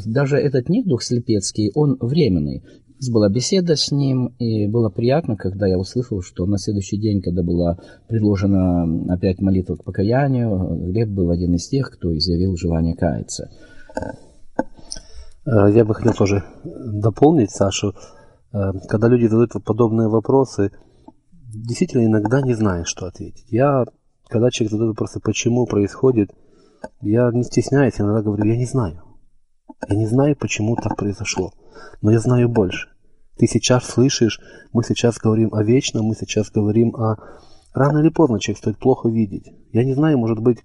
даже 0.05 0.37
этот 0.37 0.69
недух 0.69 1.03
слепецкий, 1.03 1.71
он 1.75 1.97
временный 1.99 2.63
была 3.09 3.31
беседа 3.31 3.77
с 3.77 3.91
ним, 3.91 4.35
и 4.39 4.67
было 4.67 4.91
приятно, 4.91 5.37
когда 5.37 5.67
я 5.67 5.79
услышал, 5.79 6.21
что 6.21 6.45
на 6.47 6.59
следующий 6.59 6.99
день, 6.99 7.23
когда 7.23 7.43
была 7.43 7.79
предложена 8.09 9.15
опять 9.15 9.41
молитва 9.41 9.77
к 9.77 9.85
покаянию, 9.85 10.91
Глеб 10.91 11.09
был 11.09 11.31
один 11.31 11.55
из 11.55 11.69
тех, 11.69 11.91
кто 11.91 12.17
изъявил 12.17 12.57
желание 12.57 12.95
каяться. 12.95 13.51
Э, 15.47 15.71
я 15.73 15.85
бы 15.85 15.95
хотел 15.95 16.13
тоже 16.13 16.45
дополнить 16.65 17.51
Сашу. 17.51 17.95
Э, 18.53 18.73
когда 18.89 19.09
люди 19.09 19.27
задают 19.27 19.53
подобные 19.65 20.09
вопросы, 20.09 20.71
действительно 21.55 22.05
иногда 22.05 22.41
не 22.43 22.55
знаешь, 22.55 22.89
что 22.89 23.07
ответить. 23.07 23.47
Я, 23.51 23.85
когда 24.29 24.51
человек 24.51 24.73
задает 24.73 24.91
вопросы, 24.91 25.21
почему 25.21 25.67
происходит, 25.67 26.31
я 27.01 27.31
не 27.33 27.43
стесняюсь, 27.43 28.01
иногда 28.01 28.23
говорю, 28.23 28.45
я 28.45 28.57
не 28.57 28.67
знаю. 28.67 29.03
Я 29.89 29.97
не 29.97 30.07
знаю, 30.07 30.37
почему 30.39 30.77
так 30.77 30.97
произошло, 30.97 31.53
но 32.03 32.11
я 32.11 32.19
знаю 32.19 32.49
больше. 32.49 32.89
Ты 33.37 33.47
сейчас 33.47 33.85
слышишь, 33.85 34.41
мы 34.73 34.85
сейчас 34.85 35.17
говорим 35.19 35.55
о 35.55 35.63
вечном, 35.63 36.07
мы 36.07 36.15
сейчас 36.15 36.51
говорим 36.51 36.95
о... 36.97 37.17
Рано 37.73 37.99
или 37.99 38.09
поздно 38.09 38.41
человек 38.41 38.59
стоит 38.59 38.79
плохо 38.79 39.09
видеть. 39.09 39.47
Я 39.73 39.85
не 39.85 39.95
знаю, 39.95 40.19
может 40.19 40.41
быть, 40.41 40.59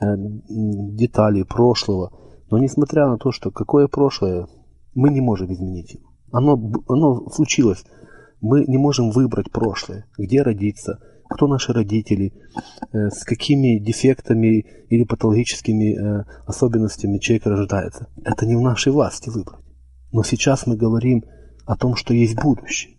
э, 0.00 0.04
деталей 0.08 1.44
прошлого, 1.44 2.12
но 2.50 2.58
несмотря 2.58 3.06
на 3.06 3.16
то, 3.16 3.32
что 3.32 3.50
какое 3.50 3.88
прошлое, 3.88 4.46
мы 4.94 5.10
не 5.10 5.20
можем 5.20 5.52
изменить 5.52 5.94
его. 5.94 6.10
Оно, 6.32 6.60
оно 6.88 7.28
случилось. 7.30 7.84
Мы 8.40 8.64
не 8.66 8.76
можем 8.76 9.10
выбрать 9.10 9.50
прошлое, 9.50 10.06
где 10.18 10.42
родиться, 10.42 11.00
кто 11.28 11.46
наши 11.46 11.72
родители, 11.72 12.32
э, 12.92 13.08
с 13.08 13.24
какими 13.24 13.78
дефектами 13.78 14.66
или 14.88 15.04
патологическими 15.04 15.94
э, 15.94 16.24
особенностями 16.46 17.18
человек 17.18 17.46
рождается. 17.46 18.08
Это 18.24 18.46
не 18.46 18.56
в 18.56 18.60
нашей 18.60 18.92
власти 18.92 19.30
выбрать. 19.30 19.65
Но 20.12 20.22
сейчас 20.22 20.66
мы 20.66 20.76
говорим 20.76 21.24
о 21.64 21.76
том, 21.76 21.96
что 21.96 22.14
есть 22.14 22.40
будущее. 22.40 22.96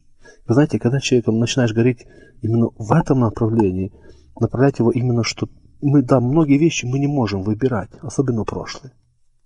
Вы 0.48 0.54
знаете, 0.54 0.80
когда 0.80 1.00
человеком 1.00 1.40
начинаешь 1.40 1.74
говорить 1.74 2.06
именно 2.42 2.70
в 2.78 2.92
этом 2.92 3.20
направлении, 3.20 3.92
направлять 4.40 4.80
его 4.80 4.92
именно, 4.92 5.24
что 5.24 5.50
мы, 5.82 6.02
да, 6.02 6.20
многие 6.20 6.58
вещи 6.58 6.86
мы 6.86 7.00
не 7.00 7.08
можем 7.08 7.44
выбирать, 7.44 7.90
особенно 8.02 8.44
прошлое. 8.44 8.94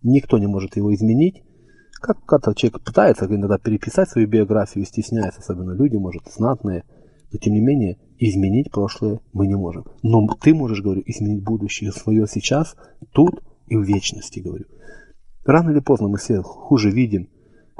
Никто 0.03 0.37
не 0.37 0.47
может 0.47 0.75
его 0.77 0.93
изменить. 0.93 1.43
Как 1.93 2.23
когда 2.25 2.53
человек 2.53 2.81
пытается 2.83 3.25
иногда 3.25 3.57
переписать 3.57 4.09
свою 4.09 4.27
биографию, 4.27 4.85
стесняется, 4.85 5.41
особенно 5.41 5.71
люди, 5.71 5.97
может, 5.97 6.23
знатные, 6.33 6.83
но 7.31 7.37
тем 7.37 7.53
не 7.53 7.61
менее 7.61 7.97
изменить 8.17 8.71
прошлое 8.71 9.19
мы 9.33 9.47
не 9.47 9.55
можем. 9.55 9.85
Но 10.01 10.27
ты 10.27 10.53
можешь, 10.53 10.81
говорю, 10.81 11.03
изменить 11.05 11.43
будущее 11.43 11.91
свое 11.91 12.25
сейчас, 12.27 12.75
тут 13.13 13.43
и 13.67 13.75
в 13.75 13.83
вечности, 13.83 14.39
говорю. 14.39 14.65
Рано 15.45 15.71
или 15.71 15.79
поздно 15.79 16.07
мы 16.07 16.17
все 16.17 16.41
хуже 16.41 16.91
видим, 16.91 17.29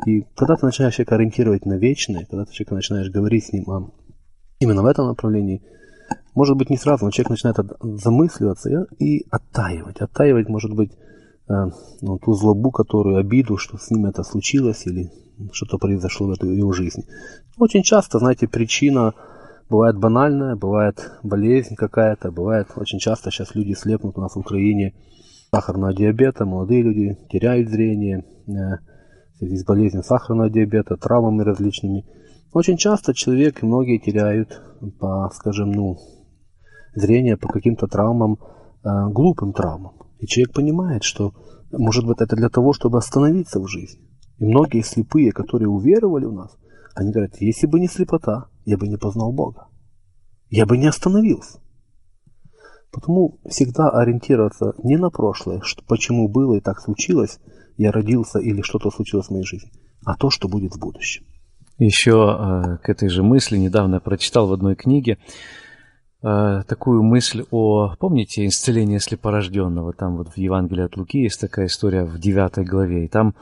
и 0.06 0.26
когда 0.36 0.56
ты 0.56 0.66
начинаешь 0.66 0.96
человека 0.96 1.16
ориентировать 1.16 1.66
на 1.66 1.78
вечное, 1.78 2.26
когда 2.26 2.46
ты 2.46 2.54
человека 2.54 2.76
начинаешь 2.76 3.10
говорить 3.10 3.46
с 3.46 3.54
ним 3.54 3.70
о, 3.70 3.92
именно 4.60 4.82
в 4.82 4.86
этом 4.86 5.08
направлении, 5.08 5.62
может 6.34 6.58
быть, 6.58 6.70
не 6.70 6.78
сразу, 6.78 7.06
но 7.06 7.12
человек 7.12 7.32
начинает 7.32 7.58
замысливаться 7.82 8.88
и, 9.00 9.26
оттаивать. 9.30 9.98
Оттаивать, 10.02 10.48
может 10.48 10.74
быть, 10.74 10.92
э, 11.50 11.54
ну, 12.02 12.20
ту 12.20 12.34
злобу, 12.34 12.72
которую, 12.72 13.18
обиду, 13.18 13.58
что 13.58 13.78
с 13.78 13.92
ним 13.92 14.06
это 14.06 14.24
случилось 14.24 14.86
или 14.88 15.12
что-то 15.52 15.78
произошло 15.78 16.28
в 16.28 16.32
этой 16.32 16.56
его 16.56 16.72
жизни. 16.72 17.06
Очень 17.58 17.84
часто, 17.84 18.20
знаете, 18.20 18.48
причина 18.48 19.14
бывает 19.70 19.98
банальная, 19.98 20.56
бывает 20.56 21.12
болезнь 21.24 21.76
какая-то, 21.76 22.32
бывает 22.32 22.68
очень 22.76 23.00
часто 23.00 23.32
сейчас 23.32 23.56
люди 23.56 23.74
слепнут 23.74 24.18
у 24.18 24.22
нас 24.22 24.36
в 24.36 24.40
Украине 24.40 24.94
сахарного 25.52 25.94
диабета, 25.94 26.46
молодые 26.46 26.82
люди 26.82 27.18
теряют 27.30 27.70
зрение, 27.70 28.26
э, 28.48 28.52
связи 29.42 29.56
с 29.56 29.66
болезнью 29.66 30.04
сахарного 30.04 30.50
диабета, 30.50 30.98
травмами 30.98 31.42
различными. 31.42 32.06
Очень 32.54 32.78
часто 32.78 33.14
человек, 33.14 33.64
многие 33.64 33.98
теряют 33.98 34.62
по, 35.00 35.32
скажем, 35.34 35.72
ну, 35.72 35.98
зрение 36.94 37.38
по 37.38 37.48
каким-то 37.48 37.88
травмам, 37.88 38.38
э, 38.84 39.08
глупым 39.10 39.54
травмам. 39.54 39.94
И 40.20 40.28
человек 40.28 40.54
понимает, 40.54 41.04
что, 41.04 41.34
может 41.72 42.06
быть, 42.06 42.22
это 42.22 42.36
для 42.36 42.50
того, 42.50 42.74
чтобы 42.74 43.00
остановиться 43.00 43.60
в 43.60 43.68
жизни. 43.68 44.02
И 44.38 44.46
многие 44.46 44.84
слепые, 44.84 45.32
которые 45.32 45.70
уверовали 45.70 46.26
в 46.26 46.34
нас, 46.34 46.56
они 46.94 47.12
говорят, 47.12 47.38
если 47.40 47.68
бы 47.68 47.80
не 47.80 47.88
слепота, 47.88 48.48
я 48.66 48.78
бы 48.78 48.88
не 48.88 48.98
познал 48.98 49.32
Бога. 49.32 49.68
Я 50.50 50.66
бы 50.66 50.78
не 50.78 50.88
остановился. 50.88 51.60
Потому 52.92 53.40
всегда 53.50 53.90
ориентироваться 53.90 54.74
не 54.84 54.98
на 54.98 55.10
прошлое, 55.10 55.62
что, 55.64 55.82
почему 55.88 56.28
было 56.28 56.56
и 56.56 56.60
так 56.60 56.82
случилось, 56.82 57.40
я 57.82 57.92
родился 57.92 58.40
или 58.40 58.62
что-то 58.62 58.92
случилось 58.92 59.28
в 59.28 59.32
моей 59.32 59.46
жизни, 59.46 59.72
а 60.06 60.16
то, 60.16 60.30
что 60.30 60.48
будет 60.48 60.74
в 60.74 60.80
будущем. 60.80 61.24
Еще 61.80 62.12
э, 62.12 62.78
к 62.78 62.90
этой 62.90 63.10
же 63.10 63.24
мысли 63.24 63.58
недавно 63.58 64.00
прочитал 64.00 64.48
в 64.48 64.54
одной 64.54 64.76
книге 64.76 65.18
э, 66.22 66.62
такую 66.68 67.02
мысль 67.02 67.44
о, 67.50 67.96
помните, 68.00 68.46
исцелении 68.46 69.00
слепорожденного, 69.00 69.94
там 69.94 70.18
вот 70.18 70.30
в 70.30 70.38
Евангелии 70.38 70.86
от 70.86 70.96
Луки 70.96 71.24
есть 71.24 71.42
такая 71.42 71.66
история 71.66 72.04
в 72.04 72.20
9 72.20 72.68
главе, 72.68 73.06
и 73.06 73.08
там 73.08 73.34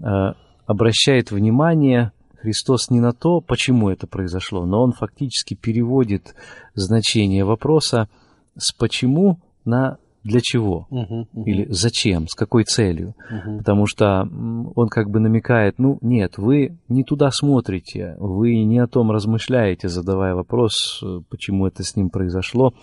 э, 0.00 0.34
обращает 0.66 1.32
внимание 1.32 2.12
Христос 2.36 2.90
не 2.90 3.00
на 3.00 3.12
то, 3.12 3.40
почему 3.40 3.90
это 3.90 4.06
произошло, 4.06 4.64
но 4.66 4.82
он 4.82 4.92
фактически 4.92 5.54
переводит 5.54 6.34
значение 6.74 7.44
вопроса 7.44 8.08
с 8.56 8.72
почему 8.72 9.40
на 9.64 9.98
для 10.22 10.40
чего 10.42 10.86
Мгм, 10.90 11.26
мгм. 11.32 11.44
или 11.44 11.66
зачем, 11.70 12.26
с 12.28 12.34
какой 12.34 12.64
целью. 12.64 13.14
Мгм. 13.30 13.58
Потому 13.58 13.86
что 13.86 14.28
он 14.74 14.88
как 14.88 15.10
бы 15.10 15.20
намекает, 15.20 15.78
ну 15.78 15.98
нет, 16.02 16.38
вы 16.38 16.76
не 16.88 17.04
туда 17.04 17.30
смотрите, 17.32 18.16
вы 18.18 18.62
не 18.64 18.78
о 18.78 18.86
том 18.86 19.10
размышляете, 19.10 19.88
задавая 19.88 20.34
вопрос, 20.34 21.00
э, 21.02 21.20
почему 21.28 21.66
это 21.66 21.82
с 21.82 21.96
ним 21.96 22.10
произошло, 22.10 22.74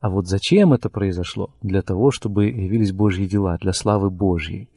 а 0.00 0.10
вот 0.10 0.26
зачем 0.26 0.72
это 0.72 0.90
произошло? 0.90 1.50
Для 1.62 1.82
того, 1.82 2.10
чтобы 2.10 2.46
явились 2.46 2.92
Божьи 2.92 3.26
дела, 3.26 3.56
для 3.60 3.72
славы 3.72 4.10
Божьей. 4.10 4.68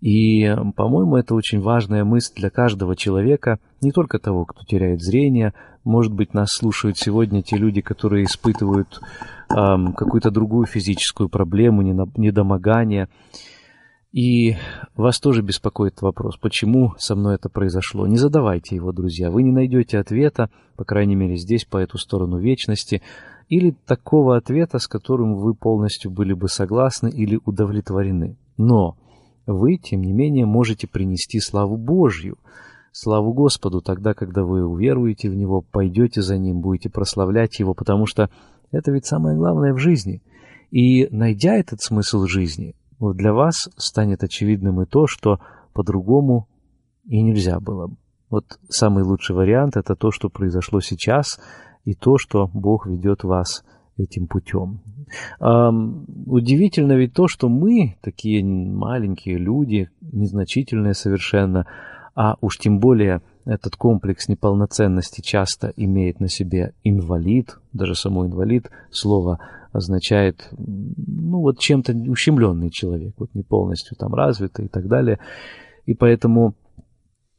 И, 0.00 0.54
по-моему, 0.76 1.16
это 1.16 1.34
очень 1.34 1.60
важная 1.60 2.04
мысль 2.04 2.34
для 2.36 2.50
каждого 2.50 2.96
человека, 2.96 3.58
не 3.80 3.92
только 3.92 4.18
того, 4.18 4.44
кто 4.44 4.62
теряет 4.64 5.00
зрение. 5.00 5.54
Может 5.84 6.12
быть, 6.12 6.34
нас 6.34 6.48
слушают 6.50 6.98
сегодня 6.98 7.42
те 7.42 7.56
люди, 7.56 7.80
которые 7.80 8.24
испытывают 8.24 9.00
ам, 9.48 9.94
какую-то 9.94 10.30
другую 10.30 10.66
физическую 10.66 11.28
проблему, 11.28 11.82
недомогание. 11.82 13.08
И 14.12 14.56
вас 14.96 15.18
тоже 15.20 15.42
беспокоит 15.42 16.00
вопрос, 16.00 16.36
почему 16.38 16.94
со 16.98 17.14
мной 17.14 17.34
это 17.34 17.48
произошло. 17.48 18.06
Не 18.06 18.16
задавайте 18.16 18.74
его, 18.74 18.92
друзья. 18.92 19.30
Вы 19.30 19.42
не 19.42 19.52
найдете 19.52 19.98
ответа, 19.98 20.50
по 20.76 20.84
крайней 20.84 21.14
мере, 21.14 21.36
здесь, 21.36 21.64
по 21.64 21.78
эту 21.78 21.98
сторону 21.98 22.38
вечности, 22.38 23.02
или 23.48 23.76
такого 23.86 24.36
ответа, 24.36 24.78
с 24.78 24.88
которым 24.88 25.34
вы 25.36 25.54
полностью 25.54 26.10
были 26.10 26.32
бы 26.32 26.48
согласны 26.48 27.08
или 27.08 27.38
удовлетворены. 27.44 28.36
Но 28.56 28.96
вы, 29.46 29.76
тем 29.76 30.02
не 30.02 30.12
менее, 30.12 30.46
можете 30.46 30.86
принести 30.86 31.40
славу 31.40 31.76
Божью, 31.76 32.38
славу 32.92 33.32
Господу 33.32 33.80
тогда, 33.80 34.14
когда 34.14 34.42
вы 34.42 34.66
уверуете 34.66 35.30
в 35.30 35.34
Него, 35.34 35.60
пойдете 35.62 36.22
за 36.22 36.38
Ним, 36.38 36.60
будете 36.60 36.90
прославлять 36.90 37.58
Его, 37.58 37.74
потому 37.74 38.06
что 38.06 38.30
это 38.72 38.90
ведь 38.90 39.06
самое 39.06 39.36
главное 39.36 39.72
в 39.72 39.78
жизни. 39.78 40.22
И 40.70 41.06
найдя 41.10 41.54
этот 41.54 41.80
смысл 41.80 42.26
жизни, 42.26 42.74
для 42.98 43.32
вас 43.32 43.68
станет 43.76 44.24
очевидным 44.24 44.82
и 44.82 44.86
то, 44.86 45.06
что 45.06 45.38
по-другому 45.72 46.48
и 47.04 47.22
нельзя 47.22 47.60
было. 47.60 47.90
Вот 48.30 48.58
самый 48.68 49.04
лучший 49.04 49.36
вариант– 49.36 49.76
это 49.76 49.94
то, 49.94 50.10
что 50.10 50.28
произошло 50.28 50.80
сейчас, 50.80 51.38
и 51.84 51.94
то, 51.94 52.18
что 52.18 52.50
Бог 52.52 52.86
ведет 52.86 53.22
вас 53.22 53.64
этим 53.96 54.26
путем. 54.26 54.80
Удивительно 55.38 56.92
ведь 56.92 57.14
то, 57.14 57.28
что 57.28 57.48
мы, 57.48 57.96
такие 58.02 58.44
маленькие 58.44 59.38
люди, 59.38 59.88
незначительные 60.00 60.94
совершенно, 60.94 61.66
а 62.14 62.36
уж 62.40 62.58
тем 62.58 62.78
более 62.78 63.22
этот 63.44 63.76
комплекс 63.76 64.28
неполноценности 64.28 65.20
часто 65.20 65.72
имеет 65.76 66.18
на 66.18 66.28
себе 66.28 66.74
инвалид, 66.82 67.58
даже 67.72 67.94
само 67.94 68.26
инвалид, 68.26 68.70
слово 68.90 69.38
означает, 69.72 70.48
ну 70.56 71.40
вот 71.40 71.58
чем-то 71.60 71.92
ущемленный 71.92 72.70
человек, 72.70 73.14
вот 73.18 73.34
не 73.34 73.42
полностью 73.42 73.96
там 73.96 74.14
развитый 74.14 74.64
и 74.66 74.68
так 74.68 74.88
далее. 74.88 75.18
И 75.84 75.94
поэтому 75.94 76.54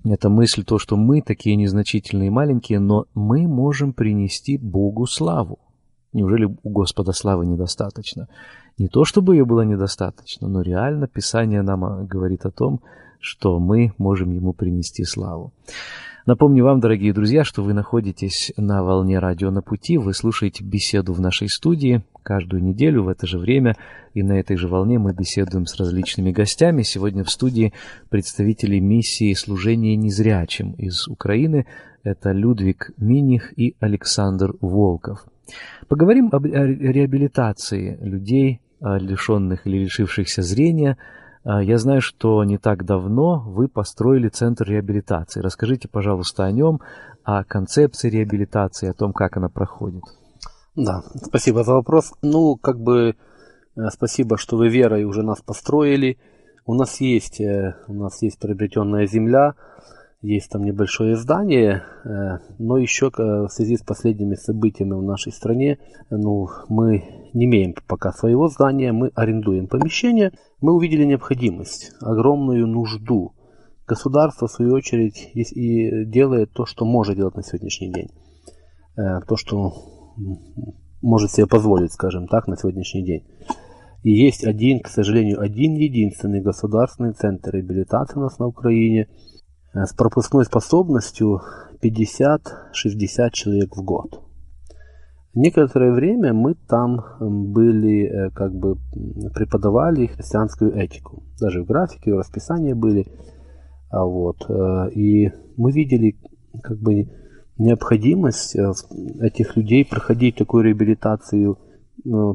эта 0.05 0.29
мысль, 0.29 0.63
то, 0.63 0.77
что 0.77 0.95
мы 0.95 1.21
такие 1.21 1.55
незначительные 1.55 2.27
и 2.27 2.31
маленькие, 2.31 2.79
но 2.79 3.05
мы 3.13 3.47
можем 3.47 3.91
принести 3.91 4.57
Богу 4.57 5.07
славу. 5.07 5.59
Неужели 6.17 6.45
у 6.45 6.69
Господа 6.71 7.11
славы 7.11 7.45
недостаточно? 7.45 8.27
Не 8.79 8.87
то, 8.87 9.05
чтобы 9.05 9.35
ее 9.35 9.45
было 9.45 9.61
недостаточно, 9.61 10.47
но 10.47 10.61
реально 10.63 11.07
Писание 11.07 11.61
нам 11.61 11.85
а, 11.85 12.03
говорит 12.05 12.43
о 12.43 12.49
том, 12.49 12.81
что 13.19 13.59
мы 13.59 13.93
можем 13.99 14.31
Ему 14.31 14.51
принести 14.53 15.03
славу. 15.03 15.53
Напомню 16.25 16.63
вам, 16.63 16.79
дорогие 16.79 17.13
друзья, 17.13 17.43
что 17.43 17.61
вы 17.61 17.75
находитесь 17.75 18.51
на 18.57 18.83
волне 18.83 19.19
радио 19.19 19.51
на 19.51 19.61
пути, 19.61 19.99
вы 19.99 20.15
слушаете 20.15 20.63
беседу 20.63 21.13
в 21.13 21.21
нашей 21.21 21.49
студии 21.49 22.03
каждую 22.23 22.63
неделю 22.63 23.03
в 23.03 23.09
это 23.09 23.27
же 23.27 23.37
время, 23.37 23.75
и 24.15 24.23
на 24.23 24.39
этой 24.39 24.57
же 24.57 24.67
волне 24.67 24.97
мы 24.97 25.13
беседуем 25.13 25.67
с 25.67 25.77
различными 25.77 26.31
гостями. 26.31 26.81
Сегодня 26.81 27.23
в 27.23 27.29
студии 27.29 27.73
представители 28.09 28.79
миссии 28.79 29.35
служения 29.35 29.95
незрячим 29.95 30.71
из 30.71 31.07
Украины. 31.07 31.67
Это 32.01 32.31
Людвиг 32.31 32.89
Миних 32.97 33.53
и 33.55 33.75
Александр 33.79 34.55
Волков. 34.61 35.27
Поговорим 35.87 36.29
об 36.31 36.45
ре- 36.45 36.75
реабилитации 36.75 37.97
людей, 38.01 38.61
лишенных 38.81 39.65
или 39.65 39.79
лишившихся 39.79 40.41
зрения. 40.41 40.97
А, 41.43 41.63
Я 41.63 41.77
знаю, 41.77 42.01
что 42.01 42.43
не 42.43 42.57
так 42.57 42.85
давно 42.85 43.39
вы 43.45 43.67
построили 43.67 44.27
центр 44.29 44.65
реабилитации. 44.69 45.41
Расскажите, 45.41 45.87
пожалуйста, 45.87 46.43
о 46.45 46.51
нем, 46.51 46.81
о 47.23 47.43
концепции 47.43 48.09
реабилитации, 48.09 48.89
о 48.89 48.93
том, 48.93 49.13
как 49.13 49.37
она 49.37 49.49
проходит. 49.49 50.03
Да, 50.75 51.01
спасибо 51.23 51.63
за 51.63 51.73
вопрос. 51.73 52.13
Ну, 52.21 52.55
как 52.55 52.79
бы 52.79 53.15
э, 53.75 53.81
спасибо, 53.91 54.37
что 54.37 54.57
вы 54.57 54.69
верой 54.69 55.05
уже 55.05 55.23
нас 55.23 55.41
построили. 55.41 56.17
У 56.67 56.75
нас 56.75 57.01
есть, 57.01 57.41
э, 57.41 57.75
у 57.87 57.93
нас 57.93 58.21
есть 58.21 58.37
приобретенная 58.39 59.07
земля, 59.07 59.55
есть 60.21 60.49
там 60.49 60.63
небольшое 60.63 61.15
здание, 61.15 61.83
э, 62.03 62.39
но 62.57 62.77
еще 62.77 63.07
э, 63.07 63.21
в 63.21 63.49
связи 63.49 63.77
с 63.77 63.83
последними 63.83 64.35
событиями 64.35 64.93
в 64.93 65.03
нашей 65.03 65.31
стране, 65.31 65.79
ну, 66.09 66.47
мы 66.69 67.29
не 67.33 67.45
имеем 67.45 67.75
пока 67.87 68.11
своего 68.11 68.47
здания, 68.47 68.91
мы 68.91 69.11
арендуем 69.13 69.67
помещение. 69.67 70.31
Мы 70.59 70.73
увидели 70.73 71.03
необходимость, 71.05 71.91
огромную 72.01 72.65
нужду. 72.67 73.33
Государство, 73.85 74.47
в 74.47 74.51
свою 74.51 74.73
очередь, 74.73 75.29
и- 75.33 76.05
делает 76.05 76.51
то, 76.51 76.65
что 76.65 76.83
может 76.85 77.15
делать 77.15 77.35
на 77.35 77.43
сегодняшний 77.43 77.93
день. 77.93 78.09
Э, 78.97 79.21
То, 79.27 79.35
что 79.35 79.73
может 81.01 81.31
себе 81.31 81.45
позволить, 81.45 81.93
скажем 81.93 82.27
так, 82.27 82.47
на 82.47 82.57
сегодняшний 82.57 83.05
день. 83.05 83.23
И 84.03 84.11
есть 84.11 84.43
один, 84.43 84.79
к 84.79 84.87
сожалению, 84.87 85.41
один 85.41 85.75
единственный 85.75 86.41
государственный 86.41 87.13
центр 87.13 87.55
реабилитации 87.55 88.17
у 88.17 88.23
нас 88.23 88.39
на 88.39 88.47
Украине 88.47 89.07
с 89.85 89.93
пропускной 89.93 90.45
способностью 90.45 91.41
50-60 91.81 93.29
человек 93.31 93.75
в 93.75 93.83
год. 93.83 94.23
Некоторое 95.33 95.91
время 95.91 96.33
мы 96.33 96.55
там 96.67 96.99
были, 97.19 98.07
э, 98.07 98.31
как 98.31 98.53
бы 98.55 98.77
преподавали 99.35 100.07
христианскую 100.07 100.75
этику. 100.75 101.23
Даже 101.39 101.63
в 101.63 101.67
графике, 101.67 102.13
в 102.13 102.17
расписании 102.17 102.73
были. 102.73 103.05
А 103.91 104.03
вот, 104.03 104.37
э, 104.49 104.89
и 104.95 105.31
мы 105.55 105.71
видели 105.71 106.17
как 106.63 106.79
бы 106.79 107.09
необходимость 107.57 108.55
э, 108.55 108.71
этих 109.21 109.55
людей 109.55 109.85
проходить 109.85 110.37
такую 110.37 110.63
реабилитацию. 110.63 111.57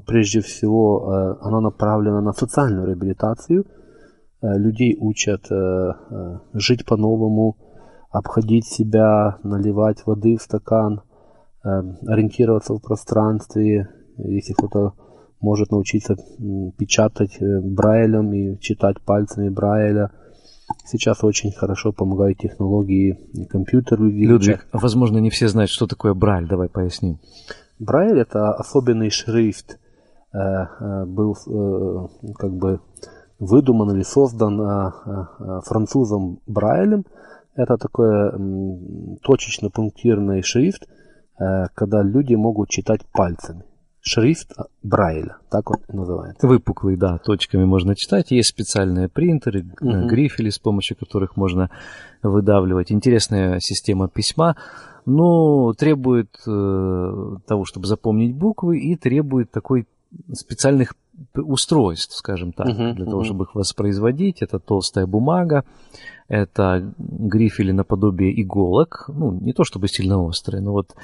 Прежде 0.07 0.41
всего, 0.41 1.13
э, 1.13 1.37
она 1.41 1.61
направлена 1.61 2.21
на 2.21 2.33
социальную 2.33 2.87
реабилитацию. 2.87 3.65
Э, 4.43 4.59
Людей 4.59 4.97
учат 4.99 5.47
э, 5.51 5.55
э, 5.55 6.39
жить 6.53 6.85
по-новому, 6.85 7.57
обходить 8.11 8.67
себя, 8.67 9.39
наливать 9.43 10.05
воды 10.05 10.37
в 10.37 10.43
стакан, 10.43 11.01
ориентироваться 11.63 12.75
в 12.75 12.81
пространстве. 12.81 13.89
Если 14.19 14.53
кто-то 14.53 14.93
может 15.41 15.71
научиться 15.71 16.17
печатать 16.77 17.39
Брайлем 17.41 18.33
и 18.35 18.59
читать 18.61 19.01
пальцами 19.01 19.49
Брайля. 19.49 20.11
Сейчас 20.85 21.25
очень 21.25 21.53
хорошо 21.53 21.93
помогают 21.93 22.39
технологии 22.39 23.47
компьютер 23.49 24.03
учат. 24.03 24.29
Людвиг, 24.29 24.67
возможно, 24.73 25.19
не 25.19 25.31
все 25.31 25.49
знают, 25.49 25.71
что 25.71 25.87
такое 25.87 26.13
Брайль. 26.15 26.49
Давай 26.49 26.69
поясним. 26.69 27.19
Брайль 27.79 28.19
это 28.19 28.53
особенный 28.53 29.11
шрифт, 29.11 29.79
был 30.33 32.11
как 32.37 32.53
бы 32.53 32.81
выдуман 33.43 33.91
или 33.95 34.03
создан 34.03 34.61
э, 34.61 34.93
э, 35.07 35.61
французом 35.67 36.39
Брайлем. 36.47 37.05
Это 37.55 37.77
такой 37.77 38.09
м, 38.09 39.17
точечно-пунктирный 39.23 40.43
шрифт, 40.43 40.87
э, 41.39 41.67
когда 41.75 42.03
люди 42.03 42.35
могут 42.35 42.71
читать 42.71 43.01
пальцами. 43.13 43.65
Шрифт 44.01 44.53
Брайля, 44.83 45.37
так 45.51 45.71
он 45.71 45.77
называется. 45.93 46.47
Выпуклый, 46.47 46.97
да, 46.97 47.19
точками 47.19 47.65
можно 47.65 47.95
читать. 47.95 48.31
Есть 48.33 48.49
специальные 48.49 49.09
принтеры, 49.09 49.61
э, 49.61 49.65
Мгм. 49.85 50.07
грифели, 50.09 50.51
с 50.51 50.59
помощью 50.59 50.97
которых 50.97 51.37
можно 51.37 51.71
выдавливать. 52.23 52.91
Интересная 52.93 53.59
система 53.61 54.09
письма, 54.09 54.57
но 55.05 55.73
требует 55.75 56.35
э, 56.47 57.37
того, 57.47 57.65
чтобы 57.65 57.87
запомнить 57.87 58.37
буквы, 58.37 58.79
и 58.79 58.97
требует 58.97 59.51
такой 59.51 59.87
специальных 60.33 60.95
устройств, 61.35 62.15
скажем 62.17 62.53
так, 62.53 62.69
uh-huh, 62.69 62.95
для 62.95 63.05
uh-huh. 63.05 63.11
того, 63.11 63.25
чтобы 63.25 63.45
их 63.45 63.55
воспроизводить. 63.55 64.43
Это 64.43 64.59
толстая 64.59 65.07
бумага, 65.07 65.65
это 66.29 66.95
грифели 66.99 67.73
наподобие 67.73 68.41
иголок, 68.43 69.05
ну, 69.09 69.33
не 69.33 69.53
то 69.53 69.65
чтобы 69.65 69.89
сильно 69.89 70.23
острые, 70.23 70.63
но 70.63 70.73
вот 70.73 70.95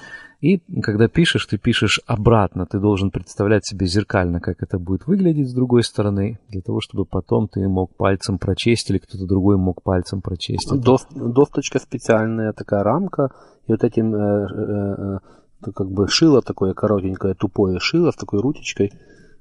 и 0.40 0.58
когда 0.82 1.08
пишешь, 1.08 1.46
ты 1.46 1.58
пишешь 1.58 2.00
обратно, 2.06 2.64
ты 2.64 2.78
должен 2.78 3.10
представлять 3.10 3.66
себе 3.66 3.86
зеркально, 3.86 4.40
как 4.40 4.62
это 4.62 4.78
будет 4.78 5.06
выглядеть 5.06 5.48
с 5.48 5.52
другой 5.52 5.82
стороны, 5.82 6.38
для 6.48 6.60
того, 6.60 6.80
чтобы 6.80 7.04
потом 7.04 7.48
ты 7.48 7.66
мог 7.68 7.96
пальцем 7.96 8.38
прочесть 8.38 8.88
или 8.90 8.98
кто-то 8.98 9.26
другой 9.26 9.56
мог 9.56 9.82
пальцем 9.82 10.20
прочесть. 10.20 10.70
До, 10.72 10.98
досточка 11.10 11.80
специальная 11.80 12.52
такая 12.52 12.84
рамка, 12.84 13.30
и 13.66 13.72
вот 13.72 13.82
этим 13.82 14.14
э, 14.14 14.46
э, 14.46 15.18
э, 15.66 15.72
как 15.72 15.90
бы 15.90 16.06
шило 16.06 16.40
такое 16.40 16.72
коротенькое, 16.72 17.34
тупое 17.34 17.80
шило 17.80 18.12
с 18.12 18.16
такой 18.16 18.40
ручечкой, 18.40 18.92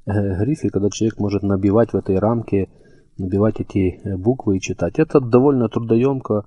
э, 0.07 0.37
грифель, 0.37 0.71
когда 0.71 0.89
человек 0.89 1.19
может 1.19 1.43
набивать 1.43 1.93
в 1.93 1.95
этой 1.95 2.17
рамке, 2.17 2.69
набивать 3.17 3.59
эти 3.59 3.99
э, 4.03 4.17
буквы 4.17 4.57
и 4.57 4.61
читать. 4.61 4.97
Это 4.97 5.19
довольно 5.19 5.69
трудоемко, 5.69 6.45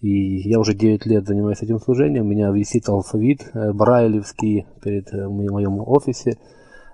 и 0.00 0.48
я 0.48 0.58
уже 0.58 0.74
9 0.74 1.06
лет 1.06 1.26
занимаюсь 1.26 1.62
этим 1.62 1.78
служением. 1.78 2.26
У 2.26 2.28
меня 2.28 2.50
висит 2.50 2.88
алфавит 2.88 3.50
э, 3.54 3.72
брайлевский 3.72 4.66
перед 4.82 5.10
моем 5.12 5.80
офисе 5.80 6.38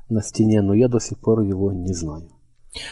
на 0.09 0.23
стене, 0.23 0.62
но 0.62 0.75
я 0.75 0.88
до 0.88 1.01
сих 1.01 1.19
пор 1.19 1.40
его 1.40 1.73
не 1.73 1.93
знаю. 1.93 2.29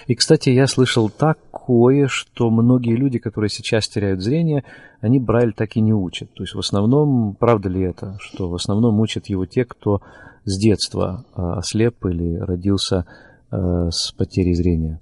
И, 0.06 0.14
кстати, 0.14 0.50
я 0.50 0.66
слышал 0.66 1.10
такое, 1.10 2.06
что 2.06 2.50
многие 2.50 2.94
люди, 2.94 3.18
которые 3.18 3.50
сейчас 3.50 3.88
теряют 3.88 4.20
зрение, 4.20 4.64
они 5.00 5.18
Брайль 5.18 5.52
так 5.52 5.76
и 5.76 5.80
не 5.80 5.92
учат. 5.92 6.32
То 6.34 6.44
есть 6.44 6.54
в 6.54 6.58
основном, 6.58 7.34
правда 7.34 7.68
ли 7.68 7.82
это, 7.82 8.16
что 8.20 8.48
в 8.48 8.54
основном 8.54 9.00
учат 9.00 9.26
его 9.26 9.46
те, 9.46 9.64
кто 9.64 10.00
с 10.44 10.58
детства 10.58 11.24
э, 11.36 11.40
ослеп 11.58 12.04
или 12.06 12.36
родился 12.36 13.06
с 13.54 14.12
потерей 14.12 14.54
зрения? 14.54 14.98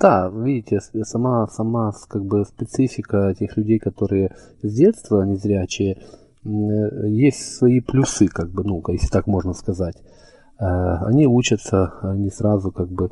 Да, 0.00 0.28
видите, 0.28 0.80
сама, 1.04 1.46
сама 1.46 1.92
как 2.08 2.24
бы 2.24 2.44
специфика 2.44 3.32
тех 3.38 3.56
людей, 3.56 3.78
которые 3.78 4.34
с 4.62 4.74
детства 4.74 5.22
незрячие, 5.22 6.02
есть 6.44 7.56
свои 7.56 7.80
плюсы, 7.80 8.26
как 8.26 8.50
бы, 8.50 8.64
ну, 8.64 8.82
если 8.88 9.08
так 9.08 9.26
можно 9.26 9.52
сказать. 9.52 9.96
Э, 10.58 11.04
они 11.06 11.26
учатся, 11.26 11.94
они 12.02 12.30
сразу 12.30 12.72
как 12.72 12.88
бы 12.88 13.10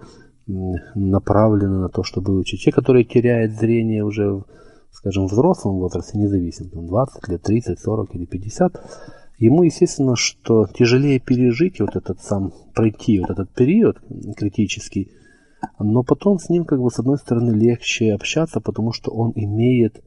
направлены 0.94 1.78
на 1.78 1.88
то, 1.88 2.04
чтобы 2.04 2.38
учить. 2.38 2.62
Те, 2.62 2.70
которые 2.70 3.04
теряют 3.04 3.52
зрение 3.52 4.04
уже, 4.04 4.44
скажем, 4.92 5.26
в 5.26 5.32
взрослом 5.32 5.78
возрасте, 5.78 6.18
независимо, 6.18 6.70
там 6.70 6.86
20 6.86 7.28
лет, 7.28 7.42
30, 7.42 7.80
40 7.80 8.14
или 8.14 8.26
50, 8.26 8.80
ему, 9.38 9.62
естественно, 9.62 10.16
что 10.16 10.66
тяжелее 10.66 11.20
пережить 11.20 11.80
вот 11.80 11.96
этот 11.96 12.20
сам, 12.20 12.52
пройти 12.74 13.20
вот 13.20 13.30
этот 13.30 13.52
период 13.54 13.98
критический, 14.36 15.12
но 15.78 16.02
потом 16.02 16.38
с 16.38 16.48
ним, 16.48 16.64
как 16.64 16.80
бы, 16.80 16.90
с 16.90 16.98
одной 16.98 17.18
стороны, 17.18 17.52
легче 17.52 18.12
общаться, 18.12 18.60
потому 18.60 18.92
что 18.92 19.10
он 19.10 19.32
имеет 19.34 20.02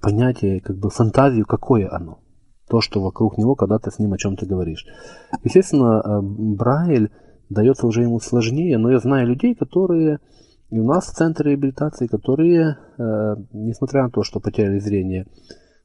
понятие, 0.00 0.60
как 0.60 0.78
бы, 0.78 0.90
фантазию, 0.90 1.46
какое 1.46 1.88
оно. 1.90 2.20
То, 2.68 2.80
что 2.80 3.00
вокруг 3.00 3.38
него, 3.38 3.54
когда 3.54 3.78
ты 3.78 3.90
с 3.90 3.98
ним 3.98 4.12
о 4.12 4.18
чем-то 4.18 4.46
говоришь. 4.46 4.84
Естественно, 5.42 6.02
э, 6.04 6.20
Брайль 6.22 7.10
дается 7.48 7.86
уже 7.86 8.02
ему 8.02 8.20
сложнее, 8.20 8.76
но 8.76 8.90
я 8.90 8.98
знаю 8.98 9.26
людей, 9.26 9.54
которые 9.54 10.20
и 10.70 10.78
у 10.78 10.84
нас 10.84 11.06
в 11.06 11.14
центре 11.14 11.52
реабилитации, 11.52 12.06
которые, 12.06 12.76
э, 12.98 13.36
несмотря 13.52 14.02
на 14.02 14.10
то, 14.10 14.22
что 14.22 14.38
потеряли 14.38 14.78
зрение 14.78 15.22
э, 15.22 15.26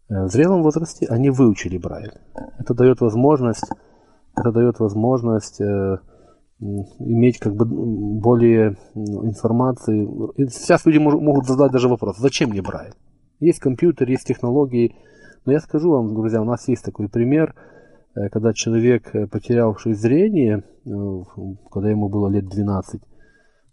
в 0.10 0.28
зрелом 0.28 0.64
возрасте, 0.64 1.08
они 1.10 1.30
выучили 1.30 1.78
Брайль. 1.78 2.14
Это 2.60 2.74
дает 2.74 3.02
возможность, 3.02 3.70
это 4.36 4.52
дает 4.52 4.80
возможность 4.80 5.62
иметь 6.60 7.40
как 7.40 7.56
бы 7.56 7.66
более 7.66 8.78
информации. 8.96 10.08
Сейчас 10.50 10.86
люди 10.86 11.00
могут 11.00 11.46
задать 11.46 11.72
даже 11.72 11.90
вопрос, 11.90 12.18
зачем 12.18 12.50
мне 12.50 12.62
Брайль? 12.62 12.94
Есть 13.40 13.60
компьютер, 13.60 14.10
есть 14.10 14.26
технологии. 14.26 14.96
Но 15.46 15.52
я 15.52 15.60
скажу 15.60 15.92
вам, 15.92 16.16
друзья, 16.16 16.42
у 16.42 16.46
нас 16.46 16.68
есть 16.70 16.86
такой 16.86 17.10
пример, 17.10 17.54
э, 18.16 18.30
когда 18.30 18.54
человек, 18.54 19.14
э, 19.14 19.28
потерявший 19.28 19.94
зрение, 19.94 20.64
э, 20.86 20.90
когда 21.70 21.90
ему 21.90 22.08
было 22.08 22.30
лет 22.30 22.48
12, 22.48 23.02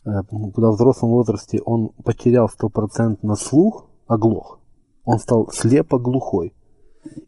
когда 0.02 0.70
в 0.70 0.74
взрослом 0.74 1.10
возрасте 1.10 1.60
он 1.64 1.90
потерял 2.04 2.48
стопроцентно 2.48 3.34
слух, 3.36 3.90
оглох. 4.06 4.59
Он 5.04 5.18
стал 5.18 5.48
слепо-глухой. 5.52 6.54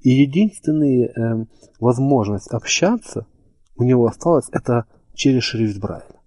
И 0.03 0.11
единственная 0.11 1.47
возможность 1.81 2.51
общаться 2.53 3.27
у 3.77 3.85
него 3.85 4.07
осталась, 4.07 4.49
это 4.53 4.85
через 5.15 5.43
шрифт 5.43 5.81
Брайля. 5.81 6.21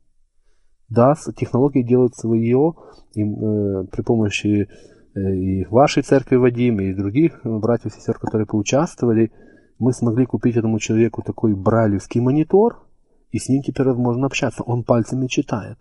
Да, 0.90 1.16
технологии 1.36 1.82
делают 1.82 2.16
свое, 2.16 2.74
и, 3.14 3.24
э, 3.24 3.86
при 3.92 4.02
помощи 4.04 4.68
э, 5.16 5.20
и 5.20 5.66
вашей 5.66 6.04
церкви 6.04 6.36
Вадим, 6.36 6.80
и 6.80 6.94
других 6.94 7.42
братьев 7.44 7.94
и 7.94 7.96
сестер, 7.96 8.20
которые 8.20 8.46
поучаствовали, 8.46 9.32
мы 9.80 9.94
смогли 9.94 10.26
купить 10.26 10.58
этому 10.58 10.80
человеку 10.80 11.24
такой 11.24 11.56
брайлевский 11.56 12.22
монитор, 12.22 12.86
и 13.32 13.40
с 13.40 13.50
ним 13.50 13.64
теперь 13.64 13.88
возможно 13.88 14.28
общаться. 14.28 14.64
Он 14.64 14.84
пальцами 14.84 15.28
читает. 15.28 15.78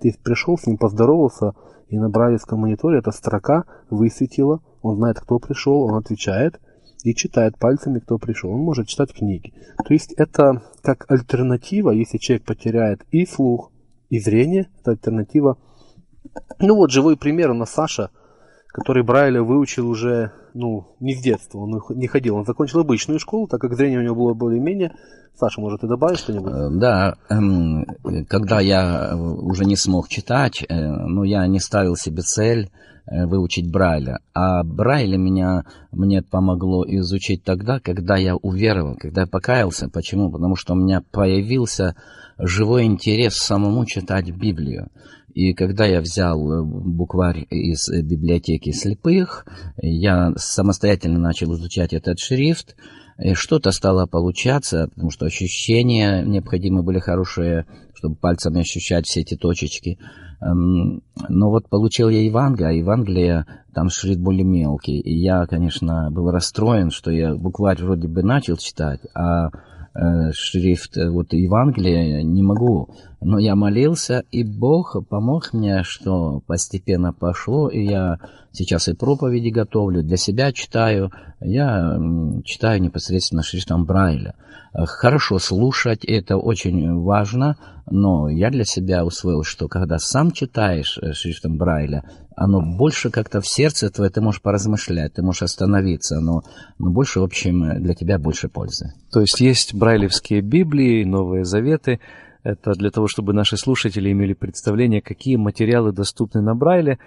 Ты 0.00 0.14
пришел 0.22 0.56
с 0.56 0.66
ним, 0.66 0.78
поздоровался, 0.78 1.54
и 1.88 1.98
на 1.98 2.08
брайлевском 2.08 2.60
мониторе 2.60 2.98
эта 2.98 3.10
строка 3.10 3.64
высветила, 3.90 4.60
он 4.82 4.96
знает, 4.96 5.20
кто 5.20 5.38
пришел, 5.38 5.82
он 5.82 5.94
отвечает, 5.94 6.60
и 7.02 7.14
читает 7.14 7.58
пальцами, 7.58 8.00
кто 8.00 8.18
пришел. 8.18 8.50
Он 8.50 8.60
может 8.60 8.88
читать 8.88 9.12
книги. 9.12 9.54
То 9.86 9.94
есть 9.94 10.12
это 10.12 10.62
как 10.82 11.10
альтернатива, 11.10 11.90
если 11.90 12.18
человек 12.18 12.44
потеряет 12.44 13.04
и 13.10 13.24
слух, 13.24 13.70
и 14.10 14.18
зрение, 14.18 14.68
это 14.80 14.92
альтернатива. 14.92 15.58
Ну 16.58 16.74
вот 16.74 16.90
живой 16.90 17.16
пример 17.16 17.50
у 17.50 17.54
нас 17.54 17.70
Саша, 17.70 18.10
который 18.68 19.02
Брайля 19.02 19.42
выучил 19.42 19.88
уже, 19.88 20.32
ну, 20.54 20.96
не 21.00 21.14
с 21.14 21.22
детства, 21.22 21.58
он 21.58 21.80
не 21.90 22.06
ходил, 22.06 22.36
он 22.36 22.44
закончил 22.44 22.80
обычную 22.80 23.18
школу, 23.18 23.46
так 23.46 23.60
как 23.60 23.74
зрение 23.74 24.00
у 24.00 24.02
него 24.02 24.14
было 24.14 24.34
более-менее. 24.34 24.94
Саша, 25.34 25.60
может, 25.60 25.82
ты 25.82 25.86
добавишь 25.86 26.18
что-нибудь? 26.18 26.52
Э, 26.52 26.68
да, 26.72 27.14
эм, 27.28 27.86
когда 28.28 28.60
я 28.60 29.16
уже 29.16 29.64
не 29.64 29.76
смог 29.76 30.08
читать, 30.08 30.64
э, 30.68 30.74
но 30.74 31.24
я 31.24 31.46
не 31.46 31.60
ставил 31.60 31.94
себе 31.94 32.22
цель 32.22 32.70
Э, 33.10 33.26
выучить 33.26 33.70
Брайля. 33.70 34.18
А 34.34 34.62
Брайля 34.62 35.16
меня, 35.16 35.64
мне 35.92 36.20
помогло 36.20 36.84
изучить 36.86 37.42
тогда, 37.42 37.80
когда 37.80 38.16
я 38.16 38.36
уверовал, 38.36 38.96
когда 38.96 39.22
я 39.22 39.26
покаялся. 39.26 39.88
Почему? 39.88 40.30
Потому 40.30 40.56
что 40.56 40.74
у 40.74 40.76
меня 40.76 41.02
появился 41.10 41.96
живой 42.38 42.84
интерес 42.84 43.36
самому 43.36 43.86
читать 43.86 44.30
Библию. 44.30 44.88
И 45.34 45.54
когда 45.54 45.86
я 45.86 46.00
взял 46.00 46.40
э, 46.52 46.62
букварь 46.64 47.46
из 47.50 47.88
библиотеки 47.90 48.70
слепых, 48.70 49.46
я 49.76 50.32
самостоятельно 50.36 51.18
начал 51.18 51.54
изучать 51.54 51.92
этот 51.92 52.18
шрифт, 52.18 52.76
что-то 53.34 53.72
стало 53.72 54.06
получаться, 54.06 54.88
потому 54.94 55.10
что 55.10 55.26
ощущения 55.26 56.22
необходимы 56.22 56.84
были 56.84 57.00
хорошие, 57.00 57.66
чтобы 57.94 58.14
пальцами 58.14 58.60
ощущать 58.60 59.06
все 59.06 59.22
эти 59.22 59.36
точечки. 59.36 59.98
Эм, 60.40 61.02
но 61.28 61.50
вот 61.50 61.68
получил 61.68 62.08
я 62.10 62.22
Евангелие, 62.22 62.68
а 62.68 62.72
Евангелие 62.72 63.46
там 63.74 63.88
шрифт 63.90 64.20
более 64.20 64.44
мелкий. 64.44 65.00
И 65.00 65.18
я, 65.18 65.46
конечно, 65.46 66.10
был 66.12 66.30
расстроен, 66.30 66.90
что 66.90 67.10
я 67.10 67.34
букварь 67.34 67.82
вроде 67.82 68.06
бы 68.06 68.22
начал 68.22 68.56
читать, 68.56 69.00
а 69.14 69.48
Э, 69.48 69.77
шрифт 70.32 70.96
э, 70.96 71.10
вот 71.10 71.32
Евангелия 71.32 72.22
не 72.22 72.42
могу. 72.42 72.88
Но 73.20 73.38
я 73.38 73.56
молился, 73.56 74.24
и 74.30 74.44
Бог 74.44 74.96
помог 75.08 75.52
мне, 75.52 75.82
что 75.82 76.40
постепенно 76.46 77.12
пошло, 77.12 77.68
и 77.68 77.84
я 77.84 78.18
сейчас 78.52 78.88
и 78.88 78.94
проповеди 78.94 79.48
готовлю, 79.48 80.02
для 80.02 80.16
себя 80.16 80.52
читаю. 80.52 81.10
Я 81.40 81.98
читаю 82.44 82.80
непосредственно 82.80 83.42
шрифтом 83.42 83.84
Брайля. 83.84 84.34
Э, 84.72 84.84
хорошо 84.86 85.38
слушать, 85.38 86.04
это 86.04 86.36
очень 86.36 86.94
важно, 87.00 87.56
но 87.90 88.28
я 88.28 88.50
для 88.50 88.64
себя 88.64 89.04
усвоил, 89.04 89.42
что 89.42 89.66
когда 89.66 89.98
сам 89.98 90.30
читаешь 90.30 90.98
шрифтом 91.12 91.58
Брайля, 91.58 92.04
оно 92.40 92.60
больше 92.60 93.10
как-то 93.10 93.40
в 93.40 93.48
сердце 93.48 93.90
твое, 93.90 94.10
ты 94.10 94.20
можешь 94.20 94.40
поразмышлять, 94.40 95.14
ты 95.14 95.22
можешь 95.22 95.42
остановиться, 95.42 96.20
но, 96.20 96.42
но 96.78 96.90
больше, 96.90 97.20
в 97.20 97.24
общем, 97.24 97.82
для 97.82 97.94
тебя 97.94 98.18
больше 98.18 98.48
пользы. 98.48 98.92
То 99.12 99.20
есть 99.20 99.40
есть 99.40 99.74
брайлевские 99.74 100.40
Библии, 100.40 101.04
Новые 101.04 101.44
Заветы. 101.44 101.98
Это 102.44 102.72
для 102.72 102.90
того, 102.90 103.08
чтобы 103.08 103.32
наши 103.32 103.56
слушатели 103.56 104.12
имели 104.12 104.34
представление, 104.34 105.02
какие 105.02 105.36
материалы 105.36 105.92
доступны 105.92 106.40
на 106.40 106.54
Брайле. 106.54 106.98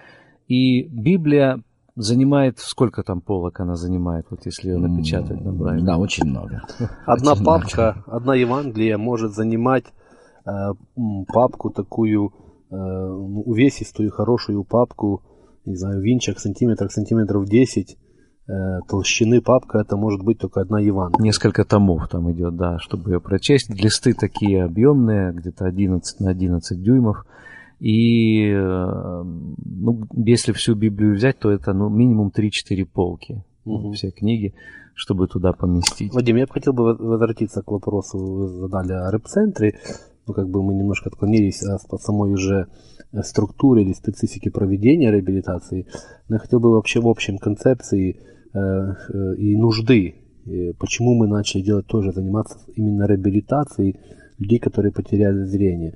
И 0.49 0.83
Библия 0.83 1.63
занимает, 1.95 2.59
сколько 2.59 3.01
там 3.01 3.21
полок 3.21 3.61
она 3.61 3.75
занимает, 3.75 4.25
вот 4.29 4.45
если 4.45 4.71
ее 4.71 4.77
напечатать 4.77 5.39
на 5.39 5.53
Брайле? 5.53 5.85
Да, 5.85 5.97
очень 5.97 6.25
много. 6.25 6.63
Одна 7.05 7.31
очень 7.33 7.45
папка, 7.45 7.93
много. 7.93 8.17
одна 8.17 8.35
Евангелия 8.35 8.97
может 8.97 9.33
занимать 9.33 9.85
э, 10.45 10.51
папку 11.33 11.69
такую 11.69 12.33
увесистую, 12.71 14.11
хорошую 14.11 14.63
папку, 14.63 15.21
не 15.65 15.75
знаю, 15.75 16.01
винчик 16.01 16.39
сантиметров, 16.39 16.91
сантиметров 16.91 17.45
10, 17.45 17.97
толщины 18.87 19.41
папка 19.41 19.79
это 19.79 19.97
может 19.97 20.23
быть 20.23 20.39
только 20.39 20.61
одна 20.61 20.79
Евангелие. 20.79 21.23
Несколько 21.23 21.63
томов 21.65 22.07
там 22.09 22.31
идет, 22.31 22.55
да, 22.55 22.79
чтобы 22.79 23.11
ее 23.11 23.21
прочесть. 23.21 23.69
Листы 23.69 24.13
такие 24.13 24.63
объемные, 24.63 25.33
где-то 25.33 25.65
11 25.65 26.19
на 26.19 26.31
11 26.31 26.81
дюймов. 26.81 27.25
И 27.79 28.51
ну, 28.53 30.07
если 30.15 30.51
всю 30.51 30.75
Библию 30.75 31.15
взять, 31.15 31.39
то 31.39 31.51
это 31.51 31.73
ну, 31.73 31.89
минимум 31.89 32.31
3-4 32.35 32.85
полки. 32.85 33.43
Угу. 33.65 33.91
Все 33.93 34.11
книги 34.11 34.53
чтобы 34.93 35.27
туда 35.27 35.51
поместить. 35.53 36.13
Вадим, 36.13 36.35
я 36.35 36.45
бы 36.45 36.53
хотел 36.53 36.73
бы 36.73 36.95
возвратиться 36.95 37.63
к 37.63 37.71
вопросу, 37.71 38.17
вы 38.19 38.47
задали 38.47 38.93
о 38.93 39.09
рэп-центре. 39.09 39.79
Ну, 40.27 40.33
как 40.33 40.49
бы 40.49 40.61
мы 40.63 40.73
немножко 40.73 41.09
отклонились 41.09 41.63
от 41.63 42.01
самой 42.01 42.31
уже 42.31 42.67
э, 43.11 43.23
структуре 43.23 43.83
или 43.83 43.93
специфике 43.93 44.51
проведения 44.51 45.11
реабилитации. 45.11 45.87
Но 46.29 46.35
я 46.35 46.39
хотел 46.39 46.59
бы 46.59 46.71
вообще 46.71 46.99
в 46.99 47.07
общем 47.07 47.37
концепции 47.37 48.19
э, 48.53 48.59
э, 48.59 49.35
и 49.37 49.55
нужды, 49.55 50.15
почему 50.79 51.13
мы 51.13 51.27
начали 51.27 51.61
делать 51.61 51.85
тоже, 51.85 52.11
заниматься 52.11 52.57
именно 52.75 53.05
реабилитацией 53.05 53.99
людей, 54.39 54.57
которые 54.57 54.91
потеряли 54.91 55.43
зрение. 55.43 55.95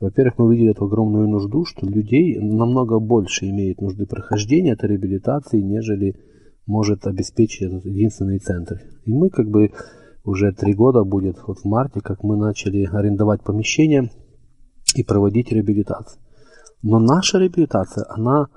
Во-первых, 0.00 0.38
мы 0.38 0.46
увидели 0.46 0.72
эту 0.72 0.86
огромную 0.86 1.28
нужду, 1.28 1.64
что 1.64 1.86
людей 1.86 2.38
намного 2.40 2.98
больше 2.98 3.48
имеет 3.48 3.80
нужды 3.80 4.04
прохождения 4.04 4.72
этой 4.72 4.90
реабилитации, 4.90 5.60
нежели 5.60 6.16
может 6.66 7.06
обеспечить 7.06 7.62
этот 7.62 7.84
единственный 7.84 8.38
центр. 8.38 8.82
И 9.04 9.12
мы 9.12 9.30
как 9.30 9.48
бы 9.48 9.70
уже 10.24 10.52
три 10.52 10.74
года 10.74 11.04
будет, 11.04 11.36
вот 11.46 11.58
в 11.58 11.64
марте, 11.64 12.00
как 12.00 12.22
мы 12.22 12.36
начали 12.36 12.84
арендовать 12.84 13.42
помещение 13.42 14.10
и 14.94 15.02
проводить 15.02 15.52
реабилитацию. 15.52 16.20
Но 16.82 16.98
наша 16.98 17.38
реабилитация, 17.38 18.06
она, 18.08 18.48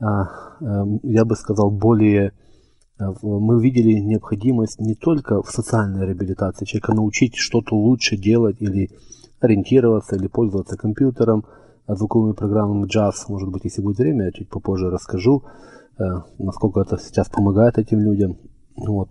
а, 0.00 0.22
а, 0.60 0.84
я 1.02 1.24
бы 1.24 1.34
сказал, 1.36 1.70
более... 1.70 2.32
А, 2.98 3.12
мы 3.22 3.62
видели 3.62 3.98
необходимость 4.00 4.80
не 4.80 4.94
только 4.94 5.42
в 5.42 5.50
социальной 5.50 6.06
реабилитации, 6.06 6.64
человека 6.64 6.94
научить 6.94 7.34
что-то 7.36 7.76
лучше 7.76 8.16
делать 8.16 8.56
или 8.60 8.90
ориентироваться, 9.40 10.16
или 10.16 10.28
пользоваться 10.28 10.76
компьютером, 10.76 11.44
звуковыми 11.88 12.34
программами 12.34 12.86
джаз, 12.86 13.28
может 13.28 13.50
быть, 13.50 13.64
если 13.64 13.82
будет 13.82 13.98
время, 13.98 14.26
я 14.26 14.32
чуть 14.32 14.48
попозже 14.48 14.90
расскажу. 14.90 15.44
Э, 15.98 16.02
насколько 16.38 16.80
это 16.80 16.98
сейчас 16.98 17.28
помогает 17.28 17.78
этим 17.78 18.00
людям. 18.00 18.36
Вот. 18.76 19.10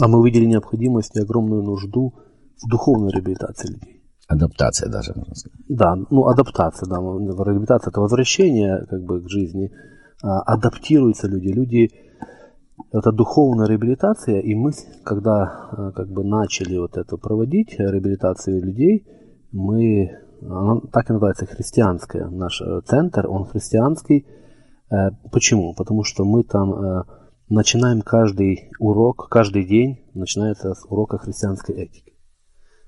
А 0.00 0.08
мы 0.08 0.18
увидели 0.18 0.44
необходимость 0.44 1.16
и 1.16 1.20
огромную 1.20 1.62
нужду 1.62 2.14
в 2.62 2.68
духовной 2.68 3.12
реабилитации 3.12 3.72
людей. 3.72 4.02
Адаптация 4.28 4.90
даже, 4.90 5.14
можно 5.16 5.34
сказать. 5.34 5.58
Да, 5.68 5.96
ну 6.10 6.26
адаптация, 6.26 6.88
да. 6.88 6.96
Реабилитация– 6.96 7.90
это 7.92 8.00
возвращение 8.00 8.86
как 8.90 9.02
бы 9.02 9.22
к 9.22 9.28
жизни. 9.28 9.70
А, 10.22 10.40
адаптируются 10.40 11.28
люди. 11.28 11.48
Люди– 11.48 11.90
это 12.92 13.12
духовная 13.12 13.66
реабилитация, 13.66 14.40
и 14.40 14.54
мы, 14.54 14.72
когда 15.04 15.68
э, 15.72 15.92
как 15.96 16.10
бы 16.10 16.24
начали 16.24 16.76
вот 16.76 16.96
это 16.96 17.16
проводить, 17.16 17.78
реабилитацию 17.78 18.62
людей, 18.62 19.06
мы, 19.52 20.10
она 20.42 20.80
так 20.92 21.08
и 21.08 21.12
называется, 21.12 21.46
христианская. 21.46 22.28
Наш 22.28 22.60
э, 22.60 22.80
центр, 22.84 23.26
он 23.28 23.46
христианский, 23.46 24.26
Э, 24.90 25.10
почему? 25.30 25.74
Потому 25.74 26.04
что 26.04 26.24
мы 26.24 26.44
там 26.44 26.72
э, 26.72 27.02
начинаем 27.48 28.02
каждый 28.02 28.70
урок, 28.78 29.28
каждый 29.30 29.64
день 29.64 30.04
начинается 30.14 30.74
с 30.74 30.84
урока 30.84 31.18
христианской 31.18 31.74
этики. 31.74 32.12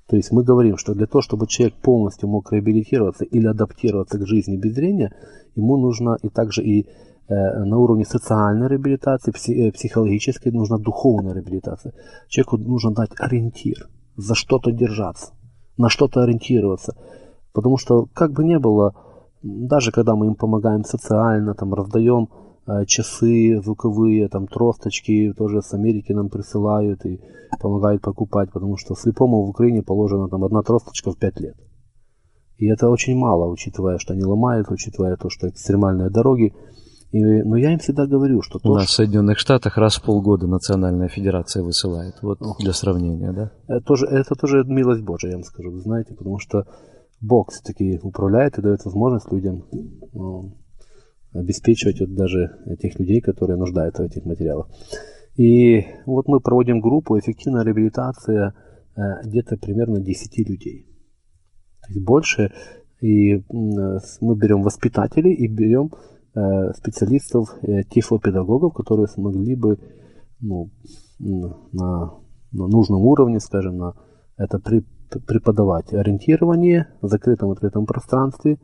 То 0.08 0.16
есть 0.16 0.32
мы 0.32 0.42
говорим, 0.42 0.76
что 0.76 0.92
для 0.92 1.06
того, 1.06 1.22
чтобы 1.22 1.46
человек 1.46 1.76
полностью 1.76 2.28
мог 2.28 2.52
реабилитироваться 2.52 3.24
или 3.24 3.46
адаптироваться 3.46 4.18
к 4.18 4.26
жизни 4.26 4.56
без 4.56 4.74
зрения, 4.74 5.14
ему 5.54 5.76
нужно 5.76 6.18
и 6.22 6.28
также 6.28 6.64
и 6.64 6.82
э, 6.82 7.64
на 7.64 7.78
уровне 7.78 8.04
социальной 8.04 8.68
реабилитации, 8.68 9.30
психологической, 9.70 10.50
нужна 10.50 10.78
духовная 10.78 11.34
реабилитация. 11.34 11.94
Человеку 12.28 12.56
нужно 12.58 12.90
дать 12.90 13.10
ориентир, 13.18 13.88
за 14.16 14.34
что-то 14.34 14.72
держаться, 14.72 15.32
на 15.76 15.88
что-то 15.88 16.24
ориентироваться. 16.24 16.96
Потому 17.52 17.78
что, 17.78 18.06
как 18.12 18.32
бы 18.32 18.44
ни 18.44 18.56
было, 18.56 18.94
даже 19.42 19.92
когда 19.92 20.16
мы 20.16 20.26
им 20.26 20.34
помогаем 20.34 20.84
социально, 20.84 21.54
там 21.54 21.72
раздаем 21.72 22.24
э, 22.24 22.39
часы 22.86 23.60
звуковые, 23.62 24.28
там 24.28 24.46
тросточки 24.46 25.32
тоже 25.36 25.62
с 25.62 25.74
Америки 25.74 26.12
нам 26.12 26.28
присылают 26.28 27.04
и 27.04 27.20
помогают 27.60 28.02
покупать, 28.02 28.52
потому 28.52 28.76
что 28.76 28.94
слепому 28.94 29.44
в 29.44 29.50
Украине 29.50 29.82
положена 29.82 30.28
там 30.28 30.44
одна 30.44 30.62
тросточка 30.62 31.10
в 31.10 31.18
5 31.18 31.40
лет. 31.40 31.56
И 32.58 32.66
это 32.66 32.90
очень 32.90 33.16
мало, 33.16 33.50
учитывая, 33.50 33.98
что 33.98 34.12
они 34.12 34.22
ломают, 34.22 34.70
учитывая 34.70 35.16
то, 35.16 35.30
что 35.30 35.48
экстремальные 35.48 36.10
дороги. 36.10 36.54
И, 37.10 37.18
но 37.22 37.56
я 37.56 37.72
им 37.72 37.78
всегда 37.78 38.06
говорю, 38.06 38.42
что... 38.42 38.58
То, 38.58 38.70
У 38.70 38.74
нас 38.74 38.84
что... 38.84 38.92
в 38.92 38.94
Соединенных 38.96 39.38
Штатах 39.38 39.78
раз 39.78 39.96
в 39.96 40.04
полгода 40.04 40.46
Национальная 40.46 41.08
Федерация 41.08 41.64
высылает. 41.64 42.16
Вот 42.22 42.40
Ох. 42.42 42.58
для 42.60 42.72
сравнения, 42.72 43.32
да? 43.32 43.50
Это 43.66 43.84
тоже, 43.84 44.06
это 44.06 44.34
тоже 44.34 44.62
милость 44.64 45.02
Божия, 45.02 45.30
я 45.30 45.36
вам 45.38 45.44
скажу, 45.44 45.72
вы 45.72 45.80
знаете, 45.80 46.14
потому 46.14 46.38
что 46.38 46.66
Бог 47.20 47.50
все-таки 47.50 47.98
управляет 48.02 48.58
и 48.58 48.62
дает 48.62 48.84
возможность 48.84 49.32
людям 49.32 49.64
ну, 50.12 50.54
обеспечивать 51.32 52.00
вот 52.00 52.14
даже 52.14 52.58
тех 52.80 52.98
людей, 52.98 53.20
которые 53.20 53.56
нуждаются 53.56 54.02
в 54.02 54.06
этих 54.06 54.24
материалах. 54.24 54.68
И 55.36 55.86
вот 56.06 56.28
мы 56.28 56.40
проводим 56.40 56.80
группу 56.80 57.18
«Эффективная 57.18 57.64
реабилитация» 57.64 58.54
э, 58.96 59.00
где-то 59.24 59.56
примерно 59.56 60.00
10 60.00 60.48
людей. 60.48 60.86
То 61.82 61.92
есть 61.92 62.04
больше. 62.04 62.52
И 63.00 63.42
мы 63.48 64.36
берем 64.36 64.62
воспитателей 64.62 65.32
и 65.32 65.48
берем 65.48 65.90
э, 66.34 66.72
специалистов, 66.74 67.48
э, 67.62 67.84
тифлопедагогов, 67.84 68.74
которые 68.74 69.06
смогли 69.06 69.54
бы 69.54 69.78
ну, 70.40 70.70
на, 71.18 71.56
на 72.52 72.66
нужном 72.66 73.06
уровне, 73.06 73.40
скажем, 73.40 73.78
на 73.78 73.94
это 74.36 74.58
преподавать 75.26 75.92
ориентирование 75.92 76.88
в 77.00 77.08
закрытом 77.08 77.50
открытом 77.50 77.86
пространстве, 77.86 78.58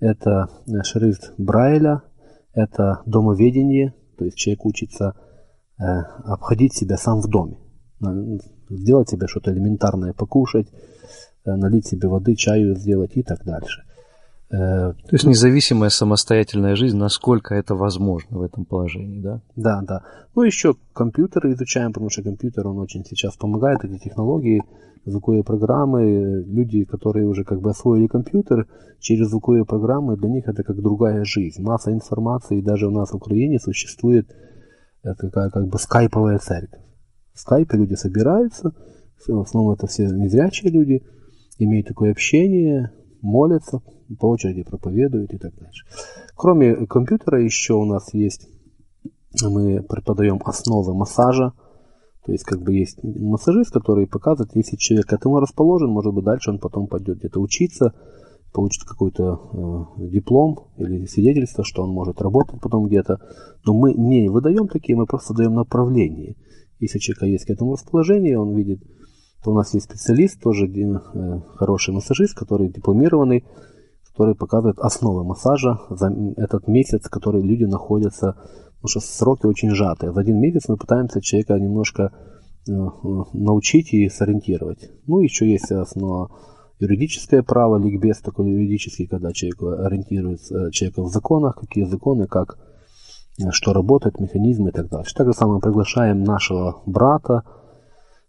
это 0.00 0.48
э, 0.66 0.82
шрифт 0.82 1.34
Брайля, 1.38 2.02
это 2.52 3.02
домоведение, 3.06 3.94
то 4.18 4.24
есть 4.24 4.36
человек 4.36 4.64
учится 4.64 5.14
э, 5.78 5.84
обходить 6.24 6.74
себя 6.74 6.96
сам 6.96 7.20
в 7.20 7.28
доме, 7.28 7.58
сделать 8.70 9.10
себе 9.10 9.26
что-то 9.26 9.52
элементарное, 9.52 10.12
покушать, 10.12 10.68
э, 11.44 11.54
налить 11.54 11.86
себе 11.86 12.08
воды, 12.08 12.34
чаю 12.34 12.74
сделать 12.76 13.12
и 13.14 13.22
так 13.22 13.44
дальше. 13.44 13.82
Э, 14.48 14.92
то 14.92 15.12
есть 15.12 15.24
независимая 15.24 15.90
самостоятельная 15.90 16.76
жизнь, 16.76 16.96
насколько 16.96 17.54
это 17.54 17.74
возможно 17.74 18.38
в 18.38 18.42
этом 18.42 18.64
положении, 18.64 19.20
да? 19.20 19.40
Да, 19.56 19.82
да. 19.82 20.02
Ну, 20.34 20.42
еще 20.42 20.76
компьютеры 20.92 21.52
изучаем, 21.52 21.92
потому 21.92 22.10
что 22.10 22.22
компьютер, 22.22 22.68
он 22.68 22.78
очень 22.78 23.04
сейчас 23.04 23.36
помогает, 23.36 23.84
эти 23.84 23.98
технологии, 23.98 24.62
звуковые 25.06 25.44
программы, 25.44 26.44
люди, 26.46 26.84
которые 26.84 27.26
уже 27.26 27.44
как 27.44 27.60
бы 27.60 27.70
освоили 27.70 28.06
компьютер, 28.06 28.66
через 28.98 29.28
звуковые 29.28 29.64
программы, 29.64 30.16
для 30.16 30.28
них 30.28 30.48
это 30.48 30.62
как 30.62 30.82
другая 30.82 31.24
жизнь. 31.24 31.62
Масса 31.62 31.92
информации, 31.92 32.60
даже 32.60 32.88
у 32.88 32.90
нас 32.90 33.12
в 33.12 33.16
Украине 33.16 33.58
существует 33.58 34.34
такая 35.02 35.50
как 35.50 35.68
бы 35.68 35.78
скайповая 35.78 36.38
церковь. 36.38 36.80
В 37.32 37.40
скайпе 37.40 37.76
люди 37.76 37.94
собираются, 37.94 38.72
в 39.26 39.40
основном 39.40 39.72
это 39.72 39.86
все 39.86 40.06
незрячие 40.06 40.72
люди, 40.72 41.02
имеют 41.58 41.88
такое 41.88 42.10
общение, 42.10 42.92
молятся, 43.22 43.82
по 44.18 44.26
очереди 44.26 44.62
проповедуют 44.62 45.32
и 45.32 45.38
так 45.38 45.54
дальше. 45.54 45.86
Кроме 46.34 46.86
компьютера 46.86 47.42
еще 47.42 47.74
у 47.74 47.84
нас 47.84 48.12
есть, 48.12 48.48
мы 49.42 49.82
преподаем 49.82 50.40
основы 50.44 50.94
массажа, 50.94 51.52
то 52.26 52.32
есть 52.32 52.44
как 52.44 52.60
бы 52.60 52.74
есть 52.74 52.98
массажист, 53.04 53.70
который 53.72 54.08
показывает, 54.08 54.56
если 54.56 54.76
человек 54.76 55.06
к 55.06 55.12
этому 55.12 55.38
расположен, 55.38 55.90
может 55.90 56.12
быть 56.12 56.24
дальше 56.24 56.50
он 56.50 56.58
потом 56.58 56.88
пойдет 56.88 57.18
где-то 57.18 57.40
учиться, 57.40 57.94
получит 58.52 58.82
какой-то 58.82 59.86
э, 59.98 60.08
диплом 60.08 60.58
или 60.76 61.06
свидетельство, 61.06 61.62
что 61.62 61.84
он 61.84 61.90
может 61.90 62.20
работать 62.20 62.60
потом 62.60 62.86
где-то. 62.86 63.20
Но 63.64 63.74
мы 63.74 63.94
не 63.94 64.28
выдаем 64.28 64.66
такие, 64.66 64.96
мы 64.96 65.06
просто 65.06 65.34
даем 65.34 65.54
направление. 65.54 66.36
Если 66.80 66.98
человека 66.98 67.26
есть 67.26 67.44
к 67.44 67.50
этому 67.50 67.74
расположение, 67.74 68.38
он 68.38 68.54
видит 68.54 68.82
то 69.44 69.52
у 69.52 69.54
нас 69.54 69.72
есть 69.74 69.86
специалист, 69.86 70.40
тоже 70.40 70.64
один 70.64 70.96
э, 70.96 71.40
хороший 71.54 71.94
массажист, 71.94 72.36
который 72.36 72.68
дипломированный, 72.68 73.44
который 74.10 74.34
показывает 74.34 74.80
основы 74.80 75.22
массажа 75.22 75.78
за 75.88 76.12
этот 76.36 76.66
месяц, 76.66 77.08
который 77.08 77.42
люди 77.42 77.62
находятся, 77.62 78.34
потому 78.86 79.02
что 79.02 79.12
сроки 79.12 79.46
очень 79.46 79.70
сжатые. 79.70 80.12
За 80.12 80.20
один 80.20 80.40
месяц 80.40 80.68
мы 80.68 80.76
пытаемся 80.76 81.20
человека 81.20 81.54
немножко 81.54 82.12
э, 82.68 82.72
научить 83.32 83.92
и 83.92 84.08
сориентировать. 84.08 84.90
Ну, 85.06 85.20
еще 85.20 85.50
есть 85.50 85.70
основа 85.72 86.30
юридическое 86.78 87.42
право, 87.42 87.78
ликбез 87.78 88.20
такой 88.20 88.50
юридический, 88.50 89.06
когда 89.06 89.32
человек 89.32 89.62
ориентируется 89.62 90.70
человека 90.70 91.02
в 91.02 91.08
законах, 91.08 91.56
какие 91.56 91.84
законы, 91.84 92.26
как 92.26 92.58
э, 93.38 93.50
что 93.50 93.72
работает, 93.72 94.20
механизмы 94.20 94.70
и 94.70 94.72
так 94.72 94.88
далее. 94.88 95.06
Так 95.14 95.26
же 95.26 95.32
самое 95.32 95.60
приглашаем 95.60 96.22
нашего 96.22 96.82
брата, 96.86 97.42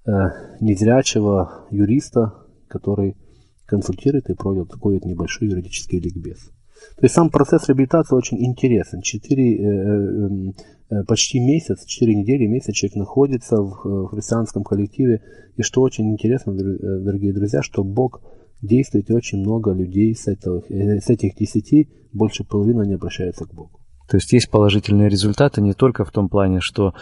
Э, 0.08 0.30
незрячего 0.62 1.68
юриста, 1.70 2.34
который 2.70 3.18
консультирует 3.66 4.30
и 4.30 4.36
проводит 4.36 4.70
такой 4.70 4.94
вот 4.94 5.04
небольшой 5.04 5.50
юридический 5.50 6.00
ликбез. 6.00 6.50
То 6.98 7.04
есть 7.04 7.14
сам 7.14 7.30
процесс 7.30 7.68
реабилитации 7.68 8.16
очень 8.16 8.44
интересен. 8.44 9.02
Четыре, 9.02 9.56
э, 9.56 9.64
э, 9.64 10.52
э, 10.90 11.04
почти 11.04 11.40
месяц, 11.40 11.86
четыре 11.86 12.16
недели, 12.16 12.48
месяц 12.48 12.74
человек 12.74 12.96
находится 12.96 13.58
в 13.58 14.08
христианском 14.08 14.64
коллективе. 14.64 15.22
И 15.58 15.62
что 15.62 15.82
очень 15.82 16.12
интересно, 16.12 16.54
дорогие 16.54 17.34
друзья, 17.34 17.62
что 17.62 17.84
Бог 17.84 18.22
действует 18.62 19.10
и 19.10 19.14
очень 19.14 19.40
много 19.40 19.74
людей 19.74 20.16
с, 20.16 20.28
этого, 20.28 20.64
с 20.70 21.10
этих 21.10 21.36
десяти, 21.36 21.90
больше 22.14 22.44
половины 22.44 22.88
не 22.88 22.96
обращаются 22.96 23.46
к 23.46 23.54
Богу. 23.54 23.80
То 24.10 24.18
есть 24.18 24.32
есть 24.32 24.50
положительные 24.50 25.10
результаты 25.10 25.62
не 25.62 25.74
только 25.74 26.06
в 26.06 26.12
том 26.12 26.30
плане, 26.30 26.60
что 26.62 26.94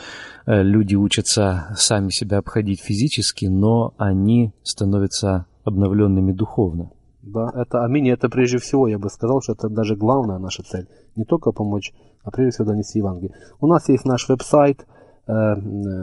люди 0.47 0.95
учатся 0.95 1.67
сами 1.77 2.09
себя 2.09 2.39
обходить 2.39 2.81
физически, 2.81 3.45
но 3.45 3.93
они 3.97 4.53
становятся 4.63 5.45
обновленными 5.63 6.31
духовно. 6.31 6.91
Да, 7.25 7.49
это 7.55 7.83
аминь, 7.83 8.07
это 8.09 8.29
прежде 8.29 8.59
всего, 8.59 8.87
я 8.87 8.99
бы 8.99 9.09
сказал, 9.09 9.41
что 9.41 9.53
это 9.53 9.67
даже 9.67 9.95
главная 9.95 10.37
наша 10.37 10.61
цель. 10.61 10.87
Не 11.15 11.25
только 11.25 11.51
помочь, 11.51 11.91
а 12.23 12.29
прежде 12.29 12.51
всего 12.51 12.67
донести 12.67 12.99
Евангелие. 12.99 13.35
У 13.59 13.65
нас 13.65 13.89
есть 13.89 14.05
наш 14.05 14.29
веб-сайт 14.29 14.85
э, 15.27 15.31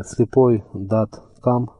слепой.com, 0.04 1.70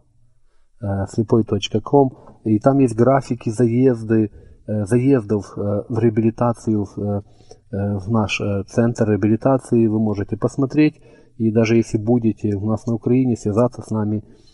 э, 0.80 1.07
слепой.com, 1.09 2.11
и 2.45 2.61
там 2.61 2.78
есть 2.78 2.95
графики, 2.95 3.51
заезды, 3.51 4.30
э, 4.68 4.84
заездов 4.84 5.53
э, 5.57 5.61
в 5.88 5.99
реабилитацию, 5.99 6.84
в, 6.84 6.99
э, 7.01 7.99
наш 8.07 8.40
э, 8.40 8.62
центр 8.68 9.11
реабилитации. 9.11 9.88
Вы 9.88 9.99
можете 9.99 10.36
посмотреть, 10.36 11.01
и 11.38 11.51
даже 11.51 11.74
если 11.74 11.99
будете 11.99 12.55
у 12.55 12.66
нас 12.66 12.86
на 12.86 12.95
Украине, 12.95 13.36
связаться 13.36 13.82
с 13.82 13.90
нами– 13.90 14.22
Э, 14.34 14.51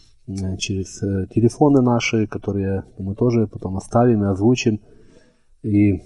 через 0.58 1.02
э, 1.02 1.26
телефоны 1.34 1.80
наши, 1.80 2.26
которые 2.26 2.84
мы 2.98 3.14
тоже 3.14 3.46
потом 3.46 3.76
оставим 3.76 4.24
и 4.24 4.28
озвучим. 4.28 4.80
И... 5.62 6.02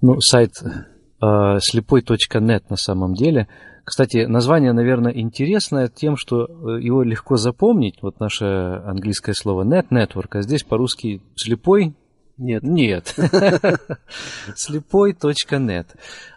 Ну, 0.00 0.20
сайт 0.20 0.52
э, 0.62 1.58
слепой.нет 1.60 2.70
на 2.70 2.76
самом 2.76 3.14
деле. 3.14 3.48
Кстати, 3.84 4.26
название, 4.26 4.72
наверное, 4.72 5.12
интересное 5.12 5.88
тем, 5.88 6.16
что 6.16 6.44
э, 6.44 6.80
его 6.80 7.02
легко 7.02 7.36
запомнить. 7.36 8.02
Вот 8.02 8.20
наше 8.20 8.44
английское 8.44 9.34
слово 9.34 9.64
net, 9.64 9.88
network, 9.90 10.28
а 10.38 10.42
здесь 10.42 10.62
по-русски 10.62 11.20
слепой 11.34 11.94
нет. 12.40 12.62
Нет. 12.62 13.14
Слепой.нет. 14.56 15.86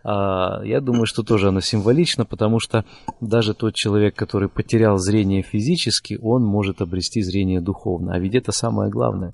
А, 0.04 0.62
я 0.64 0.82
думаю, 0.82 1.06
что 1.06 1.24
тоже 1.24 1.47
оно 1.47 1.62
символично, 1.62 2.26
потому 2.26 2.60
что 2.60 2.86
даже 3.22 3.54
тот 3.54 3.74
человек, 3.74 4.16
который 4.16 4.49
потерял 4.49 4.97
зрение 4.97 5.41
физически, 5.41 6.20
он 6.22 6.43
может 6.43 6.82
обрести 6.82 7.22
зрение 7.22 7.62
духовно. 7.62 8.14
А 8.14 8.20
ведь 8.20 8.36
это 8.36 8.51
самое 8.51 8.91
главное. 8.91 9.34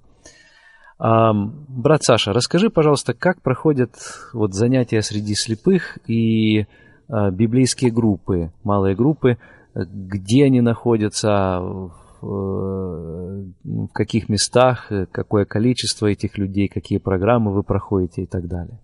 А, 1.00 1.34
брат 1.34 2.04
Саша, 2.04 2.34
расскажи, 2.34 2.70
пожалуйста, 2.70 3.14
как 3.14 3.42
проходят 3.42 3.96
вот 4.34 4.54
занятия 4.54 5.02
среди 5.02 5.34
слепых 5.34 5.98
и 6.08 6.68
а, 7.08 7.32
библейские 7.32 7.92
группы, 7.92 8.52
малые 8.64 8.96
группы, 8.96 9.38
где 9.74 10.46
они 10.46 10.62
находятся, 10.62 11.62
в 12.22 13.88
каких 13.94 14.30
местах, 14.30 14.92
э, 14.92 15.06
какое 15.12 15.46
количество 15.46 16.08
этих 16.08 16.38
людей, 16.38 16.68
какие 16.68 17.00
программы 17.00 17.54
вы 17.54 17.64
проходите 17.64 18.24
и 18.24 18.26
так 18.26 18.48
далее. 18.48 18.80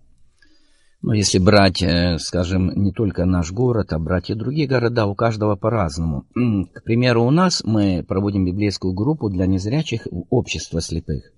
Ну, 1.02 1.12
если 1.12 1.38
брать, 1.38 1.82
э, 1.82 2.18
скажем, 2.18 2.70
не 2.74 2.92
только 2.92 3.26
наш 3.26 3.52
город, 3.52 3.92
а 3.92 3.98
брать 3.98 4.30
и 4.30 4.34
другие 4.34 4.66
города, 4.66 5.06
у 5.06 5.14
каждого 5.14 5.56
по-разному. 5.56 6.24
К 6.34 6.82
примеру, 6.82 7.24
у 7.24 7.30
нас 7.30 7.62
мы 7.64 8.04
проводим 8.06 8.44
библейскую 8.44 8.94
группу 8.94 9.28
для 9.28 9.46
незрячих 9.46 10.08
общества 10.30 10.80
слепых. 10.80 11.32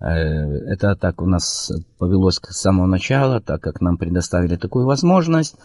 Э, 0.00 0.06
это 0.06 0.94
так 0.96 1.22
у 1.22 1.26
нас 1.26 1.72
повелось 1.98 2.36
с 2.36 2.60
самого 2.60 2.86
начала, 2.86 3.40
так 3.40 3.60
как 3.60 3.80
нам 3.80 3.96
предоставили 3.96 4.56
такую 4.56 4.86
возможность. 4.86 5.56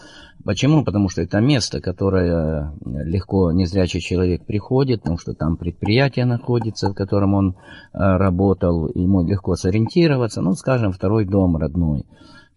Почему? 0.44 0.84
Потому 0.84 1.10
что 1.10 1.22
это 1.22 1.40
место, 1.40 1.82
которое 1.82 2.74
легко 2.86 3.52
незрячий 3.52 4.00
человек 4.00 4.46
приходит, 4.46 5.02
потому 5.02 5.18
что 5.18 5.34
там 5.34 5.58
предприятие 5.58 6.26
находится, 6.26 6.90
в 6.90 6.94
котором 6.94 7.34
он 7.34 7.50
э, 7.50 7.98
работал, 8.00 8.90
ему 8.94 9.28
легко 9.28 9.56
сориентироваться, 9.56 10.42
ну, 10.42 10.54
скажем, 10.54 10.92
второй 10.92 11.26
дом 11.26 11.58
родной. 11.58 12.06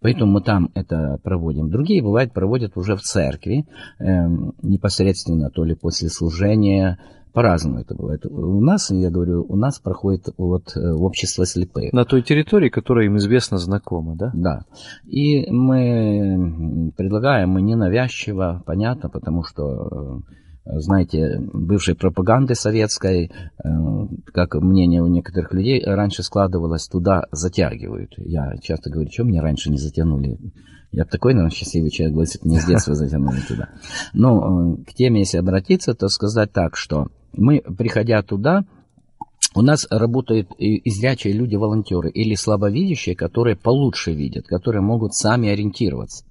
Поэтому 0.00 0.32
мы 0.32 0.42
там 0.42 0.70
это 0.74 1.18
проводим. 1.22 1.70
Другие, 1.70 2.02
бывает, 2.02 2.32
проводят 2.32 2.76
уже 2.76 2.94
в 2.94 3.00
церкви, 3.00 3.66
э, 3.98 4.04
непосредственно 4.62 5.50
то 5.50 5.64
ли 5.64 5.74
после 5.74 6.08
служения, 6.10 6.98
по-разному 7.34 7.80
это 7.80 7.94
бывает. 7.94 8.24
У 8.26 8.60
нас, 8.60 8.90
я 8.90 9.10
говорю, 9.10 9.44
у 9.48 9.56
нас 9.56 9.80
проходит 9.80 10.28
вот 10.38 10.76
э, 10.76 10.92
общество 10.92 11.44
слепых. 11.44 11.92
На 11.92 12.04
той 12.04 12.22
территории, 12.22 12.68
которая 12.68 13.06
им 13.06 13.16
известно 13.16 13.58
знакома, 13.58 14.14
да? 14.16 14.30
Да. 14.32 14.60
И 15.04 15.50
мы 15.50 16.92
предлагаем, 16.96 17.50
мы 17.50 17.60
ненавязчиво, 17.60 18.62
понятно, 18.64 19.10
потому 19.10 19.42
что 19.42 19.64
э, 19.64 20.34
знаете, 20.66 21.38
бывшей 21.52 21.94
пропаганды 21.94 22.54
советской, 22.54 23.30
э, 23.30 23.68
как 24.32 24.54
мнение 24.54 25.02
у 25.02 25.06
некоторых 25.06 25.52
людей 25.52 25.82
раньше 25.84 26.22
складывалось, 26.22 26.88
туда 26.88 27.24
затягивают. 27.32 28.14
Я 28.16 28.56
часто 28.62 28.90
говорю, 28.90 29.10
что 29.10 29.24
мне 29.24 29.40
раньше 29.40 29.70
не 29.70 29.76
затянули? 29.76 30.38
Я 30.90 31.04
такой, 31.04 31.34
наверное, 31.34 31.54
счастливый 31.54 31.90
человек, 31.90 32.16
если 32.18 32.48
бы 32.48 32.60
с 32.60 32.66
детства 32.66 32.94
затянули 32.94 33.40
туда. 33.46 33.68
Но 34.14 34.76
к 34.86 34.94
теме, 34.94 35.20
если 35.20 35.38
обратиться, 35.38 35.92
то 35.92 36.08
сказать 36.08 36.52
так, 36.52 36.76
что 36.76 37.08
мы, 37.32 37.60
приходя 37.60 38.22
туда, 38.22 38.64
у 39.56 39.62
нас 39.62 39.86
работают 39.90 40.48
и 40.58 40.88
зрячие 40.90 41.34
люди-волонтеры 41.34 42.10
или 42.10 42.34
слабовидящие, 42.34 43.14
которые 43.14 43.56
получше 43.56 44.12
видят, 44.12 44.46
которые 44.46 44.82
могут 44.82 45.14
сами 45.14 45.48
ориентироваться. 45.48 46.24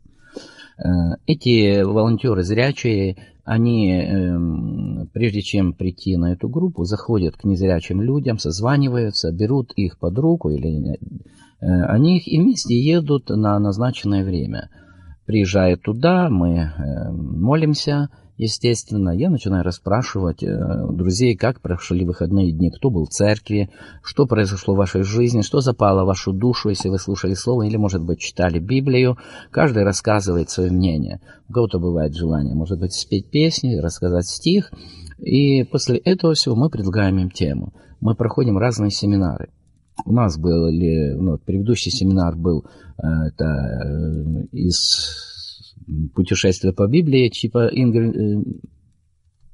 Э, 0.77 1.17
эти 1.27 1.83
волонтеры 1.83 2.43
зрячие, 2.43 3.17
они, 3.43 3.91
эм, 3.91 5.09
прежде 5.13 5.41
чем 5.41 5.73
прийти 5.73 6.15
на 6.15 6.33
эту 6.33 6.47
группу, 6.47 6.85
заходят 6.85 7.35
к 7.35 7.43
незрячим 7.43 8.01
людям, 8.01 8.37
созваниваются, 8.37 9.31
берут 9.31 9.73
их 9.75 9.99
под 9.99 10.17
руку, 10.17 10.49
или 10.49 10.97
э, 11.59 11.65
они 11.85 12.17
их 12.17 12.27
и 12.27 12.39
вместе 12.39 12.79
едут 12.79 13.29
на 13.29 13.59
назначенное 13.59 14.23
время. 14.23 14.69
Приезжают 15.25 15.81
туда, 15.81 16.29
мы 16.29 16.71
эм, 16.77 17.41
молимся, 17.41 18.09
Естественно, 18.37 19.11
я 19.11 19.29
начинаю 19.29 19.63
расспрашивать 19.63 20.41
э, 20.41 20.87
друзей, 20.89 21.35
как 21.35 21.61
прошли 21.61 22.03
выходные 22.03 22.51
дни, 22.51 22.71
кто 22.71 22.89
был 22.89 23.05
в 23.05 23.09
церкви, 23.09 23.69
что 24.01 24.25
произошло 24.25 24.73
в 24.73 24.77
вашей 24.77 25.03
жизни, 25.03 25.41
что 25.43 25.59
запало 25.59 26.03
в 26.03 26.07
вашу 26.07 26.33
душу, 26.33 26.69
если 26.69 26.89
вы 26.89 26.97
слушали 26.97 27.35
слово 27.35 27.63
или, 27.63 27.77
может 27.77 28.03
быть, 28.03 28.19
читали 28.19 28.57
Библию. 28.57 29.17
Каждый 29.51 29.83
рассказывает 29.83 30.49
свое 30.49 30.71
мнение. 30.71 31.21
У 31.47 31.53
кого-то 31.53 31.77
бывает 31.77 32.15
желание, 32.15 32.55
может 32.55 32.79
быть, 32.79 32.93
спеть 32.93 33.29
песни, 33.29 33.75
рассказать 33.75 34.25
стих. 34.25 34.71
И 35.19 35.63
после 35.65 35.97
этого 35.97 36.33
всего 36.33 36.55
мы 36.55 36.71
предлагаем 36.71 37.19
им 37.19 37.29
тему. 37.29 37.71
Мы 38.01 38.15
проходим 38.15 38.57
разные 38.57 38.89
семинары. 38.89 39.49
У 40.05 40.11
нас 40.11 40.39
был, 40.39 40.71
ну, 40.71 41.37
предыдущий 41.37 41.91
семинар 41.91 42.35
был 42.35 42.65
э, 42.97 43.07
это, 43.27 43.45
э, 43.45 44.45
из 44.53 45.42
путешествие 46.13 46.73
по 46.73 46.87
Библии 46.87 47.29
Чипа 47.29 47.67
Ингр... 47.71 48.01
Э, 48.01 48.43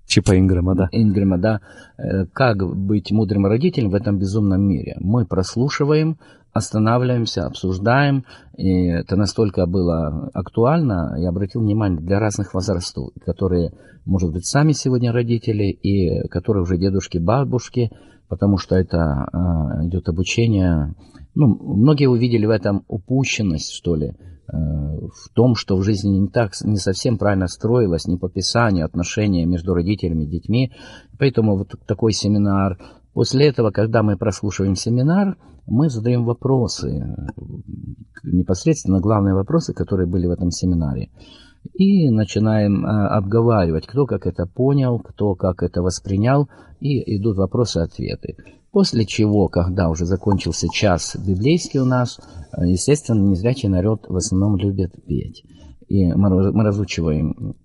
Чипа 0.06 0.40
Инграма, 0.40 0.76
да. 0.76 0.90
Инграма, 0.92 1.38
да. 1.38 1.62
Э, 1.98 2.26
как 2.34 2.58
быть 2.66 3.12
мудрым 3.12 3.46
родителем 3.46 3.92
в 3.92 3.96
этом 3.96 4.18
безумном 4.18 4.62
мире? 4.62 4.96
Мы 5.00 5.26
прослушиваем, 5.26 6.18
останавливаемся, 6.52 7.46
обсуждаем. 7.46 8.26
И 8.58 8.88
это 8.88 9.16
настолько 9.16 9.66
было 9.66 10.30
актуально, 10.34 11.16
я 11.20 11.30
обратил 11.30 11.62
внимание, 11.62 12.00
для 12.00 12.20
разных 12.20 12.54
возрастов, 12.54 13.12
которые, 13.26 13.72
может 14.06 14.32
быть, 14.32 14.46
сами 14.46 14.72
сегодня 14.72 15.12
родители, 15.12 15.66
и 15.66 16.28
которые 16.30 16.64
уже 16.64 16.78
дедушки, 16.78 17.18
бабушки, 17.18 17.92
потому 18.28 18.58
что 18.58 18.76
это 18.76 19.28
а, 19.32 19.86
идет 19.86 20.10
обучение. 20.10 20.96
Ну, 21.36 21.48
многие 21.48 22.08
увидели 22.08 22.46
в 22.46 22.52
этом 22.52 22.84
упущенность, 22.88 23.72
что 23.72 23.96
ли, 23.96 24.14
в 24.52 25.30
том, 25.34 25.56
что 25.56 25.78
в 25.78 25.84
жизни 25.84 26.18
не 26.18 26.28
так, 26.28 26.52
не 26.64 26.78
совсем 26.78 27.18
правильно 27.18 27.48
строилось, 27.48 28.08
не 28.08 28.18
по 28.18 28.30
Писанию 28.30 28.86
отношения 28.86 29.46
между 29.46 29.74
родителями 29.74 30.24
и 30.24 30.30
детьми. 30.30 30.72
Поэтому 31.18 31.58
вот 31.58 31.74
такой 31.86 32.14
семинар. 32.14 32.78
После 33.14 33.48
этого, 33.48 33.72
когда 33.72 34.04
мы 34.04 34.18
прослушиваем 34.18 34.76
семинар, 34.76 35.38
мы 35.66 35.90
задаем 35.90 36.26
вопросы, 36.26 37.16
непосредственно 38.24 39.00
главные 39.00 39.36
вопросы, 39.36 39.74
которые 39.74 40.08
были 40.08 40.28
в 40.28 40.32
этом 40.32 40.52
семинаре. 40.52 41.10
И 41.74 42.10
начинаем 42.10 42.86
а, 42.86 43.18
обговаривать, 43.18 43.88
кто 43.88 44.06
как 44.06 44.26
это 44.26 44.46
понял, 44.46 45.00
кто 45.00 45.36
как 45.36 45.64
это 45.64 45.82
воспринял, 45.82 46.50
и 46.80 47.18
идут 47.18 47.38
вопросы-ответы. 47.38 48.38
После 48.72 49.06
чего, 49.06 49.48
когда 49.48 49.90
уже 49.90 50.06
закончился 50.06 50.68
час 50.72 51.16
библейский 51.16 51.80
у 51.80 51.86
нас, 51.86 52.20
э, 52.52 52.68
естественно, 52.68 53.22
незрячий 53.22 53.68
народ 53.68 54.06
в 54.08 54.16
основном 54.16 54.58
любит 54.58 54.94
петь. 55.06 55.44
И 55.88 56.14
мы 56.14 56.30
разучиваем 56.64 57.56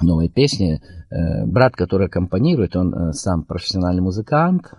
новые 0.00 0.30
песни. 0.30 0.80
Э, 1.10 1.44
брат, 1.46 1.74
который 1.74 2.06
аккомпанирует, 2.06 2.74
он 2.74 2.94
э, 2.94 3.12
сам 3.12 3.44
профессиональный 3.44 4.02
музыкант, 4.02 4.72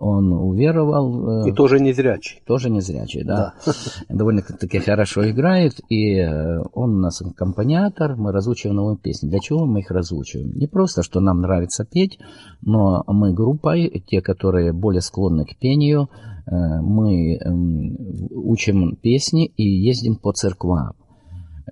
он 0.00 0.32
уверовал. 0.32 1.44
Э, 1.44 1.48
и 1.48 1.52
тоже 1.52 1.80
незрячий. 1.80 2.40
Тоже 2.46 2.70
незрячий, 2.70 3.24
да. 3.24 3.54
да. 3.64 3.72
Довольно-таки 4.08 4.78
хорошо 4.78 5.28
играет, 5.28 5.80
и 5.88 6.16
э, 6.16 6.62
он 6.72 6.96
у 6.96 6.98
нас 6.98 7.20
аккомпаниатор, 7.22 8.16
мы 8.16 8.32
разучиваем 8.32 8.76
новые 8.76 8.96
песни. 8.96 9.28
Для 9.28 9.40
чего 9.40 9.66
мы 9.66 9.80
их 9.80 9.90
разучиваем? 9.90 10.52
Не 10.54 10.66
просто, 10.66 11.02
что 11.02 11.20
нам 11.20 11.40
нравится 11.40 11.84
петь, 11.84 12.18
но 12.62 13.02
мы 13.06 13.32
группой, 13.32 14.02
те, 14.06 14.20
которые 14.20 14.72
более 14.72 15.00
склонны 15.00 15.44
к 15.44 15.58
пению, 15.58 16.08
э, 16.46 16.80
мы 16.80 17.36
эм, 17.36 17.96
учим 18.30 18.96
песни 18.96 19.46
и 19.46 19.64
ездим 19.64 20.16
по 20.16 20.32
церквам. 20.32 20.94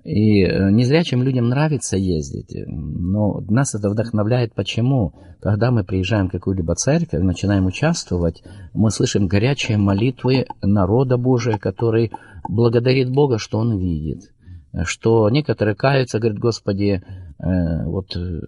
И 0.03 0.43
э, 0.43 0.69
незрячим 0.71 1.23
людям 1.23 1.49
нравится 1.49 1.97
ездить, 1.97 2.53
но 2.67 3.41
нас 3.49 3.75
это 3.75 3.89
вдохновляет. 3.89 4.53
Почему? 4.53 5.13
Когда 5.41 5.71
мы 5.71 5.83
приезжаем 5.83 6.27
в 6.27 6.31
какую-либо 6.31 6.75
церковь, 6.75 7.21
начинаем 7.21 7.65
участвовать, 7.65 8.43
мы 8.73 8.91
слышим 8.91 9.27
горячие 9.27 9.77
молитвы 9.77 10.45
народа 10.61 11.17
Божия, 11.17 11.57
который 11.57 12.11
благодарит 12.49 13.09
Бога, 13.11 13.37
что 13.37 13.59
он 13.59 13.77
видит. 13.77 14.31
Что 14.83 15.29
некоторые 15.29 15.75
каются, 15.75 16.19
говорят, 16.19 16.39
Господи, 16.39 17.01
э, 17.39 17.85
вот 17.85 18.15
э, 18.15 18.41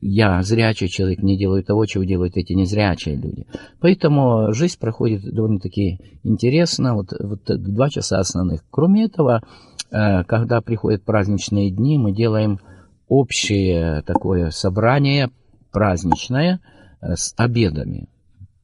я, 0.00 0.42
зрячий 0.42 0.88
человек, 0.88 1.22
не 1.22 1.36
делаю 1.36 1.64
того, 1.64 1.86
чего 1.86 2.04
делают 2.04 2.36
эти 2.36 2.52
незрячие 2.52 3.16
люди. 3.16 3.46
Поэтому 3.80 4.52
жизнь 4.52 4.78
проходит 4.78 5.22
довольно-таки 5.24 5.98
интересно, 6.22 6.94
вот, 6.94 7.08
вот 7.18 7.42
два 7.46 7.88
часа 7.90 8.20
основных. 8.20 8.64
Кроме 8.70 9.06
этого, 9.06 9.42
Э, 9.42 9.77
когда 9.90 10.60
приходят 10.60 11.04
праздничные 11.04 11.70
дни, 11.70 11.98
мы 11.98 12.12
делаем 12.12 12.60
общее 13.08 14.02
такое 14.02 14.50
собрание 14.50 15.30
праздничное 15.72 16.60
э, 17.00 17.14
с 17.14 17.34
обедами. 17.36 18.08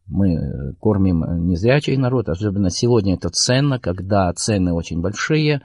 Мы 0.06 0.74
кормим 0.80 1.46
незрячий 1.46 1.96
народ, 1.96 2.28
особенно 2.28 2.68
сегодня 2.68 3.14
это 3.14 3.30
ценно, 3.30 3.78
когда 3.78 4.30
цены 4.34 4.74
очень 4.74 5.00
большие, 5.00 5.62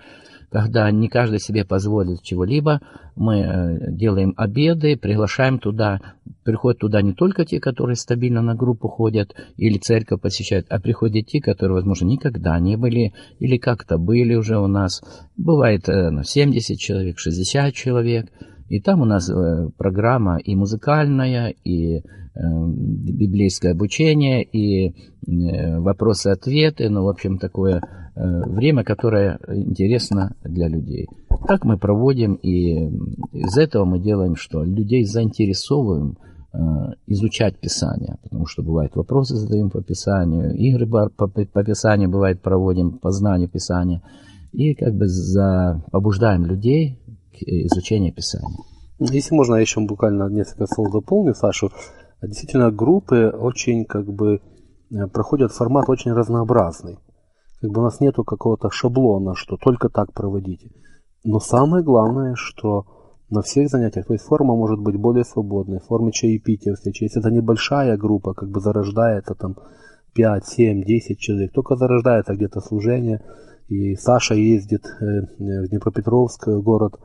когда 0.51 0.89
не 0.91 1.07
каждый 1.07 1.39
себе 1.39 1.63
позволит 1.63 2.21
чего-либо, 2.23 2.81
мы 3.15 3.39
э, 3.39 3.91
делаем 3.91 4.33
обеды, 4.37 4.97
приглашаем 4.97 5.59
туда, 5.59 5.99
приходят 6.43 6.79
туда 6.79 7.01
не 7.01 7.13
только 7.13 7.45
те, 7.45 7.59
которые 7.59 7.95
стабильно 7.95 8.41
на 8.41 8.55
группу 8.55 8.87
ходят 8.87 9.35
или 9.57 9.77
церковь 9.77 10.21
посещают, 10.21 10.65
а 10.69 10.79
приходят 10.79 11.27
те, 11.27 11.41
которые, 11.41 11.75
возможно, 11.75 12.05
никогда 12.05 12.59
не 12.59 12.77
были 12.77 13.13
или 13.39 13.57
как-то 13.57 13.97
были 13.97 14.35
уже 14.35 14.57
у 14.57 14.67
нас. 14.67 15.01
Бывает 15.37 15.85
70 15.85 16.71
э, 16.71 16.75
человек, 16.75 17.19
60 17.19 17.73
человек. 17.73 18.27
И 18.69 18.79
там 18.79 19.01
у 19.01 19.05
нас 19.05 19.29
э, 19.29 19.69
программа 19.77 20.37
и 20.37 20.55
музыкальная, 20.55 21.53
и 21.63 22.01
библейское 22.41 23.73
обучение, 23.73 24.43
и 24.43 24.95
вопросы-ответы, 25.25 26.89
ну, 26.89 27.03
в 27.03 27.09
общем, 27.09 27.37
такое 27.37 27.81
Э, 28.19 28.41
время, 28.49 28.83
которое 28.83 29.39
интересно 29.47 30.35
для 30.43 30.67
людей. 30.67 31.07
Так 31.47 31.63
мы 31.63 31.77
проводим, 31.77 32.33
и 32.33 32.89
из 33.31 33.57
этого 33.57 33.85
мы 33.85 33.99
делаем 33.99 34.35
что? 34.35 34.61
Людей 34.61 35.05
заинтересовываем 35.05 36.17
э, 36.51 36.57
изучать 37.07 37.57
Писание, 37.61 38.17
потому 38.21 38.45
что 38.45 38.61
бывают 38.61 38.93
вопросы 38.97 39.35
задаем 39.35 39.69
по 39.69 39.81
Писанию, 39.81 40.53
игры 40.53 40.85
по, 40.85 41.09
по 41.27 41.63
Писанию 41.63 42.09
бывает 42.09 42.41
проводим, 42.41 42.99
по 42.99 43.11
знанию 43.11 43.47
Писания, 43.47 44.01
и 44.51 44.73
как 44.73 44.95
бы 44.95 45.07
за, 45.07 45.81
побуждаем 45.89 46.45
людей 46.45 46.99
к 47.31 47.41
изучению 47.41 48.13
Писания. 48.13 48.57
Если 48.99 49.33
можно, 49.33 49.55
я 49.55 49.61
еще 49.61 49.79
буквально 49.81 50.29
несколько 50.29 50.67
слов 50.67 50.91
дополню, 50.91 51.33
Сашу. 51.33 51.71
Действительно, 52.21 52.69
группы 52.71 53.29
очень 53.29 53.85
как 53.85 54.05
бы 54.11 54.41
э, 54.91 55.07
проходят 55.07 55.53
формат 55.53 55.89
очень 55.89 56.11
разнообразный. 56.11 56.97
Как 57.61 57.71
бы 57.71 57.79
у 57.81 57.83
нас 57.83 58.01
нету 58.01 58.23
какого-то 58.23 58.69
шаблона, 58.69 59.35
что 59.35 59.55
только 59.57 59.89
так 59.89 60.13
проводите. 60.13 60.71
Но 61.23 61.39
самое 61.39 61.83
главное, 61.83 62.35
что 62.35 62.85
на 63.29 63.41
всех 63.41 63.69
занятиях, 63.69 64.07
то 64.07 64.13
есть 64.13 64.25
форма 64.25 64.55
может 64.55 64.79
быть 64.79 64.97
более 64.97 65.23
свободной, 65.23 65.79
в 65.79 65.85
форме 65.85 66.11
чаепития 66.11 66.73
встречи. 66.73 67.03
Если 67.03 67.21
это 67.21 67.31
небольшая 67.31 67.95
группа, 67.97 68.33
как 68.33 68.49
бы 68.49 68.59
зарождается 68.59 69.35
там 69.35 69.55
5, 70.13 70.45
7, 70.45 70.83
10 70.83 71.19
человек, 71.19 71.53
только 71.53 71.75
зарождается 71.75 72.33
где-то 72.33 72.59
служение, 72.59 73.21
и 73.67 73.95
Саша 73.95 74.33
ездит 74.33 74.85
э, 74.85 75.05
в 75.37 75.69
Днепропетровск, 75.69 76.47
город, 76.47 76.99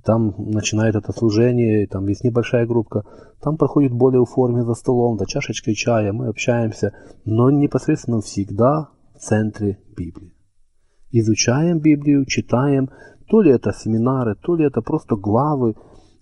и 0.00 0.06
там 0.06 0.34
начинает 0.38 0.96
это 0.96 1.12
служение, 1.12 1.84
и 1.84 1.86
там 1.86 2.06
есть 2.08 2.24
небольшая 2.24 2.66
группа, 2.66 3.04
там 3.42 3.56
проходит 3.56 3.92
более 3.92 4.22
в 4.22 4.30
форме 4.30 4.62
за 4.62 4.74
столом, 4.74 5.18
за 5.18 5.26
чашечкой 5.26 5.74
чая, 5.74 6.12
мы 6.12 6.28
общаемся, 6.28 6.92
но 7.24 7.50
непосредственно 7.50 8.20
всегда 8.20 8.88
центре 9.18 9.78
Библии. 9.96 10.32
Изучаем 11.12 11.78
Библию, 11.80 12.24
читаем, 12.24 12.90
то 13.28 13.42
ли 13.42 13.50
это 13.50 13.72
семинары, 13.72 14.36
то 14.36 14.56
ли 14.56 14.64
это 14.64 14.80
просто 14.80 15.16
главы, 15.16 15.74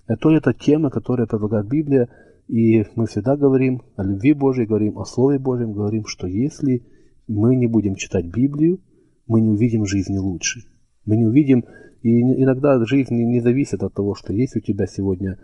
э, 0.09 0.16
то 0.16 0.31
ли 0.31 0.39
это 0.39 0.53
темы, 0.53 0.91
которые 0.91 1.26
предлагает 1.26 1.68
Библия. 1.68 2.09
И 2.49 2.85
мы 2.97 3.07
всегда 3.07 3.37
говорим 3.37 3.83
о 3.97 4.03
любви 4.03 4.33
Божьей, 4.33 4.66
говорим 4.66 4.99
о 4.99 5.05
Слове 5.05 5.39
Божьем, 5.39 5.72
говорим, 5.72 6.07
что 6.07 6.26
если 6.26 6.83
мы 7.26 7.57
не 7.57 7.66
будем 7.66 7.95
читать 7.95 8.26
Библию, 8.26 8.81
мы 9.26 9.43
не 9.43 9.49
увидим 9.49 9.85
жизни 9.85 10.16
лучше. 10.16 10.61
Мы 11.05 11.18
не 11.18 11.26
увидим, 11.26 11.64
и 12.03 12.20
иногда 12.42 12.84
жизнь 12.84 13.14
не 13.14 13.40
зависит 13.40 13.82
от 13.82 13.94
того, 13.94 14.14
что 14.14 14.32
есть 14.32 14.57
у 14.57 14.61
тебя 14.61 14.86
сегодня, 14.86 15.38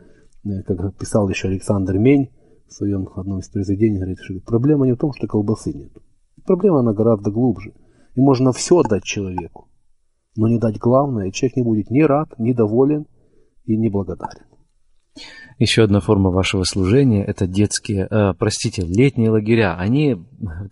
э, 0.44 0.62
как 0.62 0.96
писал 0.96 1.28
еще 1.28 1.48
Александр 1.48 1.98
Мень 1.98 2.30
в 2.68 2.72
своем 2.72 3.08
одном 3.14 3.40
из 3.40 3.48
произведений, 3.48 3.98
говорит, 3.98 4.18
что 4.20 4.34
проблема 4.40 4.86
не 4.86 4.92
в 4.92 4.98
том, 4.98 5.12
что 5.12 5.26
колбасы 5.26 5.72
нет. 5.72 5.92
Проблема, 6.46 6.80
она 6.80 6.92
гораздо 6.92 7.30
глубже. 7.30 7.72
И 8.14 8.20
можно 8.20 8.52
все 8.52 8.82
дать 8.82 9.02
человеку, 9.02 9.68
но 10.36 10.48
не 10.48 10.58
дать 10.58 10.78
главное, 10.78 11.28
и 11.28 11.32
человек 11.32 11.56
не 11.56 11.62
будет 11.62 11.90
ни 11.90 12.02
рад, 12.02 12.38
ни 12.38 12.52
доволен 12.52 13.06
и 13.64 13.76
не 13.76 13.88
благодарен. 13.88 14.44
Еще 15.58 15.84
одна 15.84 16.00
форма 16.00 16.30
вашего 16.30 16.64
служения– 16.64 17.24
это 17.26 17.46
детские, 17.46 18.08
э, 18.10 18.34
простите, 18.38 18.82
летние 18.82 19.30
лагеря. 19.30 19.76
Они, 19.76 20.16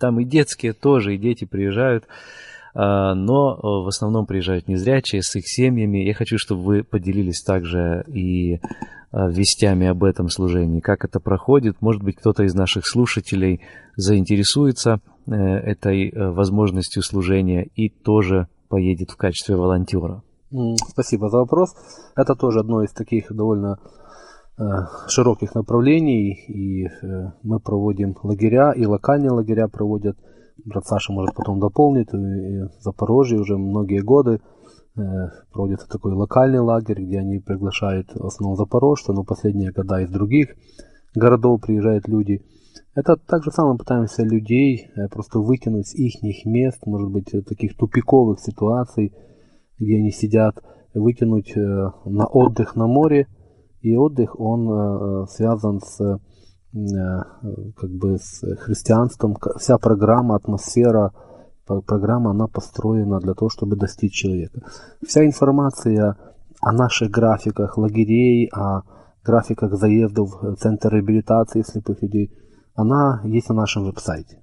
там 0.00 0.18
и 0.18 0.24
детские 0.24 0.72
тоже, 0.72 1.14
и 1.14 1.18
дети 1.18 1.44
приезжают, 1.44 2.06
но 2.74 3.58
в 3.60 3.86
основном 3.88 4.26
приезжают 4.26 4.68
незрячие 4.68 5.22
с 5.22 5.34
их 5.36 5.44
семьями. 5.46 6.06
Я 6.06 6.14
хочу, 6.14 6.38
чтобы 6.38 6.62
вы 6.62 6.84
поделились 6.84 7.42
также 7.42 8.04
и 8.08 8.54
э, 8.54 8.58
вестями 9.12 9.86
об 9.86 10.04
этом 10.04 10.28
служении, 10.28 10.80
как 10.80 11.04
это 11.04 11.20
проходит. 11.20 11.82
Может 11.82 12.02
быть, 12.02 12.16
кто-то 12.16 12.44
из 12.44 12.54
наших 12.54 12.86
слушателей 12.86 13.60
заинтересуется– 13.96 15.00
Э, 15.26 15.34
этой 15.34 16.10
э, 16.10 16.30
возможностью 16.30 17.00
служения 17.02 17.64
и 17.76 17.88
тоже 17.88 18.48
поедет 18.68 19.12
в 19.12 19.16
качестве 19.16 19.54
волонтера? 19.54 20.22
Спасибо 20.88 21.28
за 21.28 21.38
вопрос. 21.38 21.74
Это 22.16 22.34
тоже 22.34 22.58
одно 22.60 22.82
из 22.82 22.90
таких 22.90 23.32
довольно 23.32 23.78
э, 24.58 24.62
широких 25.06 25.54
направлений, 25.54 26.32
и 26.48 26.88
мы 27.44 27.60
проводим 27.60 28.16
лагеря, 28.24 28.72
и 28.72 28.84
локальные 28.84 29.30
лагеря 29.30 29.68
проводят, 29.68 30.18
брат 30.64 30.86
Саша 30.86 31.12
может 31.12 31.34
потом 31.34 31.60
дополнить, 31.60 32.08
и 32.12 32.16
в 32.16 32.80
Запорожье 32.80 33.38
уже 33.40 33.56
многие 33.56 34.02
годы 34.02 34.40
проводится 35.52 35.88
такой 35.88 36.12
локальный 36.12 36.60
лагерь, 36.60 37.02
где 37.02 37.20
они 37.20 37.38
приглашают 37.38 38.08
в 38.14 38.26
основном 38.26 38.56
запорожцев, 38.56 39.14
но 39.14 39.24
последние 39.24 39.72
года 39.72 40.00
из 40.00 40.10
других 40.10 40.54
городов 41.14 41.62
приезжают 41.62 42.08
люди– 42.08 42.42
это 42.94 43.16
так 43.16 43.42
же 43.42 43.50
самое 43.50 43.78
пытаемся 43.78 44.22
людей 44.22 44.90
э, 44.94 45.08
просто 45.08 45.38
выкинуть 45.38 45.88
с 45.88 45.94
их 45.94 46.44
мест, 46.44 46.86
может 46.86 47.10
быть, 47.10 47.32
э, 47.32 47.40
таких 47.40 47.74
тупиковых 47.76 48.38
ситуаций, 48.38 49.14
где 49.78 49.96
они 49.96 50.10
сидят, 50.10 50.62
выкинуть 50.92 51.56
э, 51.56 51.90
на 52.04 52.26
отдых 52.26 52.76
на 52.76 52.86
море. 52.86 53.28
И 53.80 53.96
отдых, 53.96 54.38
он 54.38 55.26
связан 55.26 55.80
с 55.80 56.20
как 56.72 57.90
бы 57.90 58.18
с 58.18 58.40
христианством. 58.56 59.36
Вся 59.58 59.78
программа, 59.78 60.36
атмосфера, 60.36 61.12
программа, 61.66 62.30
она 62.30 62.46
построена 62.46 63.20
для 63.20 63.34
того, 63.34 63.48
чтобы 63.48 63.76
достичь 63.76 64.14
человека. 64.14 64.62
Вся 65.06 65.24
информация 65.24 66.16
о 66.60 66.72
наших 66.72 67.10
графиках 67.10 67.78
лагерей, 67.78 68.48
о 68.52 68.82
графиках 69.24 69.74
заездов 69.74 70.42
в 70.42 70.56
центр 70.56 70.94
реабилитации 70.94 71.62
слепых 71.62 72.02
людей– 72.02 72.30
она 72.74 73.20
есть 73.24 73.48
на 73.48 73.54
нашем 73.54 73.84
веб-сайте. 73.84 74.38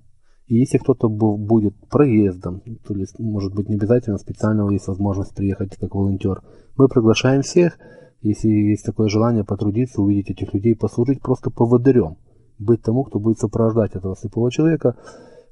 И 0.47 0.55
если 0.55 0.77
кто-то 0.79 1.09
будет 1.09 1.75
проездом, 1.89 2.61
то 2.87 2.95
есть, 2.95 3.19
может 3.19 3.53
быть, 3.53 3.69
не 3.69 3.75
обязательно 3.75 4.17
специально 4.17 4.69
есть 4.71 4.87
возможность 4.87 5.35
приехать 5.35 5.75
как 5.77 5.93
волонтер, 5.93 6.41
мы 6.75 6.87
приглашаем 6.87 7.43
всех, 7.43 7.77
если 8.21 8.49
есть 8.49 8.85
такое 8.85 9.07
желание 9.07 9.43
потрудиться, 9.43 10.01
увидеть 10.01 10.31
этих 10.31 10.53
людей, 10.53 10.75
послужить 10.75 11.21
просто 11.21 11.49
поводырем, 11.49 12.17
быть 12.57 12.81
тому, 12.81 13.03
кто 13.03 13.19
будет 13.19 13.39
сопровождать 13.39 13.95
этого 13.95 14.15
слепого 14.15 14.51
человека. 14.51 14.95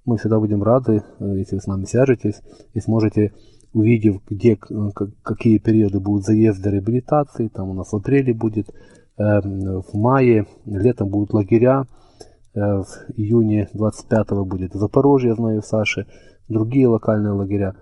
Мы 0.06 0.18
всегда 0.18 0.40
будем 0.40 0.64
рады, 0.64 1.04
э, 1.20 1.38
если 1.38 1.56
вы 1.56 1.62
с 1.62 1.68
нами 1.68 1.86
свяжетесь 1.86 2.42
и 2.74 2.80
сможете, 2.80 3.34
увидев, 3.74 4.22
где, 4.30 4.58
какие 5.24 5.60
периоды 5.60 6.00
будут 6.00 6.26
заезды 6.26 6.70
реабилитации, 6.70 7.48
там 7.48 7.70
у 7.70 7.74
нас 7.74 7.92
в 7.92 7.96
апреле 7.96 8.34
будет, 8.34 8.70
эм, 9.18 9.82
в 9.82 9.94
мае, 9.94 10.46
летом 10.66 11.10
будут 11.10 11.34
лагеря, 11.34 11.86
в 12.54 12.88
июне 13.16 13.70
25-го 13.76 14.44
будет 14.44 14.74
в 14.74 14.80
Запорожье, 14.80 15.30
я 15.30 15.36
знаю, 15.36 15.62
Саши, 15.62 16.08
другие 16.48 16.88
локальные 16.88 17.34
лагеря. 17.34 17.76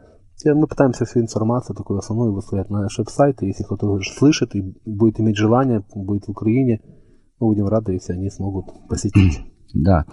Мы 0.44 0.68
пытаемся 0.68 1.06
всю 1.06 1.22
информацию 1.22 1.76
такую 1.76 2.00
основную 2.00 2.34
выставлять 2.34 2.70
на 2.70 2.82
наш 2.82 2.98
веб-сайт. 2.98 3.42
Если 3.42 3.64
кто-то 3.64 4.00
слышит 4.02 4.56
и 4.56 4.76
будет 4.86 5.20
иметь 5.20 5.38
желание, 5.38 5.84
будет 5.94 6.26
в 6.26 6.32
Украине, 6.32 6.82
мы 7.40 7.48
будем 7.48 7.68
рады, 7.68 7.94
если 7.94 8.14
они 8.14 8.30
смогут 8.30 8.66
посетить. 8.90 9.42
Да. 9.74 10.06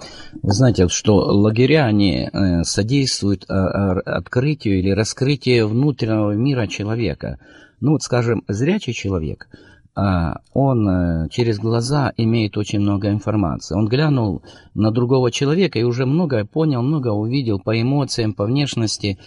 Вы 0.43 0.53
знаете, 0.55 0.89
что 0.89 1.15
лагеря, 1.15 1.85
они 1.85 2.29
содействуют 2.65 3.45
открытию 3.49 4.81
или 4.81 4.91
раскрытию 4.91 5.69
внутреннего 5.69 6.33
мира 6.33 6.67
человека. 6.67 7.39
Ну 7.79 7.93
вот, 7.93 8.03
скажем, 8.03 8.43
зрячий 8.49 8.93
человек– 8.93 9.47
он 9.95 10.89
э, 10.89 11.29
через 11.29 11.59
глаза 11.59 12.13
имеет 12.17 12.57
очень 12.57 12.81
много 12.81 13.11
информации. 13.11 13.75
Он 13.75 13.87
глянул 13.87 14.43
на 14.75 14.91
другого 14.91 15.31
человека 15.31 15.79
и 15.79 15.83
уже 15.83 16.07
многое 16.07 16.47
понял, 16.47 16.81
много 16.83 17.09
увидел 17.09 17.61
по 17.61 17.79
эмоциям, 17.79 18.33
по 18.33 18.47
внешности. 18.47 19.19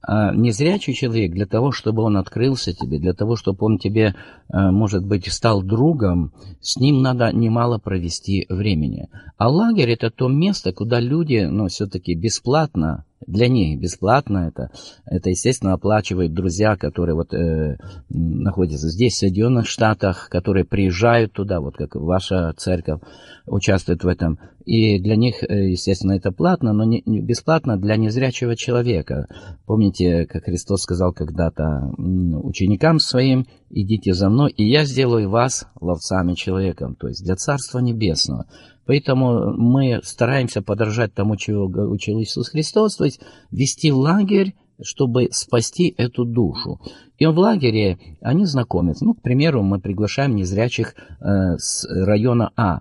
А 0.00 0.34
незрячий 0.34 0.94
человек 0.94 1.32
для 1.32 1.44
того, 1.44 1.72
чтобы 1.72 2.02
он 2.02 2.16
открылся 2.16 2.72
тебе, 2.72 2.98
для 2.98 3.12
того, 3.12 3.36
чтобы 3.36 3.66
он 3.66 3.78
тебе, 3.78 4.14
э, 4.48 4.70
может 4.70 5.04
быть, 5.04 5.30
стал 5.30 5.62
другом, 5.62 6.32
с 6.60 6.76
ним 6.76 7.02
надо 7.02 7.30
немало 7.30 7.78
провести 7.78 8.46
времени. 8.48 9.08
А 9.36 9.50
лагерь 9.50 9.90
это 9.90 10.10
то 10.10 10.28
место, 10.28 10.72
куда 10.72 11.00
люди, 11.00 11.46
ну, 11.50 11.68
все-таки 11.68 12.14
бесплатно 12.14 13.04
для 13.26 13.48
них 13.48 13.80
бесплатно 13.80 14.48
это. 14.48 14.70
Это, 15.06 15.30
естественно, 15.30 15.72
оплачивают 15.72 16.32
друзья, 16.32 16.76
которые 16.76 17.14
вот 17.14 17.32
э, 17.34 17.76
находятся 18.08 18.88
здесь, 18.88 19.14
в 19.14 19.18
Соединенных 19.18 19.66
Штатах, 19.66 20.28
которые 20.30 20.64
приезжают 20.64 21.32
туда, 21.32 21.60
вот 21.60 21.76
как 21.76 21.94
ваша 21.94 22.52
церковь 22.56 23.00
участвует 23.46 24.04
в 24.04 24.08
этом. 24.08 24.38
И 24.64 24.98
для 25.00 25.16
них, 25.16 25.42
э, 25.42 25.70
естественно, 25.70 26.12
это 26.12 26.32
платно, 26.32 26.72
но 26.72 26.84
не, 26.84 27.02
не 27.04 27.20
бесплатно 27.20 27.76
для 27.76 27.96
незрячего 27.96 28.56
человека. 28.56 29.26
Помните, 29.66 30.26
как 30.26 30.44
Христос 30.44 30.82
сказал 30.82 31.12
когда-то 31.12 31.92
ученикам 31.98 32.98
своим, 32.98 33.46
идите 33.70 34.14
за 34.14 34.30
мной, 34.30 34.52
и 34.52 34.68
я 34.68 34.84
сделаю 34.84 35.28
вас 35.28 35.66
ловцами 35.80 36.34
человеком, 36.34 36.96
то 36.96 37.08
есть 37.08 37.24
для 37.24 37.34
Царства 37.34 37.80
Небесного. 37.80 38.46
Поэтому 38.86 39.54
мы 39.56 40.00
стараемся 40.02 40.62
подражать 40.62 41.14
тому, 41.14 41.36
чего 41.36 41.64
учил 41.64 42.20
Иисус 42.20 42.48
Христос, 42.48 42.96
то 42.96 43.04
есть 43.04 43.20
вести 43.50 43.90
в 43.90 43.98
лагерь, 43.98 44.54
чтобы 44.82 45.28
спасти 45.30 45.94
эту 45.96 46.24
душу. 46.24 46.80
И 47.18 47.26
в 47.26 47.38
лагере 47.38 47.98
они 48.20 48.44
знакомятся. 48.44 49.04
Ну, 49.04 49.14
к 49.14 49.22
примеру, 49.22 49.62
мы 49.62 49.80
приглашаем 49.80 50.34
незрячих 50.34 50.94
э, 51.20 51.56
с 51.58 51.86
района 51.88 52.50
А, 52.56 52.80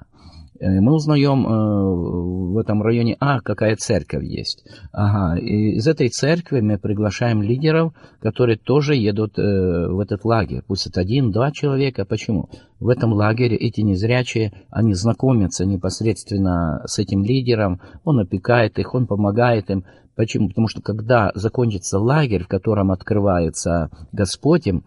мы 0.60 0.94
узнаем 0.94 1.46
э, 1.46 2.54
в 2.54 2.58
этом 2.58 2.82
районе, 2.82 3.18
а, 3.20 3.42
какая 3.42 3.76
церковь 3.76 4.24
есть. 4.24 4.64
Ага, 4.92 5.40
и 5.40 5.76
из 5.76 5.88
этой 5.88 6.10
церкви 6.10 6.62
мы 6.62 6.78
приглашаем 6.78 7.42
лидеров, 7.42 7.94
которые 8.22 8.58
тоже 8.58 8.96
едут 8.96 9.38
э, 9.38 9.42
в 9.42 10.00
этот 10.00 10.24
лагерь. 10.26 10.62
Пусть 10.68 10.88
это 10.88 11.02
один-два 11.02 11.52
человека. 11.52 12.06
Почему? 12.06 12.50
В 12.80 12.90
этом 12.90 13.14
лагере 13.14 13.56
эти 13.56 13.82
незрячие, 13.82 14.54
они 14.70 14.94
знакомятся 14.94 15.66
непосредственно 15.66 16.82
с 16.86 17.00
этим 17.00 17.24
лидером, 17.24 17.82
он 18.04 18.20
опекает 18.20 18.78
их, 18.78 18.94
он 18.94 19.08
помогает 19.08 19.70
им. 19.70 19.86
Почему? 20.16 20.50
Потому 20.50 20.68
что 20.68 20.82
когда 20.82 21.32
закончится 21.34 21.98
лагерь, 21.98 22.44
в 22.44 22.48
котором 22.48 22.92
открывается 22.92 23.90
Господь 24.12 24.68
им, 24.68 24.84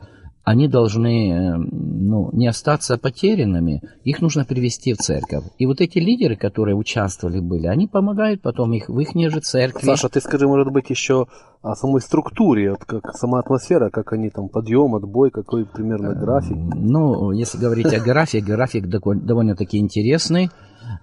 они 0.47 0.68
должны 0.68 1.32
э, 1.32 1.57
ну, 1.59 2.30
не 2.32 2.47
остаться 2.47 2.97
потерянными, 2.97 3.82
их 4.05 4.22
нужно 4.22 4.44
привести 4.44 4.92
в 4.92 4.99
церковь. 4.99 5.42
И 5.59 5.66
вот 5.66 5.80
эти 5.80 5.99
лидеры, 5.99 6.36
которые 6.36 6.76
участвовали 6.76 7.40
были, 7.40 7.66
они 7.66 7.88
помогают 7.88 8.42
потом 8.42 8.72
их 8.72 8.88
в 8.88 8.97
их 9.01 9.12
же 9.32 9.40
церкви. 9.40 9.84
Саша, 9.84 10.09
ты 10.09 10.20
скажи, 10.20 10.47
может 10.47 10.72
быть, 10.72 10.88
еще 10.88 11.26
о 11.62 11.74
самой 11.74 12.01
структуре, 12.01 12.70
вот 12.70 12.84
как 12.84 13.16
сама 13.16 13.40
атмосфера, 13.40 13.90
как 13.90 14.12
они 14.12 14.30
там, 14.30 14.49
подъем, 14.49 14.94
отбой, 14.94 15.32
какой 15.32 15.66
примерно 15.66 16.14
график? 16.14 16.57
Ну, 16.57 17.32
если 17.32 17.59
говорить 17.59 17.92
о 17.92 17.99
графике, 17.99 18.47
график 18.47 18.86
довольно-таки 18.86 19.78
интересный. 19.78 20.51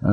Э, 0.00 0.06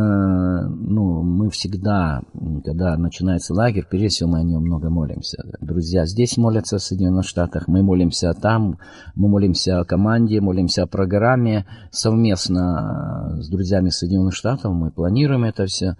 ну, 0.67 1.21
мы 1.23 1.49
всегда, 1.49 2.21
когда 2.63 2.97
начинается 2.97 3.53
лагерь, 3.53 3.85
прежде 3.89 4.07
всего 4.09 4.31
мы 4.31 4.39
о 4.39 4.43
нем 4.43 4.61
много 4.63 4.89
молимся. 4.89 5.43
Друзья 5.61 6.05
здесь 6.05 6.37
молятся 6.37 6.77
в 6.77 6.81
Соединенных 6.81 7.25
Штатах, 7.25 7.67
мы 7.67 7.83
молимся 7.83 8.33
там, 8.33 8.77
мы 9.15 9.29
молимся 9.29 9.79
о 9.79 9.85
команде, 9.85 10.41
молимся 10.41 10.83
о 10.83 10.87
программе. 10.87 11.65
Совместно 11.91 13.37
с 13.39 13.49
друзьями 13.49 13.89
Соединенных 13.89 14.35
Штатов 14.35 14.73
мы 14.73 14.91
планируем 14.91 15.43
это 15.43 15.65
все. 15.65 15.95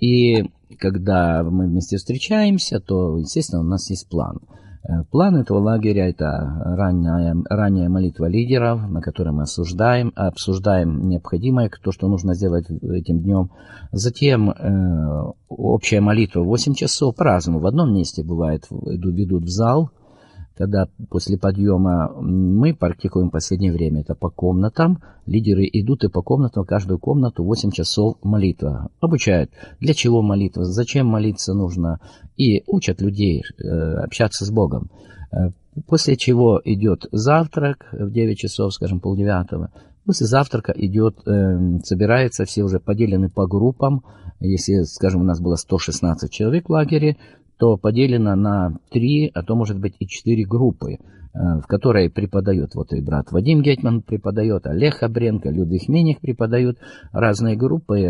И 0.00 0.50
когда 0.78 1.42
мы 1.42 1.66
вместе 1.66 1.96
встречаемся, 1.96 2.80
то, 2.80 3.18
естественно, 3.18 3.60
у 3.60 3.66
нас 3.66 3.88
есть 3.90 4.08
план– 4.08 4.40
Э, 4.50 4.61
план 5.10 5.36
этого 5.36 5.58
лагеря– 5.58 6.08
это 6.10 6.28
ранняя, 6.64 7.36
ранняя 7.48 7.88
молитва 7.88 8.26
лидеров, 8.26 8.88
на 8.88 9.00
которой 9.00 9.30
мы 9.30 9.42
осуждаем, 9.42 10.12
обсуждаем 10.16 11.08
необходимое, 11.08 11.70
то, 11.82 11.92
что 11.92 12.08
нужно 12.08 12.34
сделать 12.34 12.70
этим 12.70 13.20
днем. 13.20 13.50
Затем 13.92 14.50
э, 14.50 15.32
общая 15.48 16.00
молитва 16.00 16.40
8 16.40 16.74
часов 16.74 17.14
по-разному. 17.14 17.60
В 17.60 17.66
одном 17.66 17.94
месте 17.94 18.24
бывает, 18.24 18.66
ведут 18.70 19.44
в 19.44 19.48
зал– 19.48 19.90
когда 20.56 20.86
после 21.08 21.38
подъема 21.38 22.12
мы 22.20 22.74
практикуем 22.74 23.28
в 23.28 23.32
последнее 23.32 23.72
время, 23.72 24.02
это 24.02 24.14
по 24.14 24.30
комнатам, 24.30 25.02
лидеры 25.26 25.68
идут 25.72 26.04
и 26.04 26.08
по 26.08 26.22
комнатам, 26.22 26.64
каждую 26.64 26.98
комнату 26.98 27.42
8 27.42 27.70
часов 27.70 28.16
молитва. 28.22 28.90
Обучают, 29.00 29.50
для 29.80 29.94
чего 29.94 30.22
молитва, 30.22 30.64
зачем 30.64 31.06
молиться 31.06 31.54
нужно, 31.54 32.00
и 32.42 32.62
учат 32.66 33.00
людей 33.00 33.42
э, 33.42 33.68
общаться 34.04 34.44
с 34.44 34.50
Богом. 34.50 34.90
Э, 35.32 35.50
после 35.86 36.16
чего 36.16 36.60
идет 36.64 37.06
завтрак 37.12 37.88
в 37.92 38.10
9 38.10 38.38
часов, 38.38 38.74
скажем, 38.74 39.00
полдевятого. 39.00 39.70
После 40.04 40.26
завтрака 40.26 40.72
идет, 40.76 41.16
э, 41.26 41.78
собирается, 41.84 42.44
все 42.44 42.64
уже 42.64 42.80
поделены 42.80 43.30
по 43.30 43.46
группам. 43.46 44.02
Если, 44.40 44.82
скажем, 44.82 45.20
у 45.20 45.24
нас 45.24 45.40
было 45.40 45.54
116 45.54 46.30
человек 46.30 46.68
в 46.68 46.72
лагере, 46.72 47.16
то 47.58 47.76
поделено 47.76 48.34
на 48.34 48.76
три, 48.90 49.30
а 49.32 49.42
то 49.42 49.54
может 49.54 49.78
быть 49.78 49.94
и 50.00 50.06
четыре 50.08 50.44
группы, 50.44 50.94
э, 50.94 50.98
в 51.32 51.66
которой 51.68 52.10
преподает 52.10 52.74
вот 52.74 52.92
и 52.92 53.00
брат 53.00 53.30
Вадим 53.30 53.62
Гетман 53.62 54.02
преподает, 54.02 54.66
Олег 54.66 54.94
Хабренко, 54.94 55.48
Людвиг 55.48 55.88
Миних 55.88 56.20
преподают, 56.20 56.78
разные 57.12 57.56
группы 57.56 58.00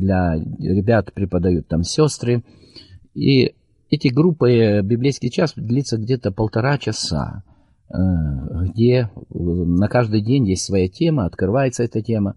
для 0.00 0.36
ребят 0.36 1.12
преподают 1.12 1.66
там 1.66 1.82
сестры. 1.82 2.44
И 3.14 3.54
эти 3.90 4.08
группы, 4.08 4.80
библейский 4.82 5.30
час 5.30 5.52
длится 5.56 5.96
где-то 5.96 6.30
полтора 6.30 6.78
часа, 6.78 7.42
э, 7.88 7.94
где 8.68 9.10
на 9.30 9.88
каждый 9.88 10.20
день 10.20 10.48
есть 10.48 10.64
своя 10.64 10.88
тема, 10.88 11.26
открывается 11.26 11.82
эта 11.82 12.02
тема, 12.02 12.36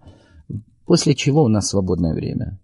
после 0.86 1.14
чего 1.14 1.44
у 1.44 1.48
нас 1.48 1.70
свободное 1.70 2.14
время. 2.14 2.60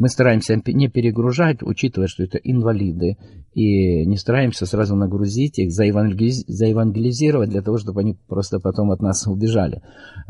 Мы 0.00 0.08
стараемся 0.08 0.58
не 0.64 0.88
перегружать, 0.88 1.62
учитывая, 1.62 2.08
что 2.08 2.22
это 2.22 2.38
инвалиды, 2.38 3.18
и 3.52 4.06
не 4.06 4.16
стараемся 4.16 4.64
сразу 4.64 4.96
нагрузить 4.96 5.58
их, 5.58 5.72
заевангелиз... 5.72 6.46
заевангелизировать 6.46 7.50
для 7.50 7.60
того, 7.60 7.76
чтобы 7.76 8.00
они 8.00 8.16
просто 8.26 8.60
потом 8.60 8.92
от 8.92 9.02
нас 9.02 9.26
убежали. 9.26 9.82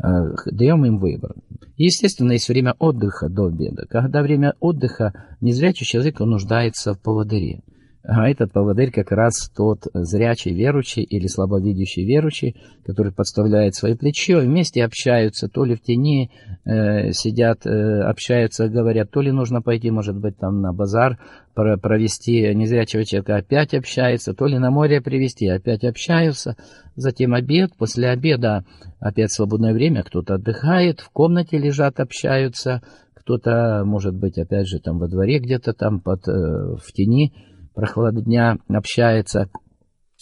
Э, 0.03 0.35
даем 0.51 0.85
им 0.85 0.99
выбор. 0.99 1.35
Естественно, 1.77 2.33
есть 2.33 2.49
время 2.49 2.75
отдыха 2.79 3.29
до 3.29 3.45
обеда. 3.45 3.85
Когда 3.89 4.21
время 4.21 4.55
отдыха, 4.59 5.13
незрячий 5.39 5.85
человек 5.85 6.19
нуждается 6.19 6.93
в 6.93 6.99
поводыре. 6.99 7.61
А 8.03 8.27
этот 8.27 8.51
поводырь 8.51 8.91
как 8.91 9.11
раз 9.11 9.49
тот 9.55 9.83
зрячий 9.93 10.53
верующий 10.53 11.03
или 11.03 11.27
слабовидящий 11.27 12.03
верующий, 12.03 12.55
который 12.83 13.11
подставляет 13.11 13.75
свое 13.75 13.95
плечо, 13.95 14.39
вместе 14.39 14.83
общаются, 14.83 15.47
то 15.47 15.65
ли 15.65 15.75
в 15.75 15.81
тени 15.81 16.31
э, 16.65 17.11
сидят, 17.11 17.65
э, 17.67 18.01
общаются, 18.01 18.69
говорят, 18.69 19.11
то 19.11 19.21
ли 19.21 19.31
нужно 19.31 19.61
пойти, 19.61 19.91
может 19.91 20.17
быть, 20.17 20.37
там 20.37 20.61
на 20.61 20.73
базар 20.73 21.19
провести 21.53 22.55
незрячего 22.55 23.05
человека, 23.05 23.35
опять 23.35 23.73
общаются, 23.75 24.33
то 24.33 24.47
ли 24.47 24.57
на 24.57 24.71
море 24.71 24.99
привести, 25.01 25.47
опять 25.47 25.83
общаются. 25.83 26.55
Затем 26.95 27.35
обед, 27.35 27.71
после 27.77 28.09
обеда 28.09 28.65
опять 28.99 29.31
свободное 29.31 29.73
время, 29.73 30.03
кто-то 30.03 30.35
отдыхает, 30.35 31.01
в 31.01 31.09
комнате 31.11 31.57
лежат, 31.57 31.99
общаются, 31.99 32.81
кто-то, 33.13 33.83
может 33.85 34.15
быть, 34.15 34.39
опять 34.39 34.67
же, 34.67 34.79
там 34.79 34.97
во 34.97 35.07
дворе 35.07 35.39
где-то 35.39 35.73
там 35.73 35.99
под, 35.99 36.27
э, 36.27 36.31
в 36.31 36.91
тени 36.93 37.33
прохлады 37.81 38.21
дня 38.21 38.57
общается. 38.69 39.49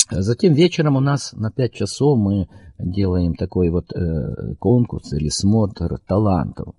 Затем 0.10 0.53
вечером 0.53 0.95
у 0.95 1.01
нас 1.01 1.34
на 1.34 1.51
5 1.51 1.74
часов 1.74 2.18
мы 2.18 2.47
делаем 2.80 3.36
такой 3.36 3.70
вот 3.70 3.91
э, 3.93 4.55
конкурс 4.60 5.12
или 5.12 5.28
смотр 5.28 5.99
талантов. 6.07 6.74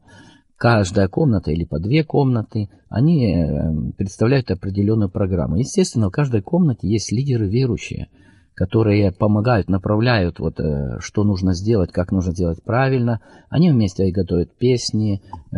Каждая 0.56 1.08
комната 1.08 1.50
или 1.50 1.64
по 1.64 1.78
две 1.78 2.02
комнаты, 2.02 2.70
они 2.88 3.26
э, 3.30 3.92
представляют 3.98 4.50
определенную 4.50 5.10
программу. 5.10 5.56
Естественно, 5.56 6.08
в 6.08 6.12
каждой 6.12 6.40
комнате 6.40 6.88
есть 6.88 7.12
лидеры 7.12 7.46
верующие, 7.46 8.08
которые 8.54 9.12
помогают, 9.12 9.68
направляют, 9.68 10.40
вот, 10.40 10.58
э, 10.60 10.98
что 11.00 11.24
нужно 11.24 11.52
сделать, 11.52 11.92
как 11.92 12.10
нужно 12.10 12.32
делать 12.32 12.64
правильно. 12.64 13.20
Они 13.50 13.70
вместе 13.70 14.10
готовят 14.10 14.56
песни 14.56 15.20
э, 15.52 15.56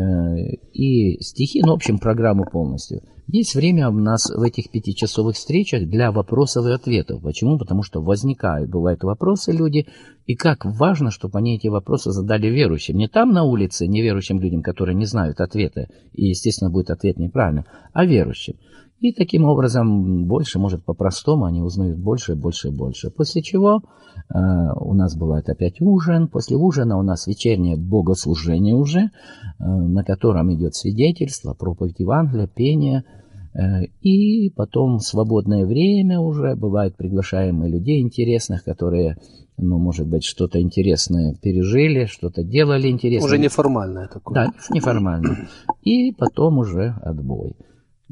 и 0.73 1.21
стихи, 1.21 1.63
ну, 1.63 1.73
в 1.73 1.77
общем, 1.77 1.99
программу 1.99 2.45
полностью. 2.45 3.03
Есть 3.29 3.55
время 3.55 3.89
у 3.89 3.93
нас 3.93 4.29
в 4.29 4.43
этих 4.43 4.71
пятичасовых 4.71 5.37
встречах 5.37 5.89
для 5.89 6.11
вопросов 6.11 6.67
и 6.67 6.73
ответов. 6.73 7.23
Почему? 7.23 7.57
Потому 7.59 7.83
что 7.83 8.03
возникают, 8.03 8.69
бывают 8.69 9.05
вопросы 9.05 9.53
люди, 9.53 9.87
и 10.27 10.35
как 10.35 10.65
важно, 10.65 11.11
чтобы 11.11 11.39
они 11.39 11.57
эти 11.57 11.69
вопросы 11.69 12.11
задали 12.11 12.49
верующим. 12.49 12.97
Не 12.97 13.09
там 13.09 13.33
на 13.33 13.45
улице, 13.45 13.87
неверующим 13.87 14.41
людям, 14.41 14.63
которые 14.63 14.97
не 14.97 15.07
знают 15.07 15.41
ответа, 15.41 15.89
и, 16.13 16.27
естественно, 16.27 16.71
будет 16.71 16.91
ответ 16.91 17.19
неправильный, 17.19 17.65
а 17.93 18.05
верующим. 18.05 18.57
И 19.03 19.13
таким 19.13 19.47
образом 19.47 20.27
больше, 20.27 20.61
может, 20.61 20.85
по-простому 20.85 21.47
они 21.47 21.61
узнают 21.61 21.99
больше, 21.99 22.37
больше 22.37 22.71
больше. 22.71 23.11
После 23.11 23.43
чего 23.43 23.81
э, 23.81 24.39
у 24.77 24.95
нас 24.95 25.17
бывает 25.17 25.49
опять 25.49 25.81
ужин. 25.81 26.29
После 26.29 26.57
ужина 26.57 26.97
у 26.97 27.03
нас 27.03 27.27
вечернее 27.27 27.77
богослужение 27.77 28.77
уже, 28.77 29.01
э, 29.01 29.09
на 29.59 30.05
котором 30.05 30.55
идет 30.55 30.77
свидетельство, 30.77 31.53
проповедь 31.53 31.99
Евангелия, 31.99 32.47
пение. 32.47 33.03
Э, 33.55 33.87
и 34.03 34.51
потом 34.51 35.01
свободное 35.01 35.67
время 35.67 36.21
уже 36.21 36.55
бывает 36.55 36.97
приглашаем 36.97 37.57
мы 37.57 37.69
людей 37.69 38.01
интересных, 38.03 38.63
которые 38.63 39.17
ну, 39.59 39.79
может 39.79 40.07
быть, 40.07 40.25
что-то 40.25 40.61
интересное 40.61 41.35
пережили, 41.35 42.07
что-то 42.07 42.45
делали 42.45 42.89
интересное. 42.89 43.27
Уже 43.27 43.39
неформальное 43.39 44.07
такое. 44.07 44.35
Да, 44.35 44.53
неформально. 44.71 45.49
И 45.83 46.13
потом 46.13 46.59
уже 46.59 46.95
отбой. 47.03 47.57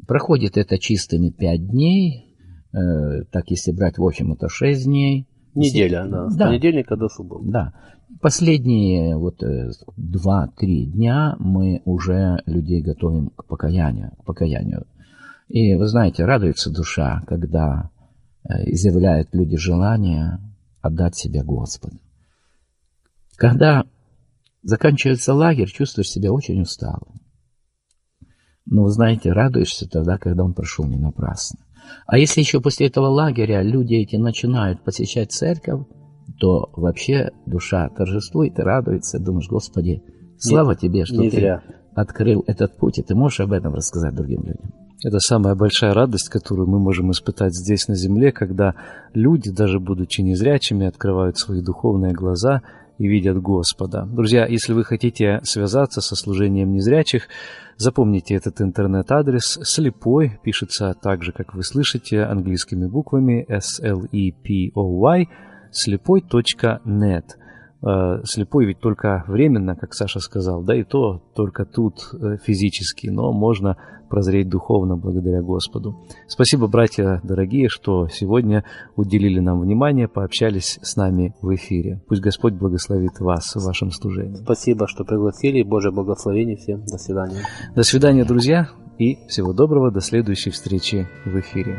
Проходит 0.07 0.57
это 0.57 0.77
чистыми 0.77 1.29
пять 1.29 1.67
дней, 1.67 2.35
э, 2.73 3.23
так 3.31 3.49
если 3.49 3.71
брать 3.71 3.97
в 3.97 4.03
общем, 4.03 4.33
это 4.33 4.49
шесть 4.49 4.85
дней. 4.85 5.27
Неделя, 5.53 6.07
да, 6.07 6.29
с 6.29 6.35
да. 6.35 6.47
понедельника 6.47 6.95
до 6.95 7.09
субботы. 7.09 7.45
Да. 7.49 7.73
Последние 8.21 9.17
вот 9.17 9.41
э, 9.43 9.69
два-три 9.97 10.85
дня 10.85 11.35
мы 11.39 11.81
уже 11.85 12.41
людей 12.45 12.81
готовим 12.81 13.29
к 13.29 13.45
покаянию, 13.45 14.11
к 14.19 14.25
покаянию. 14.25 14.85
И 15.47 15.75
вы 15.75 15.87
знаете, 15.87 16.25
радуется 16.25 16.71
душа, 16.71 17.21
когда 17.27 17.89
э, 18.43 18.69
изъявляют 18.71 19.29
люди 19.33 19.57
желание 19.57 20.39
отдать 20.81 21.15
себя 21.15 21.43
Господу. 21.43 21.97
Когда 23.35 23.85
заканчивается 24.63 25.33
лагерь, 25.33 25.69
чувствуешь 25.69 26.09
себя 26.09 26.31
очень 26.31 26.61
усталым. 26.61 27.20
Но, 28.71 28.83
вы 28.83 28.89
знаете, 28.89 29.33
радуешься 29.33 29.87
тогда, 29.87 30.17
когда 30.17 30.45
он 30.45 30.53
прошел 30.53 30.85
не 30.85 30.95
напрасно. 30.95 31.59
А 32.07 32.17
если 32.17 32.39
еще 32.39 32.61
после 32.61 32.87
этого 32.87 33.07
лагеря 33.07 33.61
люди 33.61 33.95
эти 33.95 34.15
начинают 34.15 34.81
посещать 34.81 35.33
церковь, 35.33 35.85
то 36.39 36.69
вообще 36.77 37.31
душа 37.45 37.89
торжествует 37.89 38.57
и 38.57 38.61
радуется. 38.61 39.19
Думаешь, 39.19 39.49
Господи, 39.49 40.01
слава 40.39 40.71
не, 40.71 40.77
Тебе, 40.77 41.05
что 41.05 41.21
Ты 41.21 41.29
зря. 41.29 41.61
открыл 41.93 42.45
этот 42.47 42.77
путь, 42.77 42.97
и 42.97 43.03
Ты 43.03 43.13
можешь 43.13 43.41
об 43.41 43.51
этом 43.51 43.73
рассказать 43.73 44.15
другим 44.15 44.43
людям. 44.43 44.71
Это 45.03 45.19
самая 45.19 45.55
большая 45.55 45.93
радость, 45.93 46.29
которую 46.29 46.69
мы 46.69 46.79
можем 46.79 47.11
испытать 47.11 47.53
здесь 47.53 47.89
на 47.89 47.95
земле, 47.95 48.31
когда 48.31 48.75
люди, 49.13 49.51
даже 49.51 49.81
будучи 49.81 50.21
незрячими, 50.21 50.85
открывают 50.85 51.37
свои 51.37 51.61
духовные 51.61 52.13
глаза 52.13 52.61
и 53.01 53.07
видят 53.07 53.41
Господа. 53.41 54.05
Друзья, 54.05 54.45
если 54.45 54.73
вы 54.73 54.83
хотите 54.83 55.39
связаться 55.41 56.01
со 56.01 56.15
служением 56.15 56.71
незрячих, 56.71 57.29
запомните 57.75 58.35
этот 58.35 58.61
интернет-адрес 58.61 59.57
слепой, 59.63 60.39
пишется 60.43 60.93
так 61.01 61.23
же, 61.23 61.31
как 61.31 61.55
вы 61.55 61.63
слышите, 61.63 62.21
английскими 62.21 62.85
буквами 62.85 63.43
S-L-E-P-O-Y, 63.49 65.27
слепой.net. 65.71 67.23
Э, 67.83 68.23
слепой 68.23 68.65
ведь 68.67 68.81
только 68.81 69.23
временно, 69.27 69.75
как 69.75 69.95
Саша 69.95 70.19
сказал, 70.19 70.61
да 70.61 70.75
и 70.75 70.83
то 70.83 71.23
только 71.35 71.65
тут 71.65 72.01
э, 72.13 72.37
физически, 72.45 73.07
но 73.07 73.33
можно 73.33 73.77
прозреть 74.11 74.49
духовно 74.49 74.97
благодаря 74.97 75.41
Господу. 75.41 75.95
Спасибо, 76.27 76.67
братья 76.67 77.21
дорогие, 77.23 77.69
что 77.69 78.07
сегодня 78.09 78.65
уделили 78.97 79.39
нам 79.39 79.61
внимание, 79.61 80.07
пообщались 80.09 80.77
с 80.81 80.97
нами 80.97 81.33
в 81.41 81.55
эфире. 81.55 82.01
Пусть 82.07 82.21
Господь 82.21 82.53
благословит 82.53 83.19
вас 83.19 83.55
в 83.55 83.65
вашем 83.65 83.89
служении. 83.89 84.35
Спасибо, 84.35 84.87
что 84.87 85.05
пригласили. 85.05 85.63
Божье 85.63 85.91
благословение 85.91 86.57
всем. 86.57 86.81
До 86.81 86.97
свидания. 86.97 87.41
До 87.73 87.83
свидания, 87.83 88.25
друзья, 88.25 88.69
и 88.99 89.17
всего 89.27 89.53
доброго. 89.53 89.91
До 89.91 90.01
следующей 90.01 90.49
встречи 90.49 91.07
в 91.25 91.39
эфире. 91.39 91.77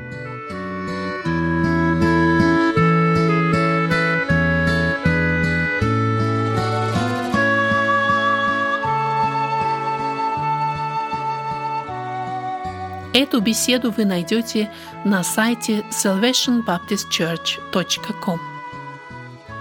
Эту 13.15 13.41
беседу 13.41 13.91
вы 13.91 14.05
найдете 14.07 14.71
на 15.05 15.23
сайте 15.23 15.85
salvationbaptistchurch.com. 15.91 18.41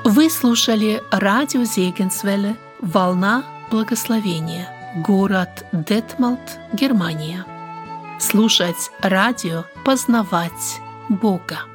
Вы 0.06 0.30
слушали 0.30 1.04
радио 1.12 1.66
Зегенсвелле 1.66 2.56
«Волна 2.80 3.44
благословения», 3.70 4.70
город 4.96 5.66
Детмалт, 5.74 6.60
Германия. 6.74 7.46
Слушать 8.20 8.90
радио, 9.02 9.66
познавать 9.84 10.80
Бога. 11.10 11.71